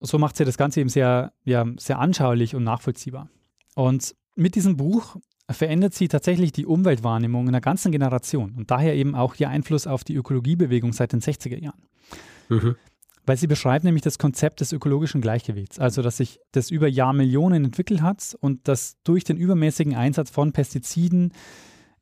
so 0.00 0.18
macht 0.18 0.36
sie 0.36 0.44
das 0.44 0.58
Ganze 0.58 0.80
eben 0.80 0.88
sehr, 0.88 1.32
ja, 1.44 1.64
sehr 1.76 2.00
anschaulich 2.00 2.56
und 2.56 2.64
nachvollziehbar. 2.64 3.28
Und 3.76 4.14
mit 4.34 4.56
diesem 4.56 4.76
Buch 4.76 5.16
verändert 5.48 5.94
sie 5.94 6.08
tatsächlich 6.08 6.52
die 6.52 6.66
Umweltwahrnehmung 6.66 7.46
einer 7.46 7.60
ganzen 7.60 7.92
Generation 7.92 8.54
und 8.56 8.70
daher 8.70 8.94
eben 8.94 9.14
auch 9.14 9.34
ihr 9.36 9.48
Einfluss 9.48 9.86
auf 9.86 10.02
die 10.02 10.14
Ökologiebewegung 10.14 10.92
seit 10.92 11.12
den 11.12 11.20
60er 11.20 11.58
Jahren. 11.58 11.82
Mhm. 12.48 12.76
Weil 13.24 13.36
sie 13.36 13.46
beschreibt 13.46 13.84
nämlich 13.84 14.02
das 14.02 14.18
Konzept 14.18 14.60
des 14.60 14.72
ökologischen 14.72 15.20
Gleichgewichts, 15.20 15.78
also 15.78 16.02
dass 16.02 16.16
sich 16.16 16.40
das 16.50 16.70
über 16.70 16.88
Jahrmillionen 16.88 17.64
entwickelt 17.66 18.02
hat 18.02 18.36
und 18.40 18.66
dass 18.66 18.96
durch 19.04 19.22
den 19.22 19.36
übermäßigen 19.36 19.94
Einsatz 19.94 20.30
von 20.30 20.52
Pestiziden 20.52 21.32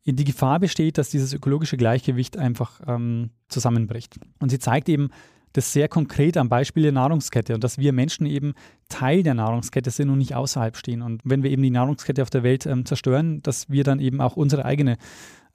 die 0.06 0.24
Gefahr 0.24 0.58
besteht, 0.60 0.98
dass 0.98 1.10
dieses 1.10 1.32
ökologische 1.34 1.76
Gleichgewicht 1.76 2.36
einfach 2.36 2.80
ähm, 2.86 3.30
zusammenbricht. 3.48 4.18
Und 4.38 4.48
sie 4.50 4.58
zeigt 4.58 4.88
eben 4.88 5.10
das 5.52 5.72
sehr 5.72 5.88
konkret 5.88 6.36
am 6.36 6.48
Beispiel 6.48 6.84
der 6.84 6.92
Nahrungskette 6.92 7.54
und 7.54 7.64
dass 7.64 7.78
wir 7.78 7.92
Menschen 7.92 8.24
eben 8.26 8.54
Teil 8.88 9.22
der 9.22 9.34
Nahrungskette 9.34 9.90
sind 9.90 10.08
und 10.08 10.18
nicht 10.18 10.34
außerhalb 10.34 10.76
stehen. 10.76 11.02
Und 11.02 11.20
wenn 11.24 11.42
wir 11.42 11.50
eben 11.50 11.62
die 11.62 11.70
Nahrungskette 11.70 12.22
auf 12.22 12.30
der 12.30 12.42
Welt 12.42 12.66
ähm, 12.66 12.86
zerstören, 12.86 13.42
dass 13.42 13.68
wir 13.68 13.84
dann 13.84 14.00
eben 14.00 14.20
auch 14.20 14.36
unsere 14.36 14.64
eigene 14.64 14.96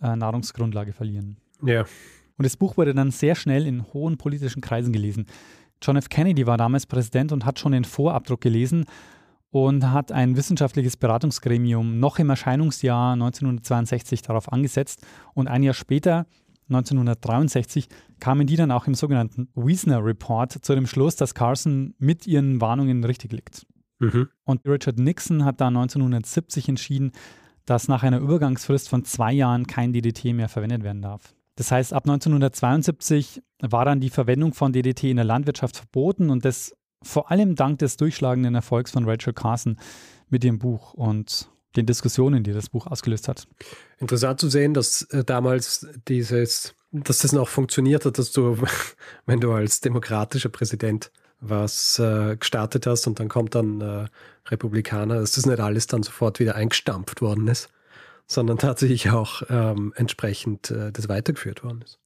äh, 0.01 0.15
Nahrungsgrundlage 0.15 0.93
verlieren. 0.93 1.37
Ja. 1.63 1.85
Und 2.37 2.43
das 2.45 2.57
Buch 2.57 2.77
wurde 2.77 2.93
dann 2.93 3.11
sehr 3.11 3.35
schnell 3.35 3.65
in 3.65 3.85
hohen 3.93 4.17
politischen 4.17 4.61
Kreisen 4.61 4.91
gelesen. 4.91 5.25
John 5.81 5.97
F. 5.97 6.09
Kennedy 6.09 6.47
war 6.47 6.57
damals 6.57 6.85
Präsident 6.85 7.31
und 7.31 7.45
hat 7.45 7.59
schon 7.59 7.71
den 7.71 7.83
Vorabdruck 7.83 8.41
gelesen 8.41 8.85
und 9.51 9.91
hat 9.91 10.11
ein 10.11 10.35
wissenschaftliches 10.35 10.97
Beratungsgremium 10.97 11.99
noch 11.99 12.19
im 12.19 12.29
Erscheinungsjahr 12.29 13.13
1962 13.13 14.21
darauf 14.21 14.51
angesetzt. 14.51 15.05
Und 15.33 15.47
ein 15.47 15.63
Jahr 15.63 15.73
später, 15.73 16.25
1963, 16.69 17.87
kamen 18.19 18.47
die 18.47 18.55
dann 18.55 18.71
auch 18.71 18.87
im 18.87 18.95
sogenannten 18.95 19.47
Wiesner 19.55 20.03
Report 20.03 20.51
zu 20.51 20.75
dem 20.75 20.87
Schluss, 20.87 21.15
dass 21.15 21.35
Carson 21.35 21.93
mit 21.99 22.27
ihren 22.27 22.59
Warnungen 22.59 23.03
richtig 23.03 23.31
liegt. 23.31 23.65
Mhm. 23.99 24.27
Und 24.43 24.67
Richard 24.67 24.99
Nixon 24.99 25.45
hat 25.45 25.61
da 25.61 25.67
1970 25.67 26.67
entschieden, 26.67 27.11
dass 27.65 27.87
nach 27.87 28.03
einer 28.03 28.19
Übergangsfrist 28.19 28.89
von 28.89 29.05
zwei 29.05 29.31
Jahren 29.31 29.67
kein 29.67 29.93
DDT 29.93 30.33
mehr 30.33 30.49
verwendet 30.49 30.83
werden 30.83 31.01
darf. 31.01 31.33
Das 31.55 31.71
heißt, 31.71 31.93
ab 31.93 32.03
1972 32.03 33.41
war 33.59 33.85
dann 33.85 34.01
die 34.01 34.09
Verwendung 34.09 34.53
von 34.53 34.73
DDT 34.73 35.05
in 35.05 35.15
der 35.15 35.25
Landwirtschaft 35.25 35.77
verboten 35.77 36.29
und 36.29 36.43
das 36.43 36.75
vor 37.01 37.31
allem 37.31 37.55
dank 37.55 37.79
des 37.79 37.97
durchschlagenden 37.97 38.55
Erfolgs 38.55 38.91
von 38.91 39.07
Rachel 39.07 39.33
Carson 39.33 39.77
mit 40.29 40.43
ihrem 40.43 40.59
Buch 40.59 40.93
und 40.93 41.49
den 41.75 41.85
Diskussionen, 41.85 42.43
die 42.43 42.53
das 42.53 42.69
Buch 42.69 42.87
ausgelöst 42.87 43.27
hat. 43.27 43.47
Interessant 43.99 44.39
zu 44.39 44.49
sehen, 44.49 44.73
dass 44.73 45.03
äh, 45.03 45.23
damals 45.23 45.87
dieses, 46.07 46.73
dass 46.91 47.19
das 47.19 47.31
noch 47.31 47.47
funktioniert 47.47 48.05
hat, 48.05 48.17
dass 48.17 48.31
du, 48.31 48.57
wenn 49.25 49.39
du 49.39 49.51
als 49.51 49.81
demokratischer 49.81 50.49
Präsident 50.49 51.11
was 51.41 51.99
äh, 51.99 52.37
gestartet 52.37 52.87
hast 52.87 53.07
und 53.07 53.19
dann 53.19 53.27
kommt 53.27 53.55
dann 53.55 53.81
äh, 53.81 54.07
Republikaner, 54.47 55.15
dass 55.15 55.33
das 55.33 55.45
nicht 55.45 55.59
alles 55.59 55.85
dann 55.87 56.01
sofort 56.01 56.39
wieder 56.39 56.55
eingestampft 56.55 57.21
worden 57.21 57.47
ist 57.47 57.69
sondern 58.27 58.57
tatsächlich 58.57 59.09
auch 59.11 59.43
ähm, 59.49 59.93
entsprechend 59.95 60.71
äh, 60.71 60.91
das 60.91 61.07
weitergeführt 61.09 61.63
worden 61.63 61.83
ist. 61.83 61.99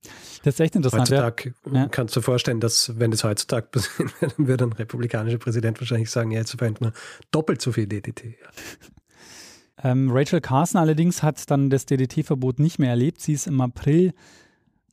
Das 0.44 0.56
ist 0.56 0.60
echt 0.60 0.76
interessant. 0.76 1.04
Heutzutage 1.04 1.54
ja. 1.72 1.88
kannst 1.88 2.16
du 2.16 2.20
dir 2.20 2.24
vorstellen, 2.24 2.60
dass 2.60 3.00
wenn 3.00 3.12
das 3.12 3.24
heutzutage 3.24 3.68
passiert, 3.68 4.12
dann 4.20 4.48
würde 4.48 4.66
ein 4.66 4.74
republikanischer 4.74 5.38
Präsident 5.38 5.80
wahrscheinlich 5.80 6.12
sagen, 6.12 6.32
ja, 6.32 6.40
jetzt 6.40 6.52
verwendet 6.52 6.82
man 6.82 6.94
doppelt 7.32 7.62
so 7.62 7.72
viel 7.72 7.88
DDT. 7.88 8.36
Ähm, 9.82 10.10
Rachel 10.12 10.42
Carson 10.42 10.82
allerdings 10.82 11.24
hat 11.24 11.50
dann 11.50 11.70
das 11.70 11.86
DDT-Verbot 11.86 12.60
nicht 12.60 12.80
mehr 12.80 12.90
erlebt. 12.90 13.22
Sie 13.22 13.32
ist 13.32 13.48
im 13.48 13.62
April 13.62 14.14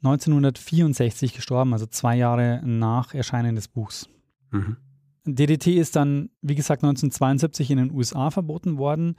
1964 0.05 1.35
gestorben, 1.35 1.73
also 1.73 1.87
zwei 1.87 2.17
Jahre 2.17 2.63
nach 2.65 3.15
Erscheinen 3.15 3.57
des 3.57 3.67
Buchs. 3.67 4.09
Mhm. 4.53 4.77
DDT 5.25 5.77
ist 5.77 5.97
dann, 5.97 6.31
wie 6.41 6.55
gesagt, 6.55 6.85
1972 6.85 7.73
in 7.73 7.79
den 7.79 7.91
USA 7.91 8.31
verboten 8.31 8.79
worden 8.79 9.17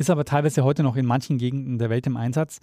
ist 0.00 0.10
aber 0.10 0.24
teilweise 0.24 0.64
heute 0.64 0.82
noch 0.82 0.96
in 0.96 1.04
manchen 1.04 1.36
Gegenden 1.36 1.78
der 1.78 1.90
Welt 1.90 2.06
im 2.06 2.16
Einsatz. 2.16 2.60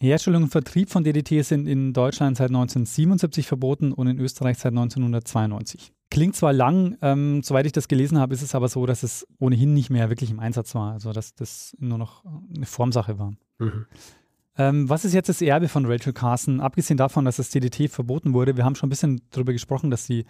Herstellung 0.00 0.42
und 0.42 0.48
Vertrieb 0.50 0.90
von 0.90 1.04
DDT 1.04 1.44
sind 1.44 1.68
in 1.68 1.92
Deutschland 1.92 2.36
seit 2.36 2.48
1977 2.48 3.46
verboten 3.46 3.92
und 3.92 4.08
in 4.08 4.18
Österreich 4.18 4.58
seit 4.58 4.72
1992. 4.72 5.92
Klingt 6.10 6.34
zwar 6.34 6.52
lang, 6.52 6.98
ähm, 7.00 7.42
soweit 7.44 7.66
ich 7.66 7.72
das 7.72 7.86
gelesen 7.86 8.18
habe, 8.18 8.34
ist 8.34 8.42
es 8.42 8.56
aber 8.56 8.68
so, 8.68 8.86
dass 8.86 9.04
es 9.04 9.24
ohnehin 9.38 9.72
nicht 9.72 9.88
mehr 9.88 10.10
wirklich 10.10 10.30
im 10.32 10.40
Einsatz 10.40 10.74
war, 10.74 10.92
also 10.92 11.12
dass 11.12 11.34
das 11.34 11.76
nur 11.78 11.96
noch 11.96 12.24
eine 12.54 12.66
Formsache 12.66 13.20
war. 13.20 13.34
Mhm. 13.58 13.86
Ähm, 14.56 14.88
was 14.88 15.04
ist 15.04 15.14
jetzt 15.14 15.28
das 15.28 15.42
Erbe 15.42 15.68
von 15.68 15.86
Rachel 15.86 16.12
Carson? 16.12 16.60
Abgesehen 16.60 16.96
davon, 16.96 17.24
dass 17.24 17.36
das 17.36 17.50
DDT 17.50 17.88
verboten 17.88 18.32
wurde, 18.32 18.56
wir 18.56 18.64
haben 18.64 18.74
schon 18.74 18.88
ein 18.88 18.90
bisschen 18.90 19.20
darüber 19.30 19.52
gesprochen, 19.52 19.90
dass 19.90 20.06
sie 20.06 20.24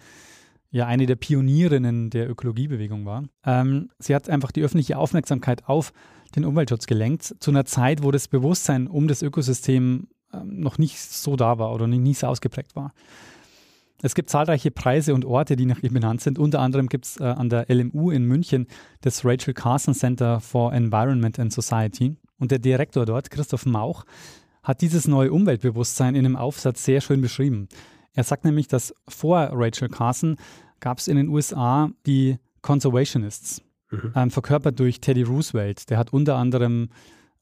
ja 0.69 0.85
eine 0.85 1.05
der 1.07 1.15
Pionierinnen 1.15 2.09
der 2.11 2.29
Ökologiebewegung 2.29 3.05
war. 3.05 3.23
Ähm, 3.45 3.89
sie 3.97 4.13
hat 4.13 4.29
einfach 4.29 4.51
die 4.51 4.61
öffentliche 4.61 4.97
Aufmerksamkeit 4.97 5.67
auf 5.67 5.91
den 6.35 6.45
Umweltschutz 6.45 6.85
gelenkt, 6.87 7.35
zu 7.39 7.51
einer 7.51 7.65
Zeit, 7.65 8.03
wo 8.03 8.11
das 8.11 8.27
Bewusstsein 8.27 8.87
um 8.87 9.07
das 9.07 9.21
Ökosystem 9.21 10.07
ähm, 10.33 10.59
noch 10.59 10.77
nicht 10.77 10.99
so 10.99 11.35
da 11.35 11.57
war 11.57 11.73
oder 11.73 11.87
nicht 11.87 12.19
so 12.19 12.27
ausgeprägt 12.27 12.75
war. 12.75 12.93
Es 14.01 14.13
gibt 14.13 14.29
zahlreiche 14.29 14.71
Preise 14.71 15.13
und 15.13 15.25
Orte, 15.25 15.55
die 15.55 15.65
nach 15.65 15.81
ihr 15.81 15.91
benannt 15.91 16.21
sind. 16.21 16.37
Unter 16.37 16.59
anderem 16.59 16.89
gibt 16.89 17.05
es 17.05 17.19
äh, 17.19 17.23
an 17.23 17.49
der 17.49 17.65
LMU 17.69 18.11
in 18.11 18.25
München 18.25 18.67
das 19.01 19.25
Rachel 19.25 19.53
Carson 19.53 19.93
Center 19.93 20.39
for 20.39 20.73
Environment 20.73 21.39
and 21.39 21.51
Society. 21.51 22.17
Und 22.37 22.51
der 22.51 22.59
Direktor 22.59 23.05
dort, 23.05 23.31
Christoph 23.31 23.65
Mauch, 23.65 24.05
hat 24.61 24.81
dieses 24.81 25.07
neue 25.07 25.31
Umweltbewusstsein 25.31 26.15
in 26.15 26.25
einem 26.25 26.35
Aufsatz 26.35 26.83
sehr 26.83 26.99
schön 27.01 27.21
beschrieben. 27.21 27.69
Er 28.13 28.23
sagt 28.23 28.45
nämlich, 28.45 28.67
dass 28.67 28.93
vor 29.07 29.49
Rachel 29.51 29.89
Carson 29.89 30.35
gab 30.79 30.99
es 30.99 31.07
in 31.07 31.17
den 31.17 31.29
USA 31.29 31.89
die 32.05 32.37
Conservationists 32.61 33.61
mhm. 33.91 34.11
ähm, 34.15 34.31
verkörpert 34.31 34.79
durch 34.79 35.01
Teddy 35.01 35.23
Roosevelt. 35.23 35.89
Der 35.89 35.97
hat 35.97 36.13
unter 36.13 36.35
anderem 36.35 36.89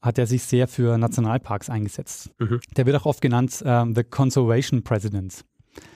hat 0.02 0.18
er 0.18 0.26
sich 0.26 0.42
sehr 0.42 0.68
für 0.68 0.98
Nationalparks 0.98 1.70
eingesetzt. 1.70 2.30
Mhm. 2.38 2.60
Der 2.76 2.84
wird 2.84 2.96
auch 2.96 3.06
oft 3.06 3.22
genannt 3.22 3.62
ähm, 3.64 3.94
The 3.94 4.04
Conservation 4.04 4.82
President. 4.82 5.44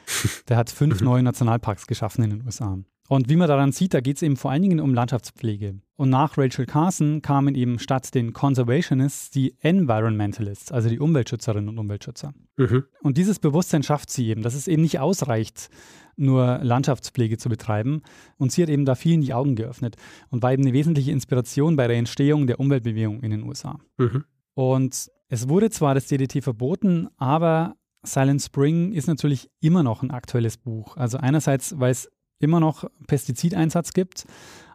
Der 0.48 0.56
hat 0.56 0.70
fünf 0.70 1.00
mhm. 1.00 1.04
neue 1.04 1.22
Nationalparks 1.22 1.86
geschaffen 1.86 2.24
in 2.24 2.30
den 2.30 2.42
USA. 2.44 2.78
Und 3.08 3.30
wie 3.30 3.36
man 3.36 3.48
daran 3.48 3.72
sieht, 3.72 3.94
da 3.94 4.00
geht 4.00 4.16
es 4.16 4.22
eben 4.22 4.36
vor 4.36 4.50
allen 4.50 4.62
Dingen 4.62 4.80
um 4.80 4.94
Landschaftspflege. 4.94 5.80
Und 5.96 6.10
nach 6.10 6.36
Rachel 6.36 6.66
Carson 6.66 7.22
kamen 7.22 7.54
eben 7.54 7.78
statt 7.78 8.14
den 8.14 8.32
Conservationists 8.34 9.30
die 9.30 9.56
Environmentalists, 9.60 10.72
also 10.72 10.88
die 10.90 10.98
Umweltschützerinnen 10.98 11.70
und 11.70 11.78
Umweltschützer. 11.78 12.34
Mhm. 12.56 12.84
Und 13.02 13.16
dieses 13.16 13.38
Bewusstsein 13.38 13.82
schafft 13.82 14.10
sie 14.10 14.28
eben, 14.28 14.42
dass 14.42 14.54
es 14.54 14.68
eben 14.68 14.82
nicht 14.82 15.00
ausreicht, 15.00 15.70
nur 16.18 16.58
Landschaftspflege 16.62 17.38
zu 17.38 17.48
betreiben. 17.48 18.02
Und 18.36 18.52
sie 18.52 18.62
hat 18.62 18.68
eben 18.68 18.84
da 18.84 18.94
vielen 18.94 19.20
die 19.20 19.34
Augen 19.34 19.56
geöffnet 19.56 19.96
und 20.30 20.42
war 20.42 20.52
eben 20.52 20.62
eine 20.62 20.72
wesentliche 20.72 21.12
Inspiration 21.12 21.76
bei 21.76 21.86
der 21.86 21.96
Entstehung 21.96 22.46
der 22.46 22.60
Umweltbewegung 22.60 23.20
in 23.22 23.30
den 23.30 23.42
USA. 23.44 23.78
Mhm. 23.96 24.24
Und 24.54 25.10
es 25.28 25.48
wurde 25.48 25.70
zwar 25.70 25.94
das 25.94 26.06
DDT 26.06 26.42
verboten, 26.42 27.08
aber 27.16 27.76
Silent 28.02 28.42
Spring 28.42 28.92
ist 28.92 29.06
natürlich 29.06 29.50
immer 29.60 29.82
noch 29.82 30.02
ein 30.02 30.10
aktuelles 30.10 30.56
Buch. 30.56 30.96
Also 30.96 31.18
einerseits, 31.18 31.78
weil 31.78 31.90
es 31.90 32.10
immer 32.40 32.60
noch 32.60 32.84
Pestizideinsatz 33.06 33.92
gibt, 33.92 34.26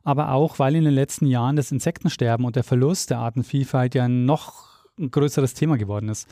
aber 0.04 0.32
auch, 0.32 0.60
weil 0.60 0.76
in 0.76 0.84
den 0.84 0.94
letzten 0.94 1.26
Jahren 1.26 1.56
das 1.56 1.72
Insektensterben 1.72 2.46
und 2.46 2.56
der 2.56 2.64
Verlust 2.64 3.10
der 3.10 3.20
Artenvielfalt 3.20 3.96
ja 3.96 4.08
noch 4.08 4.86
ein 5.00 5.10
größeres 5.10 5.54
Thema 5.54 5.78
geworden 5.78 6.10
ist. 6.10 6.28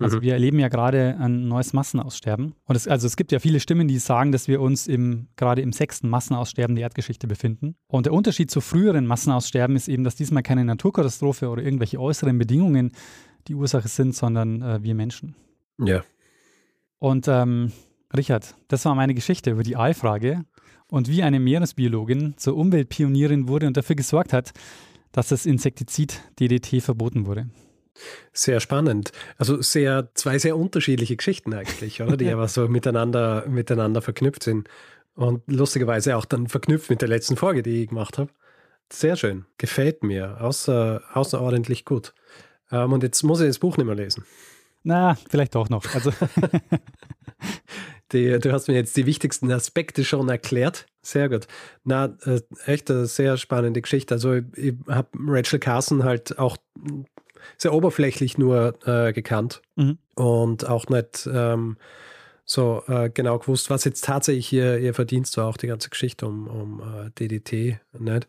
Also 0.00 0.16
mhm. 0.16 0.22
wir 0.22 0.32
erleben 0.32 0.58
ja 0.58 0.68
gerade 0.68 1.16
ein 1.20 1.46
neues 1.46 1.72
Massenaussterben. 1.72 2.54
Und 2.64 2.76
es, 2.76 2.88
also 2.88 3.06
es 3.06 3.16
gibt 3.16 3.32
ja 3.32 3.38
viele 3.38 3.60
Stimmen, 3.60 3.86
die 3.86 3.98
sagen, 3.98 4.32
dass 4.32 4.48
wir 4.48 4.60
uns 4.60 4.86
im, 4.86 5.28
gerade 5.36 5.60
im 5.60 5.72
sechsten 5.72 6.08
Massenaussterben 6.08 6.74
der 6.74 6.84
Erdgeschichte 6.84 7.28
befinden. 7.28 7.76
Und 7.86 8.06
der 8.06 8.14
Unterschied 8.14 8.50
zu 8.50 8.60
früheren 8.60 9.06
Massenaussterben 9.06 9.76
ist 9.76 9.88
eben, 9.88 10.02
dass 10.02 10.16
diesmal 10.16 10.42
keine 10.42 10.64
Naturkatastrophe 10.64 11.48
oder 11.48 11.62
irgendwelche 11.62 12.00
äußeren 12.00 12.38
Bedingungen 12.38 12.92
die 13.46 13.54
Ursache 13.54 13.88
sind, 13.88 14.14
sondern 14.16 14.62
äh, 14.62 14.82
wir 14.82 14.94
Menschen. 14.94 15.36
Ja. 15.78 16.02
Und 16.98 17.28
ähm, 17.28 17.72
Richard, 18.16 18.54
das 18.68 18.84
war 18.84 18.94
meine 18.94 19.14
Geschichte 19.14 19.50
über 19.50 19.62
die 19.62 19.76
Aalfrage 19.76 20.44
und 20.88 21.08
wie 21.08 21.22
eine 21.22 21.40
Meeresbiologin 21.40 22.34
zur 22.36 22.56
Umweltpionierin 22.56 23.48
wurde 23.48 23.66
und 23.66 23.76
dafür 23.76 23.96
gesorgt 23.96 24.32
hat, 24.32 24.52
dass 25.12 25.28
das 25.28 25.46
Insektizid 25.46 26.20
DDT 26.38 26.82
verboten 26.82 27.26
wurde. 27.26 27.48
Sehr 28.32 28.60
spannend. 28.60 29.12
Also 29.36 29.60
sehr, 29.62 30.10
zwei 30.14 30.38
sehr 30.38 30.56
unterschiedliche 30.56 31.16
Geschichten 31.16 31.52
eigentlich, 31.54 32.02
oder? 32.02 32.16
Die 32.16 32.28
aber 32.32 32.48
so 32.48 32.68
miteinander, 32.68 33.44
miteinander 33.48 34.02
verknüpft 34.02 34.42
sind. 34.42 34.68
Und 35.14 35.42
lustigerweise 35.46 36.16
auch 36.16 36.24
dann 36.24 36.48
verknüpft 36.48 36.88
mit 36.88 37.02
der 37.02 37.08
letzten 37.08 37.36
Folge, 37.36 37.62
die 37.62 37.82
ich 37.82 37.88
gemacht 37.88 38.18
habe. 38.18 38.30
Sehr 38.92 39.16
schön. 39.16 39.44
Gefällt 39.58 40.02
mir. 40.02 40.40
Außer, 40.40 41.02
außerordentlich 41.12 41.84
gut. 41.84 42.14
Ähm, 42.70 42.92
und 42.92 43.02
jetzt 43.02 43.22
muss 43.22 43.40
ich 43.40 43.46
das 43.46 43.58
Buch 43.58 43.76
nicht 43.76 43.86
mehr 43.86 43.94
lesen. 43.94 44.24
Na, 44.82 45.16
vielleicht 45.28 45.54
doch 45.54 45.68
noch. 45.68 45.94
Also 45.94 46.12
die, 48.12 48.38
du 48.38 48.52
hast 48.52 48.68
mir 48.68 48.74
jetzt 48.74 48.96
die 48.96 49.06
wichtigsten 49.06 49.50
Aspekte 49.52 50.04
schon 50.04 50.28
erklärt. 50.28 50.86
Sehr 51.02 51.28
gut. 51.28 51.46
Na, 51.84 52.16
äh, 52.24 52.40
echt 52.66 52.90
eine 52.90 53.06
sehr 53.06 53.36
spannende 53.36 53.82
Geschichte. 53.82 54.14
Also 54.14 54.34
ich, 54.34 54.44
ich 54.56 54.74
habe 54.88 55.08
Rachel 55.26 55.58
Carson 55.58 56.04
halt 56.04 56.38
auch 56.38 56.56
sehr 57.58 57.72
oberflächlich 57.72 58.38
nur 58.38 58.74
äh, 58.86 59.12
gekannt 59.12 59.62
mhm. 59.76 59.98
und 60.14 60.68
auch 60.68 60.88
nicht 60.88 61.28
ähm, 61.32 61.76
so 62.44 62.82
äh, 62.88 63.10
genau 63.10 63.38
gewusst, 63.38 63.70
was 63.70 63.84
jetzt 63.84 64.04
tatsächlich 64.04 64.52
ihr, 64.52 64.78
ihr 64.78 64.94
Verdienst 64.94 65.36
war, 65.36 65.46
auch 65.46 65.56
die 65.56 65.68
ganze 65.68 65.88
Geschichte 65.88 66.26
um, 66.26 66.48
um 66.48 66.80
uh, 66.80 67.08
DDT. 67.18 67.78
Nicht? 67.98 68.26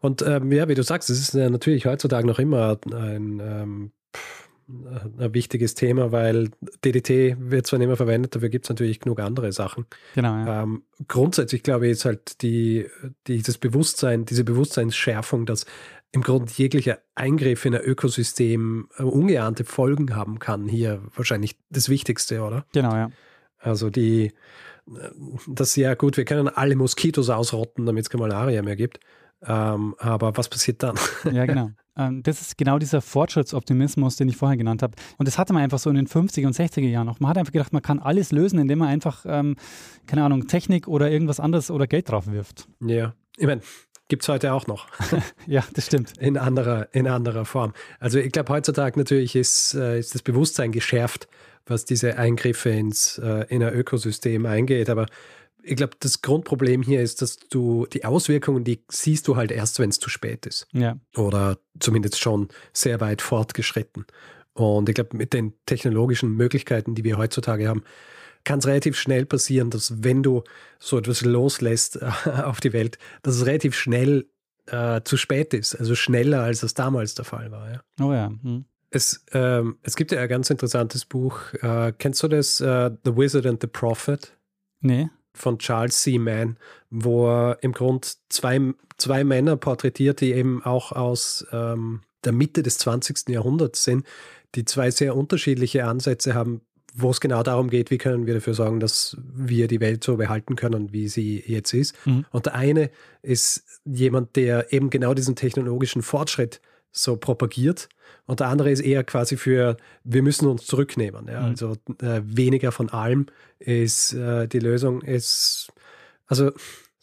Und 0.00 0.22
ähm, 0.22 0.50
ja, 0.50 0.68
wie 0.68 0.74
du 0.74 0.82
sagst, 0.82 1.10
es 1.10 1.20
ist 1.20 1.34
ja 1.34 1.48
natürlich 1.48 1.86
heutzutage 1.86 2.26
noch 2.26 2.40
immer 2.40 2.78
ein 2.92 3.40
ähm, 3.40 3.92
ein 5.18 5.34
wichtiges 5.34 5.74
Thema, 5.74 6.12
weil 6.12 6.50
DDT 6.84 7.36
wird 7.38 7.66
zwar 7.66 7.78
nicht 7.78 7.88
mehr 7.88 7.96
verwendet, 7.96 8.34
dafür 8.34 8.48
gibt 8.48 8.64
es 8.64 8.68
natürlich 8.70 9.00
genug 9.00 9.20
andere 9.20 9.52
Sachen. 9.52 9.86
Genau. 10.14 10.34
Ja. 10.34 10.62
Ähm, 10.62 10.82
grundsätzlich 11.08 11.62
glaube 11.62 11.86
ich, 11.86 11.92
ist 11.92 12.04
halt 12.04 12.42
die, 12.42 12.86
dieses 13.26 13.58
Bewusstsein, 13.58 14.24
diese 14.24 14.44
Bewusstseinsschärfung, 14.44 15.46
dass 15.46 15.66
im 16.12 16.22
Grunde 16.22 16.52
jeglicher 16.54 16.98
Eingriff 17.14 17.64
in 17.64 17.74
ein 17.74 17.80
Ökosystem 17.82 18.88
äh, 18.98 19.02
ungeahnte 19.02 19.64
Folgen 19.64 20.14
haben 20.14 20.38
kann, 20.38 20.68
hier 20.68 21.02
wahrscheinlich 21.14 21.56
das 21.70 21.88
Wichtigste, 21.88 22.42
oder? 22.42 22.66
Genau, 22.72 22.94
ja. 22.94 23.10
Also 23.58 23.90
die, 23.90 24.26
äh, 24.26 24.32
das 25.48 25.74
ja 25.76 25.94
gut, 25.94 26.16
wir 26.16 26.24
können 26.24 26.48
alle 26.48 26.76
Moskitos 26.76 27.30
ausrotten, 27.30 27.86
damit 27.86 28.04
es 28.04 28.10
keine 28.10 28.22
Malaria 28.22 28.62
mehr 28.62 28.76
gibt. 28.76 29.00
Ähm, 29.44 29.94
aber 29.98 30.36
was 30.36 30.48
passiert 30.48 30.82
dann? 30.82 30.96
Ja, 31.32 31.46
genau. 31.46 31.70
Ähm, 31.96 32.22
das 32.22 32.40
ist 32.40 32.56
genau 32.56 32.78
dieser 32.78 33.00
Fortschrittsoptimismus, 33.00 34.16
den 34.16 34.28
ich 34.28 34.36
vorher 34.36 34.56
genannt 34.56 34.82
habe. 34.82 34.94
Und 35.18 35.26
das 35.26 35.36
hatte 35.36 35.52
man 35.52 35.62
einfach 35.62 35.78
so 35.78 35.90
in 35.90 35.96
den 35.96 36.06
50er 36.06 36.46
und 36.46 36.54
60er 36.54 36.88
Jahren 36.88 37.06
noch. 37.06 37.20
Man 37.20 37.28
hat 37.30 37.38
einfach 37.38 37.52
gedacht, 37.52 37.72
man 37.72 37.82
kann 37.82 37.98
alles 37.98 38.32
lösen, 38.32 38.58
indem 38.58 38.78
man 38.78 38.88
einfach, 38.88 39.24
ähm, 39.26 39.56
keine 40.06 40.24
Ahnung, 40.24 40.46
Technik 40.46 40.88
oder 40.88 41.10
irgendwas 41.10 41.40
anderes 41.40 41.70
oder 41.70 41.86
Geld 41.86 42.10
drauf 42.10 42.28
wirft. 42.28 42.68
Ja, 42.80 43.14
ich 43.36 43.46
meine, 43.46 43.62
gibt 44.12 44.24
es 44.24 44.28
heute 44.28 44.52
auch 44.52 44.66
noch. 44.66 44.88
ja, 45.46 45.64
das 45.72 45.86
stimmt. 45.86 46.18
In 46.18 46.36
anderer, 46.36 46.86
in 46.92 47.06
anderer 47.06 47.46
Form. 47.46 47.72
Also 47.98 48.18
ich 48.18 48.30
glaube, 48.30 48.52
heutzutage 48.52 48.98
natürlich 48.98 49.34
ist, 49.34 49.72
äh, 49.72 49.98
ist 49.98 50.14
das 50.14 50.20
Bewusstsein 50.20 50.70
geschärft, 50.70 51.28
was 51.64 51.86
diese 51.86 52.18
Eingriffe 52.18 52.68
ins 52.68 53.16
äh, 53.16 53.46
Ökosystem 53.50 54.44
eingeht. 54.44 54.90
Aber 54.90 55.06
ich 55.62 55.76
glaube, 55.76 55.96
das 55.98 56.20
Grundproblem 56.20 56.82
hier 56.82 57.00
ist, 57.00 57.22
dass 57.22 57.38
du 57.38 57.86
die 57.86 58.04
Auswirkungen, 58.04 58.64
die 58.64 58.84
siehst 58.90 59.28
du 59.28 59.36
halt 59.36 59.50
erst, 59.50 59.78
wenn 59.78 59.88
es 59.88 59.98
zu 59.98 60.10
spät 60.10 60.44
ist. 60.44 60.66
Ja. 60.72 60.98
Oder 61.16 61.56
zumindest 61.80 62.20
schon 62.20 62.48
sehr 62.74 63.00
weit 63.00 63.22
fortgeschritten. 63.22 64.04
Und 64.52 64.90
ich 64.90 64.94
glaube, 64.94 65.16
mit 65.16 65.32
den 65.32 65.54
technologischen 65.64 66.36
Möglichkeiten, 66.36 66.94
die 66.94 67.04
wir 67.04 67.16
heutzutage 67.16 67.66
haben, 67.66 67.82
kann 68.44 68.58
es 68.58 68.66
relativ 68.66 68.98
schnell 68.98 69.26
passieren, 69.26 69.70
dass 69.70 70.02
wenn 70.02 70.22
du 70.22 70.42
so 70.78 70.98
etwas 70.98 71.22
loslässt 71.22 72.02
auf 72.44 72.60
die 72.60 72.72
Welt, 72.72 72.98
dass 73.22 73.36
es 73.36 73.46
relativ 73.46 73.74
schnell 73.74 74.26
äh, 74.66 75.00
zu 75.04 75.16
spät 75.16 75.54
ist. 75.54 75.74
Also 75.74 75.94
schneller, 75.94 76.42
als 76.42 76.62
es 76.62 76.74
damals 76.74 77.14
der 77.14 77.24
Fall 77.24 77.50
war. 77.50 77.72
Ja. 77.72 77.82
Oh 78.00 78.12
ja. 78.12 78.32
Hm. 78.42 78.64
Es, 78.90 79.24
ähm, 79.32 79.78
es 79.82 79.96
gibt 79.96 80.12
ja 80.12 80.20
ein 80.20 80.28
ganz 80.28 80.50
interessantes 80.50 81.04
Buch. 81.04 81.52
Äh, 81.54 81.92
kennst 81.98 82.22
du 82.22 82.28
das? 82.28 82.60
Uh, 82.60 82.90
the 83.04 83.16
Wizard 83.16 83.46
and 83.46 83.60
the 83.60 83.66
Prophet? 83.66 84.36
Nee 84.80 85.08
von 85.34 85.58
Charles 85.58 86.00
C. 86.02 86.18
Mann, 86.18 86.56
wo 86.90 87.28
er 87.28 87.58
im 87.62 87.72
Grunde 87.72 88.08
zwei, 88.28 88.60
zwei 88.96 89.24
Männer 89.24 89.56
porträtiert, 89.56 90.20
die 90.20 90.32
eben 90.32 90.62
auch 90.64 90.92
aus 90.92 91.46
ähm, 91.52 92.02
der 92.24 92.32
Mitte 92.32 92.62
des 92.62 92.78
20. 92.78 93.28
Jahrhunderts 93.28 93.84
sind, 93.84 94.06
die 94.54 94.64
zwei 94.64 94.90
sehr 94.90 95.16
unterschiedliche 95.16 95.86
Ansätze 95.86 96.34
haben, 96.34 96.60
wo 96.94 97.10
es 97.10 97.20
genau 97.20 97.42
darum 97.42 97.70
geht, 97.70 97.90
wie 97.90 97.98
können 97.98 98.26
wir 98.26 98.34
dafür 98.34 98.54
sorgen, 98.54 98.80
dass 98.80 99.16
wir 99.34 99.66
die 99.66 99.80
Welt 99.80 100.04
so 100.04 100.16
behalten 100.16 100.56
können, 100.56 100.92
wie 100.92 101.08
sie 101.08 101.42
jetzt 101.46 101.72
ist. 101.72 101.94
Mhm. 102.06 102.26
Und 102.30 102.46
der 102.46 102.54
eine 102.54 102.90
ist 103.22 103.64
jemand, 103.84 104.36
der 104.36 104.72
eben 104.72 104.90
genau 104.90 105.14
diesen 105.14 105.34
technologischen 105.34 106.02
Fortschritt 106.02 106.60
so 106.90 107.16
propagiert. 107.16 107.88
Und 108.26 108.40
der 108.40 108.48
andere 108.48 108.70
ist 108.70 108.80
eher 108.80 109.02
quasi 109.04 109.36
für, 109.36 109.76
wir 110.04 110.22
müssen 110.22 110.46
uns 110.46 110.66
zurücknehmen. 110.66 111.26
Ja? 111.28 111.40
Mhm. 111.40 111.46
Also 111.46 111.76
äh, 112.02 112.20
weniger 112.24 112.72
von 112.72 112.90
allem 112.90 113.26
ist 113.58 114.12
äh, 114.12 114.46
die 114.46 114.58
Lösung. 114.58 115.00
Ist, 115.00 115.72
also 116.26 116.52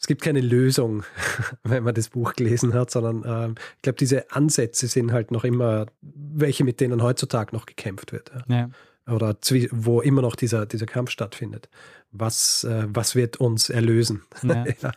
es 0.00 0.06
gibt 0.06 0.22
keine 0.22 0.40
Lösung, 0.40 1.02
wenn 1.64 1.82
man 1.82 1.94
das 1.94 2.10
Buch 2.10 2.34
gelesen 2.34 2.74
hat, 2.74 2.92
sondern 2.92 3.24
äh, 3.24 3.60
ich 3.76 3.82
glaube, 3.82 3.98
diese 3.98 4.30
Ansätze 4.30 4.86
sind 4.86 5.12
halt 5.12 5.32
noch 5.32 5.42
immer 5.42 5.86
welche, 6.00 6.62
mit 6.62 6.80
denen 6.80 7.02
heutzutage 7.02 7.54
noch 7.54 7.66
gekämpft 7.66 8.12
wird. 8.12 8.30
Ja. 8.48 8.56
Ja. 8.56 8.70
Oder 9.10 9.36
wo 9.72 10.00
immer 10.00 10.22
noch 10.22 10.36
dieser, 10.36 10.66
dieser 10.66 10.86
Kampf 10.86 11.10
stattfindet. 11.10 11.68
Was, 12.12 12.64
äh, 12.64 12.86
was 12.88 13.14
wird 13.14 13.38
uns 13.38 13.70
erlösen? 13.70 14.22
Ja. 14.42 14.92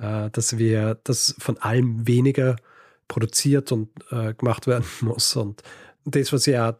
Äh, 0.00 0.30
dass 0.30 0.56
wir 0.56 0.98
das 1.04 1.34
von 1.38 1.58
allem 1.58 2.06
weniger 2.06 2.56
produziert 3.08 3.72
und 3.72 3.90
äh, 4.10 4.34
gemacht 4.34 4.66
werden 4.66 4.86
muss. 5.00 5.36
Und 5.36 5.62
das, 6.04 6.32
was 6.32 6.46
ja 6.46 6.78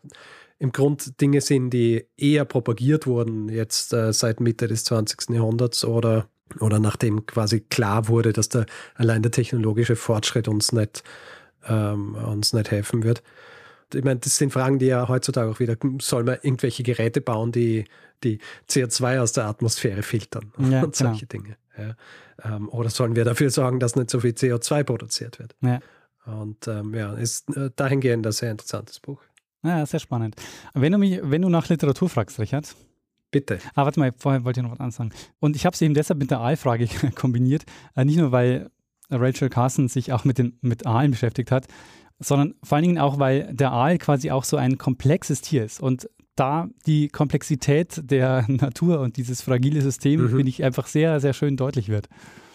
im 0.59 0.73
Grund 0.73 1.21
Dinge 1.21 1.41
sind, 1.41 1.71
die 1.71 2.07
eher 2.17 2.45
propagiert 2.45 3.07
wurden 3.07 3.49
jetzt 3.49 3.93
äh, 3.93 4.13
seit 4.13 4.41
Mitte 4.41 4.69
des 4.69 4.85
20. 4.85 5.31
Jahrhunderts 5.31 5.85
oder, 5.85 6.29
oder 6.61 6.79
nachdem 6.79 7.27
quasi 7.27 7.61
klar 7.61 8.09
wurde, 8.09 8.33
dass 8.33 8.49
der, 8.49 8.67
allein 8.95 9.23
der 9.23 9.33
technologische 9.33 9.97
Fortschritt 9.97 10.49
uns 10.49 10.73
nicht, 10.73 11.03
ähm, 11.67 12.15
uns 12.15 12.53
nicht 12.53 12.71
helfen 12.71 13.03
wird. 13.03 13.23
Ich 13.95 14.05
meine, 14.05 14.21
das 14.21 14.37
sind 14.37 14.53
Fragen, 14.53 14.79
die 14.79 14.87
ja 14.87 15.09
heutzutage 15.09 15.51
auch 15.51 15.61
wieder, 15.61 15.77
soll 16.01 16.25
man 16.25 16.39
irgendwelche 16.43 16.83
Geräte 16.83 17.21
bauen, 17.21 17.53
die, 17.53 17.85
die 18.23 18.39
CO2 18.69 19.21
aus 19.21 19.33
der 19.33 19.47
Atmosphäre 19.47 20.03
filtern 20.03 20.53
ja, 20.71 20.83
und 20.83 20.95
solche 20.97 21.27
genau. 21.27 21.45
Dinge. 21.45 21.57
Ja. 21.77 22.57
Ähm, 22.57 22.69
oder 22.69 22.91
sollen 22.91 23.17
wir 23.17 23.25
dafür 23.25 23.51
sorgen, 23.51 23.81
dass 23.81 23.97
nicht 23.97 24.11
so 24.11 24.21
viel 24.21 24.33
CO2 24.33 24.85
produziert 24.85 25.39
wird? 25.39 25.55
Ja. 25.61 25.81
Und 26.27 26.69
ähm, 26.69 26.95
ja, 26.95 27.15
ist 27.15 27.55
äh, 27.57 27.71
dahingehend 27.75 28.27
ein 28.27 28.33
sehr 28.33 28.51
interessantes 28.51 29.01
Buch. 29.01 29.21
Ja, 29.63 29.85
sehr 29.85 30.01
spannend. 30.01 30.37
Wenn 30.75 30.93
du, 30.93 30.99
mich, 30.99 31.21
wenn 31.23 31.43
du 31.43 31.49
nach 31.49 31.69
Literatur 31.69 32.09
fragst, 32.09 32.39
Richard. 32.39 32.75
Bitte. 33.31 33.61
Ah, 33.75 33.85
warte 33.85 34.01
mal, 34.01 34.13
vorher 34.17 34.45
wollte 34.45 34.61
ich 34.61 34.65
noch 34.65 34.73
was 34.73 34.81
ansagen. 34.81 35.13
Und 35.39 35.55
ich 35.55 35.65
habe 35.65 35.75
es 35.75 35.83
eben 35.83 35.95
deshalb 35.95 36.19
mit 36.19 36.31
der 36.31 36.41
Aalfrage 36.41 36.89
kombiniert. 37.15 37.65
Äh, 37.95 38.05
nicht 38.05 38.19
nur, 38.19 38.33
weil 38.33 38.71
Rachel 39.11 39.49
Carson 39.49 39.89
sich 39.89 40.13
auch 40.13 40.25
mit, 40.25 40.39
den, 40.39 40.59
mit 40.63 40.87
Aalen 40.87 41.11
beschäftigt 41.11 41.51
hat, 41.51 41.67
sondern 42.21 42.55
vor 42.63 42.77
allen 42.77 42.85
Dingen 42.85 42.99
auch, 42.99 43.19
weil 43.19 43.53
der 43.53 43.73
Aal 43.73 43.99
quasi 43.99 44.31
auch 44.31 44.45
so 44.45 44.57
ein 44.57 44.79
komplexes 44.79 45.41
Tier 45.41 45.65
ist. 45.65 45.81
Und 45.81 46.09
da 46.37 46.69
die 46.87 47.09
Komplexität 47.09 48.01
der 48.05 48.45
Natur 48.49 49.01
und 49.01 49.17
dieses 49.17 49.43
fragile 49.43 49.83
System, 49.83 50.23
mhm. 50.23 50.29
finde 50.29 50.49
ich, 50.49 50.63
einfach 50.63 50.87
sehr, 50.87 51.21
sehr 51.21 51.33
schön 51.33 51.57
deutlich 51.57 51.89
wird. 51.89 52.09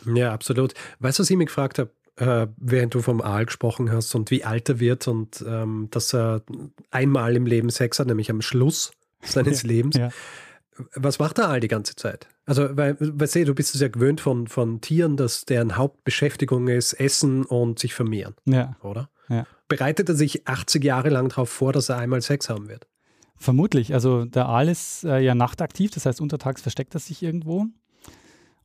Ja, 0.05 0.34
absolut. 0.34 0.74
Weißt 0.99 1.20
du, 1.20 1.24
was 1.24 1.30
ich 1.30 1.38
mich 1.38 1.47
gefragt 1.47 1.80
habe? 1.80 1.91
äh, 2.18 2.47
während 2.57 2.93
du 2.93 3.01
vom 3.01 3.22
Aal 3.22 3.45
gesprochen 3.45 3.91
hast 3.91 4.16
und 4.16 4.32
wie 4.32 4.43
alt 4.43 4.70
er 4.70 4.80
wird 4.80 5.07
und 5.07 5.43
ähm, 5.47 5.88
dass 5.91 6.13
er 6.13 6.41
einmal 6.91 7.36
im 7.36 7.45
Leben 7.45 7.70
Sex 7.70 7.99
hat, 7.99 8.07
nämlich 8.07 8.30
am 8.30 8.41
Schluss 8.41 8.91
seines 9.22 9.63
Lebens. 9.63 9.97
Ja. 9.97 10.09
Was 10.95 11.19
macht 11.19 11.38
der 11.38 11.49
Aal 11.49 11.59
die 11.59 11.67
ganze 11.67 11.95
Zeit? 11.95 12.28
Also, 12.45 12.76
weil, 12.76 12.97
weißt 12.99 13.36
du, 13.36 13.45
du 13.45 13.55
bist 13.55 13.76
es 13.76 13.82
ja 13.82 13.88
gewöhnt 13.88 14.21
von, 14.21 14.47
von 14.47 14.82
Tieren, 14.82 15.17
dass 15.17 15.45
deren 15.45 15.78
Hauptbeschäftigung 15.78 16.67
ist, 16.67 16.93
essen 16.93 17.45
und 17.45 17.80
sich 17.80 17.93
vermehren. 17.93 18.36
Ja. 18.45 18.76
Oder? 18.84 19.09
Ja. 19.30 19.45
Bereitet 19.67 20.09
er 20.09 20.15
sich 20.15 20.47
80 20.47 20.84
Jahre 20.84 21.09
lang 21.09 21.30
darauf 21.30 21.49
vor, 21.49 21.73
dass 21.73 21.89
er 21.89 21.97
einmal 21.97 22.21
Sex 22.21 22.49
haben 22.49 22.67
wird? 22.67 22.88
Vermutlich. 23.38 23.93
Also 23.93 24.26
der 24.26 24.47
Aal 24.47 24.69
ist 24.69 25.03
äh, 25.03 25.19
ja 25.19 25.36
nachtaktiv, 25.36 25.91
das 25.91 26.05
heißt 26.05 26.21
untertags 26.21 26.61
versteckt 26.61 26.93
er 26.93 26.99
sich 26.99 27.23
irgendwo. 27.23 27.65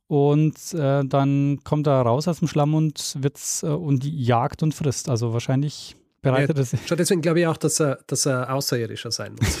Und 0.07 0.73
äh, 0.73 1.05
dann 1.05 1.61
kommt 1.63 1.87
er 1.87 2.01
raus 2.01 2.27
aus 2.27 2.39
dem 2.39 2.47
Schlamm 2.47 2.73
und 2.73 3.15
wird's 3.19 3.63
äh, 3.63 3.67
und 3.67 4.03
jagt 4.03 4.61
und 4.61 4.73
frisst. 4.73 5.09
Also 5.09 5.33
wahrscheinlich 5.33 5.95
bereitet 6.21 6.57
Ja. 6.57 6.79
Schon 6.85 6.97
deswegen 6.97 7.21
glaube 7.21 7.39
ich 7.39 7.47
auch, 7.47 7.57
dass 7.57 7.79
er, 7.79 7.99
dass 8.07 8.25
er 8.25 8.53
Außerirdischer 8.53 9.11
sein 9.11 9.35
muss. 9.39 9.59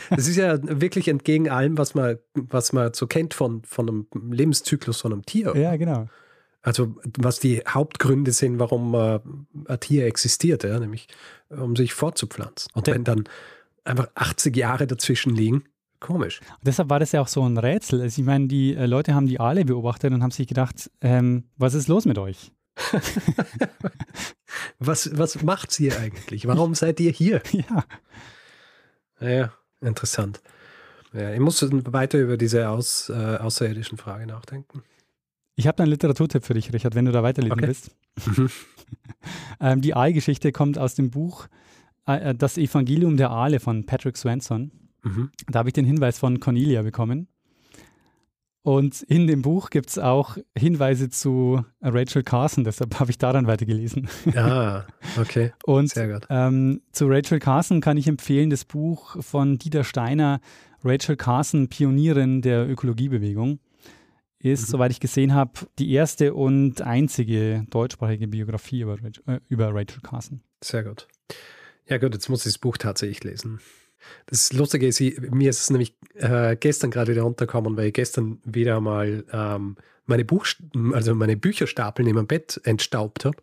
das 0.10 0.28
ist 0.28 0.36
ja 0.36 0.58
wirklich 0.62 1.08
entgegen 1.08 1.48
allem, 1.48 1.78
was 1.78 1.94
man, 1.94 2.18
was 2.34 2.72
man 2.72 2.94
so 2.94 3.06
kennt 3.06 3.34
von, 3.34 3.62
von 3.64 3.88
einem 3.88 4.06
Lebenszyklus 4.30 5.00
von 5.00 5.12
einem 5.12 5.24
Tier. 5.26 5.54
Ja, 5.56 5.76
genau. 5.76 6.08
Also 6.62 6.96
was 7.16 7.40
die 7.40 7.62
Hauptgründe 7.66 8.32
sind, 8.32 8.58
warum 8.58 8.94
äh, 8.94 9.20
ein 9.66 9.80
Tier 9.80 10.06
existiert, 10.06 10.64
ja, 10.64 10.78
nämlich 10.78 11.08
um 11.48 11.76
sich 11.76 11.94
fortzupflanzen. 11.94 12.70
Und 12.74 12.86
wenn 12.88 13.04
dann 13.04 13.24
einfach 13.84 14.08
80 14.14 14.56
Jahre 14.56 14.86
dazwischen 14.86 15.34
liegen, 15.34 15.64
komisch. 16.00 16.40
Und 16.40 16.66
deshalb 16.66 16.90
war 16.90 17.00
das 17.00 17.12
ja 17.12 17.20
auch 17.20 17.28
so 17.28 17.42
ein 17.42 17.56
Rätsel. 17.58 18.02
Also 18.02 18.20
ich 18.20 18.26
meine, 18.26 18.48
die 18.48 18.74
äh, 18.74 18.86
Leute 18.86 19.14
haben 19.14 19.26
die 19.26 19.40
Aale 19.40 19.64
beobachtet 19.64 20.12
und 20.12 20.22
haben 20.22 20.30
sich 20.30 20.46
gedacht, 20.46 20.90
ähm, 21.00 21.44
was 21.56 21.74
ist 21.74 21.88
los 21.88 22.04
mit 22.04 22.18
euch? 22.18 22.52
Was, 24.78 25.16
was 25.16 25.42
macht's 25.42 25.78
ihr 25.80 25.98
eigentlich? 25.98 26.46
Warum 26.46 26.74
seid 26.74 27.00
ihr 27.00 27.12
hier? 27.12 27.42
ja. 27.52 27.84
Ja, 29.20 29.52
interessant. 29.80 30.40
Ja, 31.12 31.32
ich 31.32 31.40
muss 31.40 31.62
weiter 31.70 32.18
über 32.18 32.36
diese 32.36 32.68
aus, 32.68 33.08
äh, 33.08 33.36
außerirdischen 33.36 33.98
Frage 33.98 34.26
nachdenken. 34.26 34.82
Ich 35.56 35.66
habe 35.66 35.76
da 35.76 35.82
einen 35.82 35.90
Literaturtipp 35.90 36.44
für 36.44 36.54
dich, 36.54 36.72
Richard, 36.72 36.94
wenn 36.94 37.06
du 37.06 37.12
da 37.12 37.22
weiterlesen 37.22 37.52
Okay. 37.52 37.66
willst. 37.66 37.90
Mhm. 38.26 38.50
ähm, 39.60 39.80
die 39.80 39.94
Aalgeschichte 39.94 40.52
kommt 40.52 40.78
aus 40.78 40.94
dem 40.94 41.10
Buch 41.10 41.48
äh, 42.06 42.34
Das 42.34 42.58
Evangelium 42.58 43.16
der 43.16 43.30
Aale 43.30 43.58
von 43.58 43.84
Patrick 43.84 44.16
Swanson. 44.16 44.70
Mhm. 45.02 45.30
Da 45.48 45.60
habe 45.60 45.70
ich 45.70 45.72
den 45.72 45.84
Hinweis 45.84 46.18
von 46.18 46.38
Cornelia 46.38 46.82
bekommen. 46.82 47.26
Und 48.68 49.00
in 49.02 49.26
dem 49.26 49.40
Buch 49.40 49.70
gibt 49.70 49.88
es 49.88 49.98
auch 49.98 50.36
Hinweise 50.54 51.08
zu 51.08 51.64
Rachel 51.80 52.22
Carson, 52.22 52.64
deshalb 52.64 53.00
habe 53.00 53.10
ich 53.10 53.16
daran 53.16 53.46
weitergelesen. 53.46 54.08
Ah, 54.36 54.84
okay. 55.18 55.52
Und 55.64 55.88
Sehr 55.88 56.08
gut. 56.12 56.26
ähm, 56.28 56.82
zu 56.92 57.06
Rachel 57.06 57.38
Carson 57.38 57.80
kann 57.80 57.96
ich 57.96 58.06
empfehlen 58.08 58.50
das 58.50 58.66
Buch 58.66 59.22
von 59.24 59.56
Dieter 59.56 59.84
Steiner, 59.84 60.40
Rachel 60.84 61.16
Carson, 61.16 61.68
Pionierin 61.68 62.42
der 62.42 62.68
Ökologiebewegung. 62.68 63.58
Ist, 64.38 64.68
Mhm. 64.68 64.72
soweit 64.72 64.90
ich 64.90 65.00
gesehen 65.00 65.32
habe, 65.32 65.52
die 65.78 65.90
erste 65.92 66.34
und 66.34 66.82
einzige 66.82 67.64
deutschsprachige 67.70 68.28
Biografie 68.28 68.82
über, 68.82 68.98
äh, 69.26 69.40
über 69.48 69.68
Rachel 69.74 70.00
Carson. 70.02 70.42
Sehr 70.62 70.84
gut. 70.84 71.08
Ja 71.88 71.96
gut, 71.96 72.12
jetzt 72.12 72.28
muss 72.28 72.44
ich 72.44 72.52
das 72.52 72.58
Buch 72.58 72.76
tatsächlich 72.76 73.24
lesen. 73.24 73.60
Das 74.26 74.52
Lustige 74.52 74.86
ist, 74.86 75.00
ich, 75.00 75.20
mir 75.20 75.50
ist 75.50 75.60
es 75.60 75.70
nämlich 75.70 75.94
äh, 76.14 76.56
gestern 76.56 76.90
gerade 76.90 77.12
wieder 77.12 77.22
runtergekommen, 77.22 77.76
weil 77.76 77.86
ich 77.86 77.94
gestern 77.94 78.38
wieder 78.44 78.80
mal 78.80 79.24
ähm, 79.32 79.76
meine, 80.06 80.24
Buch, 80.24 80.46
also 80.92 81.14
meine 81.14 81.36
Bücherstapel 81.36 82.04
neben 82.04 82.18
dem 82.18 82.26
Bett 82.26 82.60
entstaubt 82.64 83.24
habe 83.24 83.38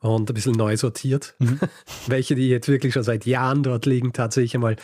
und 0.00 0.30
ein 0.30 0.34
bisschen 0.34 0.54
neu 0.54 0.76
sortiert. 0.76 1.34
Mhm. 1.38 1.60
Welche, 2.06 2.34
die 2.34 2.48
jetzt 2.48 2.68
wirklich 2.68 2.94
schon 2.94 3.02
seit 3.02 3.26
Jahren 3.26 3.62
dort 3.62 3.86
liegen, 3.86 4.12
tatsächlich 4.12 4.54
einmal 4.54 4.76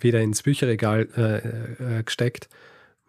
wieder 0.00 0.20
ins 0.20 0.42
Bücherregal 0.42 1.08
äh, 1.16 1.98
äh, 1.98 2.02
gesteckt, 2.04 2.48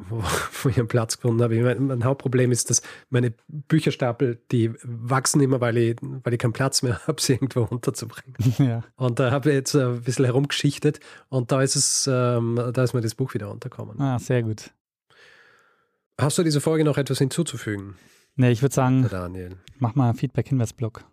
wo, 0.10 0.22
wo 0.64 0.70
ich 0.70 0.78
einen 0.78 0.88
Platz 0.88 1.18
gefunden 1.18 1.42
habe. 1.42 1.56
Ich 1.56 1.64
mein, 1.64 1.88
mein 1.88 2.04
Hauptproblem 2.04 2.52
ist, 2.52 2.70
dass 2.70 2.82
meine 3.10 3.34
Bücherstapel, 3.48 4.42
die 4.52 4.72
wachsen 4.84 5.42
immer, 5.42 5.62
weil 5.62 5.78
ich, 5.78 5.98
weil 6.02 6.34
ich 6.34 6.40
keinen 6.40 6.54
Platz 6.54 6.82
mehr 6.82 7.00
habe, 7.08 7.22
sie 7.22 7.34
irgendwo 7.34 7.64
unterzubringen. 7.64 8.36
ja. 8.58 8.84
Und 8.96 9.20
da 9.20 9.32
habe 9.32 9.50
ich 9.50 9.56
jetzt 9.56 9.76
ein 9.76 10.02
bisschen 10.02 10.26
herumgeschichtet 10.26 11.00
und 11.30 11.52
da 11.52 11.62
ist 11.62 11.76
es, 11.76 12.10
ähm, 12.12 12.60
da 12.74 12.84
ist 12.84 12.94
mir 12.94 13.02
das 13.02 13.16
Buch 13.16 13.34
wieder 13.34 13.52
unterkommen. 13.52 14.00
Ah, 14.00 14.20
sehr 14.20 14.44
gut. 14.44 14.72
Hast 16.20 16.38
du 16.38 16.44
dieser 16.44 16.62
Folge 16.62 16.84
noch 16.84 16.98
etwas 16.98 17.18
hinzuzufügen, 17.18 17.96
Ne, 18.36 18.52
ich 18.52 18.64
würde 18.64 18.74
sagen, 18.74 19.08
Daniel? 19.10 19.58
mach 19.78 19.94
mal 19.94 20.12
Feedback-Hinweisblock. 20.16 21.04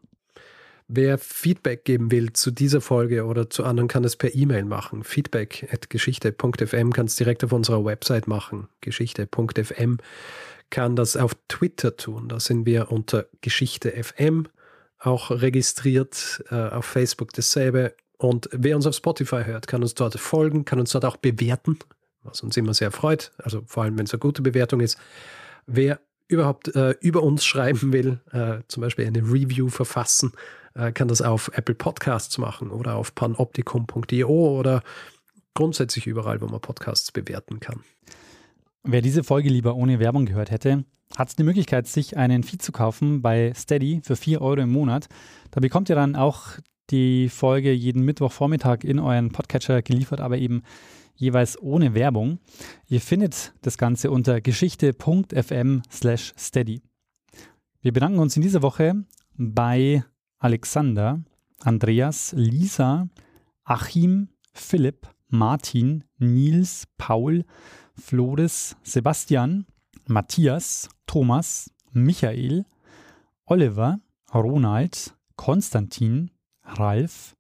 Wer 0.93 1.19
Feedback 1.19 1.85
geben 1.85 2.11
will 2.11 2.33
zu 2.33 2.51
dieser 2.51 2.81
Folge 2.81 3.25
oder 3.25 3.49
zu 3.49 3.63
anderen, 3.63 3.87
kann 3.87 4.03
das 4.03 4.17
per 4.17 4.35
E-Mail 4.35 4.65
machen. 4.65 5.05
Feedback 5.05 5.69
at 5.73 5.89
geschichte.fm 5.89 6.93
kann 6.93 7.07
es 7.07 7.15
direkt 7.15 7.45
auf 7.45 7.53
unserer 7.53 7.85
Website 7.85 8.27
machen. 8.27 8.67
Geschichte.fm 8.81 9.99
kann 10.71 10.97
das 10.97 11.17
auf 11.17 11.37
Twitter 11.47 11.97
tun. 11.97 12.29
Da 12.29 12.41
sind 12.41 12.67
wir 12.67 12.91
unter 12.91 13.27
Geschichte 13.41 13.93
FM 14.03 14.49
auch 14.99 15.31
registriert. 15.31 16.43
Äh, 16.51 16.57
auf 16.57 16.87
Facebook 16.87 17.33
dasselbe. 17.35 17.95
Und 18.19 18.49
wer 18.51 18.75
uns 18.75 18.85
auf 18.85 18.97
Spotify 18.97 19.45
hört, 19.45 19.69
kann 19.69 19.83
uns 19.83 19.95
dort 19.95 20.19
folgen, 20.19 20.65
kann 20.65 20.81
uns 20.81 20.91
dort 20.91 21.05
auch 21.05 21.19
bewerten, 21.19 21.79
was 22.25 22.41
uns 22.41 22.57
immer 22.57 22.75
sehr 22.75 22.91
freut. 22.91 23.31
Also 23.39 23.63
vor 23.65 23.85
allem, 23.85 23.97
wenn 23.97 24.07
es 24.07 24.13
eine 24.13 24.19
gute 24.19 24.43
Bewertung 24.43 24.81
ist. 24.81 24.99
Wer 25.69 26.01
überhaupt 26.27 26.75
äh, 26.75 26.97
über 27.01 27.23
uns 27.23 27.45
schreiben 27.45 27.93
will, 27.93 28.19
äh, 28.33 28.65
zum 28.67 28.81
Beispiel 28.81 29.07
eine 29.07 29.21
Review 29.21 29.69
verfassen, 29.69 30.33
äh, 30.75 30.93
kann 30.93 31.09
das 31.09 31.23
auf 31.23 31.51
Apple 31.55 31.75
Podcasts 31.75 32.39
machen 32.39 32.71
oder 32.71 32.97
auf 32.97 33.15
panoptikum.io 33.15 34.59
oder 34.59 34.83
grundsätzlich 35.55 36.07
überall, 36.07 36.41
wo 36.41 36.47
man 36.47 36.61
Podcasts 36.61 37.13
bewerten 37.13 37.61
kann. 37.61 37.81
Wer 38.83 39.03
diese 39.03 39.25
Folge 39.25 39.49
lieber 39.49 39.75
ohne 39.75 39.99
Werbung 39.99 40.27
gehört 40.27 40.51
hätte, 40.51 40.85
hat 41.17 41.39
die 41.39 41.43
Möglichkeit, 41.43 41.87
sich 41.87 42.17
einen 42.17 42.43
Feed 42.43 42.63
zu 42.63 42.73
kaufen 42.73 43.21
bei 43.21 43.53
Steady 43.55 44.01
für 44.03 44.17
4 44.17 44.41
Euro 44.41 44.61
im 44.61 44.71
Monat. 44.71 45.09
Da 45.51 45.61
bekommt 45.61 45.89
ihr 45.89 45.97
dann 45.97 46.17
auch 46.17 46.59
die 46.91 47.29
Folge 47.29 47.73
jeden 47.73 48.05
Mittwochvormittag 48.05 48.85
in 48.85 48.99
euren 48.99 49.31
Podcatcher 49.31 49.83
geliefert, 49.83 50.21
aber 50.21 50.39
eben 50.39 50.63
jeweils 51.15 51.61
ohne 51.61 51.95
Werbung. 51.95 52.39
Ihr 52.89 53.01
findet 53.01 53.53
das 53.63 53.77
Ganze 53.77 54.11
unter 54.11 54.41
geschichte.fm 54.41 55.83
slash 55.91 56.33
steady. 56.39 56.81
Wir 57.83 57.93
bedanken 57.93 58.19
uns 58.19 58.37
in 58.37 58.43
dieser 58.43 58.63
Woche 58.63 59.05
bei 59.37 60.05
Alexander, 60.41 61.21
Andreas, 61.67 62.33
Lisa, 62.37 63.07
Achim, 63.65 64.29
Philipp, 64.53 65.07
Martin, 65.29 66.03
Nils, 66.19 66.87
Paul, 66.99 67.45
Floris, 67.95 68.75
Sebastian, 68.83 69.65
Matthias, 70.09 70.89
Thomas, 71.07 71.71
Michael, 71.93 72.65
Oliver, 73.47 73.99
Ronald, 74.33 75.13
Konstantin, 75.37 76.31
Ralf, 76.79 77.37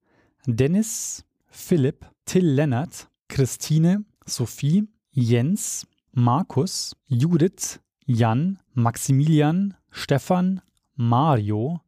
Dennis, 0.46 1.24
Philipp, 1.50 2.04
Till 2.26 2.54
Lennart, 2.54 3.08
Christine, 3.28 4.04
Sophie, 4.26 4.86
Jens, 5.12 5.86
Markus, 6.12 6.94
Judith, 7.08 7.80
Jan, 8.06 8.58
Maximilian, 8.74 9.74
Stefan, 9.90 10.62
Mario, 10.96 11.80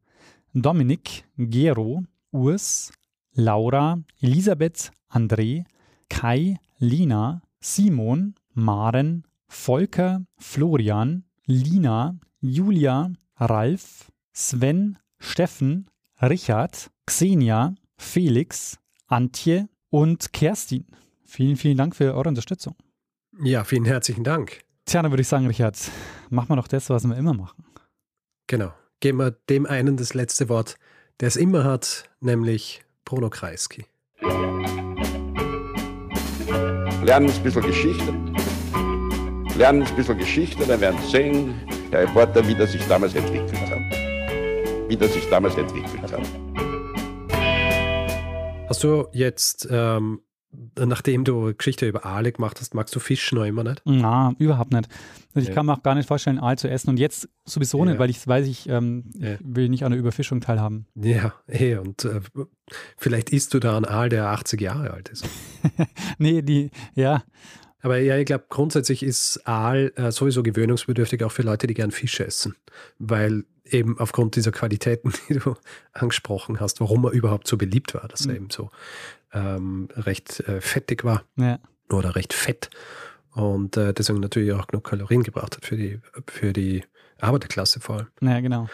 Dominik, 0.55 1.25
Gero, 1.39 2.03
Urs, 2.31 2.93
Laura, 3.33 3.99
Elisabeth, 4.21 4.91
André, 5.09 5.65
Kai, 6.09 6.59
Lina, 6.79 7.43
Simon, 7.61 8.35
Maren, 8.53 9.25
Volker, 9.49 10.25
Florian, 10.39 11.25
Lina, 11.47 12.19
Julia, 12.41 13.11
Ralf, 13.37 14.11
Sven, 14.33 14.99
Steffen, 15.19 15.87
Richard, 16.21 16.91
Xenia, 17.07 17.75
Felix, 17.97 18.79
Antje 19.07 19.69
und 19.89 20.33
Kerstin. 20.33 20.87
Vielen, 21.25 21.57
vielen 21.57 21.79
Dank 21.79 21.97
für 21.97 22.15
eure 22.15 22.29
Unterstützung. 22.29 22.77
Ja, 23.43 23.65
vielen 23.65 23.87
herzlichen 23.87 24.25
Dank. 24.25 24.61
Tja, 24.85 25.01
dann 25.01 25.11
würde 25.13 25.23
ich 25.23 25.29
sagen, 25.29 25.47
Richard, 25.47 25.79
machen 26.29 26.51
wir 26.51 26.57
doch 26.57 26.69
das, 26.69 26.91
was 26.91 27.05
wir 27.05 27.17
immer 27.17 27.33
machen. 27.33 27.65
Genau. 28.47 28.73
Geben 29.03 29.19
wir 29.19 29.33
dem 29.51 29.67
einen 29.67 29.97
das 29.97 30.15
letzte 30.15 30.49
Wort, 30.49 30.77
der 31.19 31.27
es 31.27 31.35
immer 31.35 31.65
hat, 31.65 32.05
nämlich 32.21 32.85
Bruno 33.05 33.31
Kreisky. 33.31 33.85
Lernen 37.03 37.29
ein 37.29 37.43
bisschen 37.43 37.63
Geschichte. 37.63 38.15
Lernen 39.59 39.83
ein 39.83 39.97
bisschen 39.97 40.17
Geschichte, 40.19 40.65
dann 40.65 40.81
werden 40.81 41.01
Sie 41.03 41.11
sehen, 41.11 41.55
der 41.91 42.03
Reporter, 42.03 42.47
wie 42.47 42.55
das 42.55 42.71
sich 42.71 42.87
damals 42.87 43.17
entwickelt 43.17 43.53
hat. 43.69 43.81
Wie 44.89 44.97
das 44.97 45.13
sich 45.13 45.29
damals 45.29 45.57
entwickelt 45.57 46.13
hat. 46.13 46.23
Hast 48.69 48.85
du 48.85 49.09
jetzt, 49.11 49.67
ähm, 49.69 50.21
nachdem 50.79 51.25
du 51.25 51.55
Geschichte 51.55 51.89
über 51.89 52.05
Aale 52.05 52.33
gemacht 52.33 52.61
hast, 52.61 52.75
magst 52.75 52.95
du 52.95 53.01
Fisch 53.01 53.33
noch 53.33 53.45
immer 53.45 53.65
nicht? 53.65 53.83
Na, 53.85 54.35
überhaupt 54.39 54.73
nicht. 54.73 54.89
Also 55.35 55.45
ich 55.45 55.49
Ja. 55.49 55.55
kann 55.55 55.67
mir 55.67 55.73
auch 55.75 55.83
gar 55.83 55.95
nicht 55.95 56.07
vorstellen, 56.07 56.39
Aal 56.39 56.59
zu 56.59 56.69
essen. 56.69 56.91
Und 56.91 56.99
jetzt 56.99 57.29
sowieso 57.45 57.79
Ja. 57.79 57.85
nicht, 57.87 57.99
weil 57.99 58.11
ich 58.11 58.27
weiß, 58.27 58.47
ich, 58.47 58.69
ähm, 58.69 59.05
Ja. 59.17 59.35
ich 59.35 59.41
will 59.43 59.69
nicht 59.69 59.85
an 59.85 59.93
der 59.93 59.99
Überfischung 59.99 60.41
teilhaben. 60.41 60.87
Ja, 60.95 61.33
eh, 61.49 61.77
und 61.77 62.05
äh, 62.05 62.21
vielleicht 62.97 63.31
isst 63.31 63.55
du 63.55 63.59
da 63.61 63.77
einen 63.77 63.87
Aal, 63.87 64.09
der 64.09 64.27
80 64.29 64.61
Jahre 64.61 64.91
alt 64.93 65.09
ist. 65.09 65.25
Nee, 66.19 66.43
die, 66.43 66.71
ja, 66.95 67.23
Aber 67.85 67.99
ja, 67.99 68.17
ich 68.17 68.27
glaube, 68.27 68.45
grundsätzlich 68.49 69.03
ist 69.03 69.41
Aal 69.45 69.93
äh, 69.97 70.13
sowieso 70.13 70.45
gewöhnungsbedürftig 70.45 71.25
auch 71.25 71.33
für 71.33 71.43
Leute, 71.43 71.67
die 71.67 71.75
gern 71.75 71.91
Fisch 71.91 72.21
essen. 72.21 72.55
Weil 73.01 73.45
eben 73.65 73.99
aufgrund 73.99 74.37
dieser 74.37 74.53
Qualitäten, 74.53 75.13
die 75.29 75.39
du 75.41 75.55
angesprochen 75.93 76.61
hast, 76.61 76.81
warum 76.81 77.05
er 77.07 77.11
überhaupt 77.11 77.49
so 77.49 77.57
beliebt 77.57 77.95
war, 77.95 78.07
dass 78.07 78.27
er 78.27 78.37
eben 78.37 78.51
so 78.51 78.71
ähm, 79.33 79.89
recht 79.97 80.41
äh, 80.41 80.61
fettig 80.61 81.05
war 81.05 81.25
Ja. 81.37 81.59
oder 81.91 82.15
recht 82.17 82.33
fett 82.33 82.71
und 83.33 83.77
äh, 83.77 83.93
deswegen 83.95 84.21
natürlich 84.21 84.53
auch 84.53 84.67
genug 84.67 84.85
Kalorien 84.85 85.23
gebracht 85.23 85.57
hat 85.57 85.65
für 85.65 85.77
die, 85.77 86.01
für 86.29 86.53
die 86.53 86.85
Arbeiterklasse 87.21 87.81
vor 87.81 87.97
allem 87.97 88.09
Ja, 88.21 88.41
genau. 88.41 88.69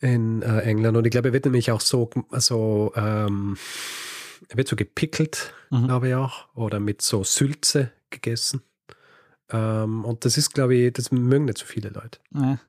in 0.00 0.42
äh, 0.42 0.60
England. 0.60 0.96
Und 0.96 1.04
ich 1.06 1.10
glaube, 1.10 1.28
er 1.28 1.32
wird 1.32 1.44
nämlich 1.46 1.70
auch 1.72 1.80
so, 1.80 2.08
so 2.32 2.92
ähm, 2.94 3.56
er 4.48 4.56
wird 4.56 4.68
so 4.68 4.76
gepickelt, 4.76 5.52
Mhm. 5.70 5.86
glaube 5.86 6.08
ich 6.08 6.14
auch, 6.14 6.48
oder 6.54 6.78
mit 6.80 7.00
so 7.02 7.22
Sülze 7.24 7.90
gegessen. 8.10 8.62
Ähm, 9.50 10.04
und 10.04 10.24
das 10.24 10.36
ist, 10.38 10.54
glaube 10.54 10.76
ich, 10.76 10.92
das 10.92 11.10
mögen 11.10 11.46
nicht 11.46 11.58
so 11.58 11.66
viele 11.66 11.88
Leute. 11.90 12.20
Ja. 12.34 12.60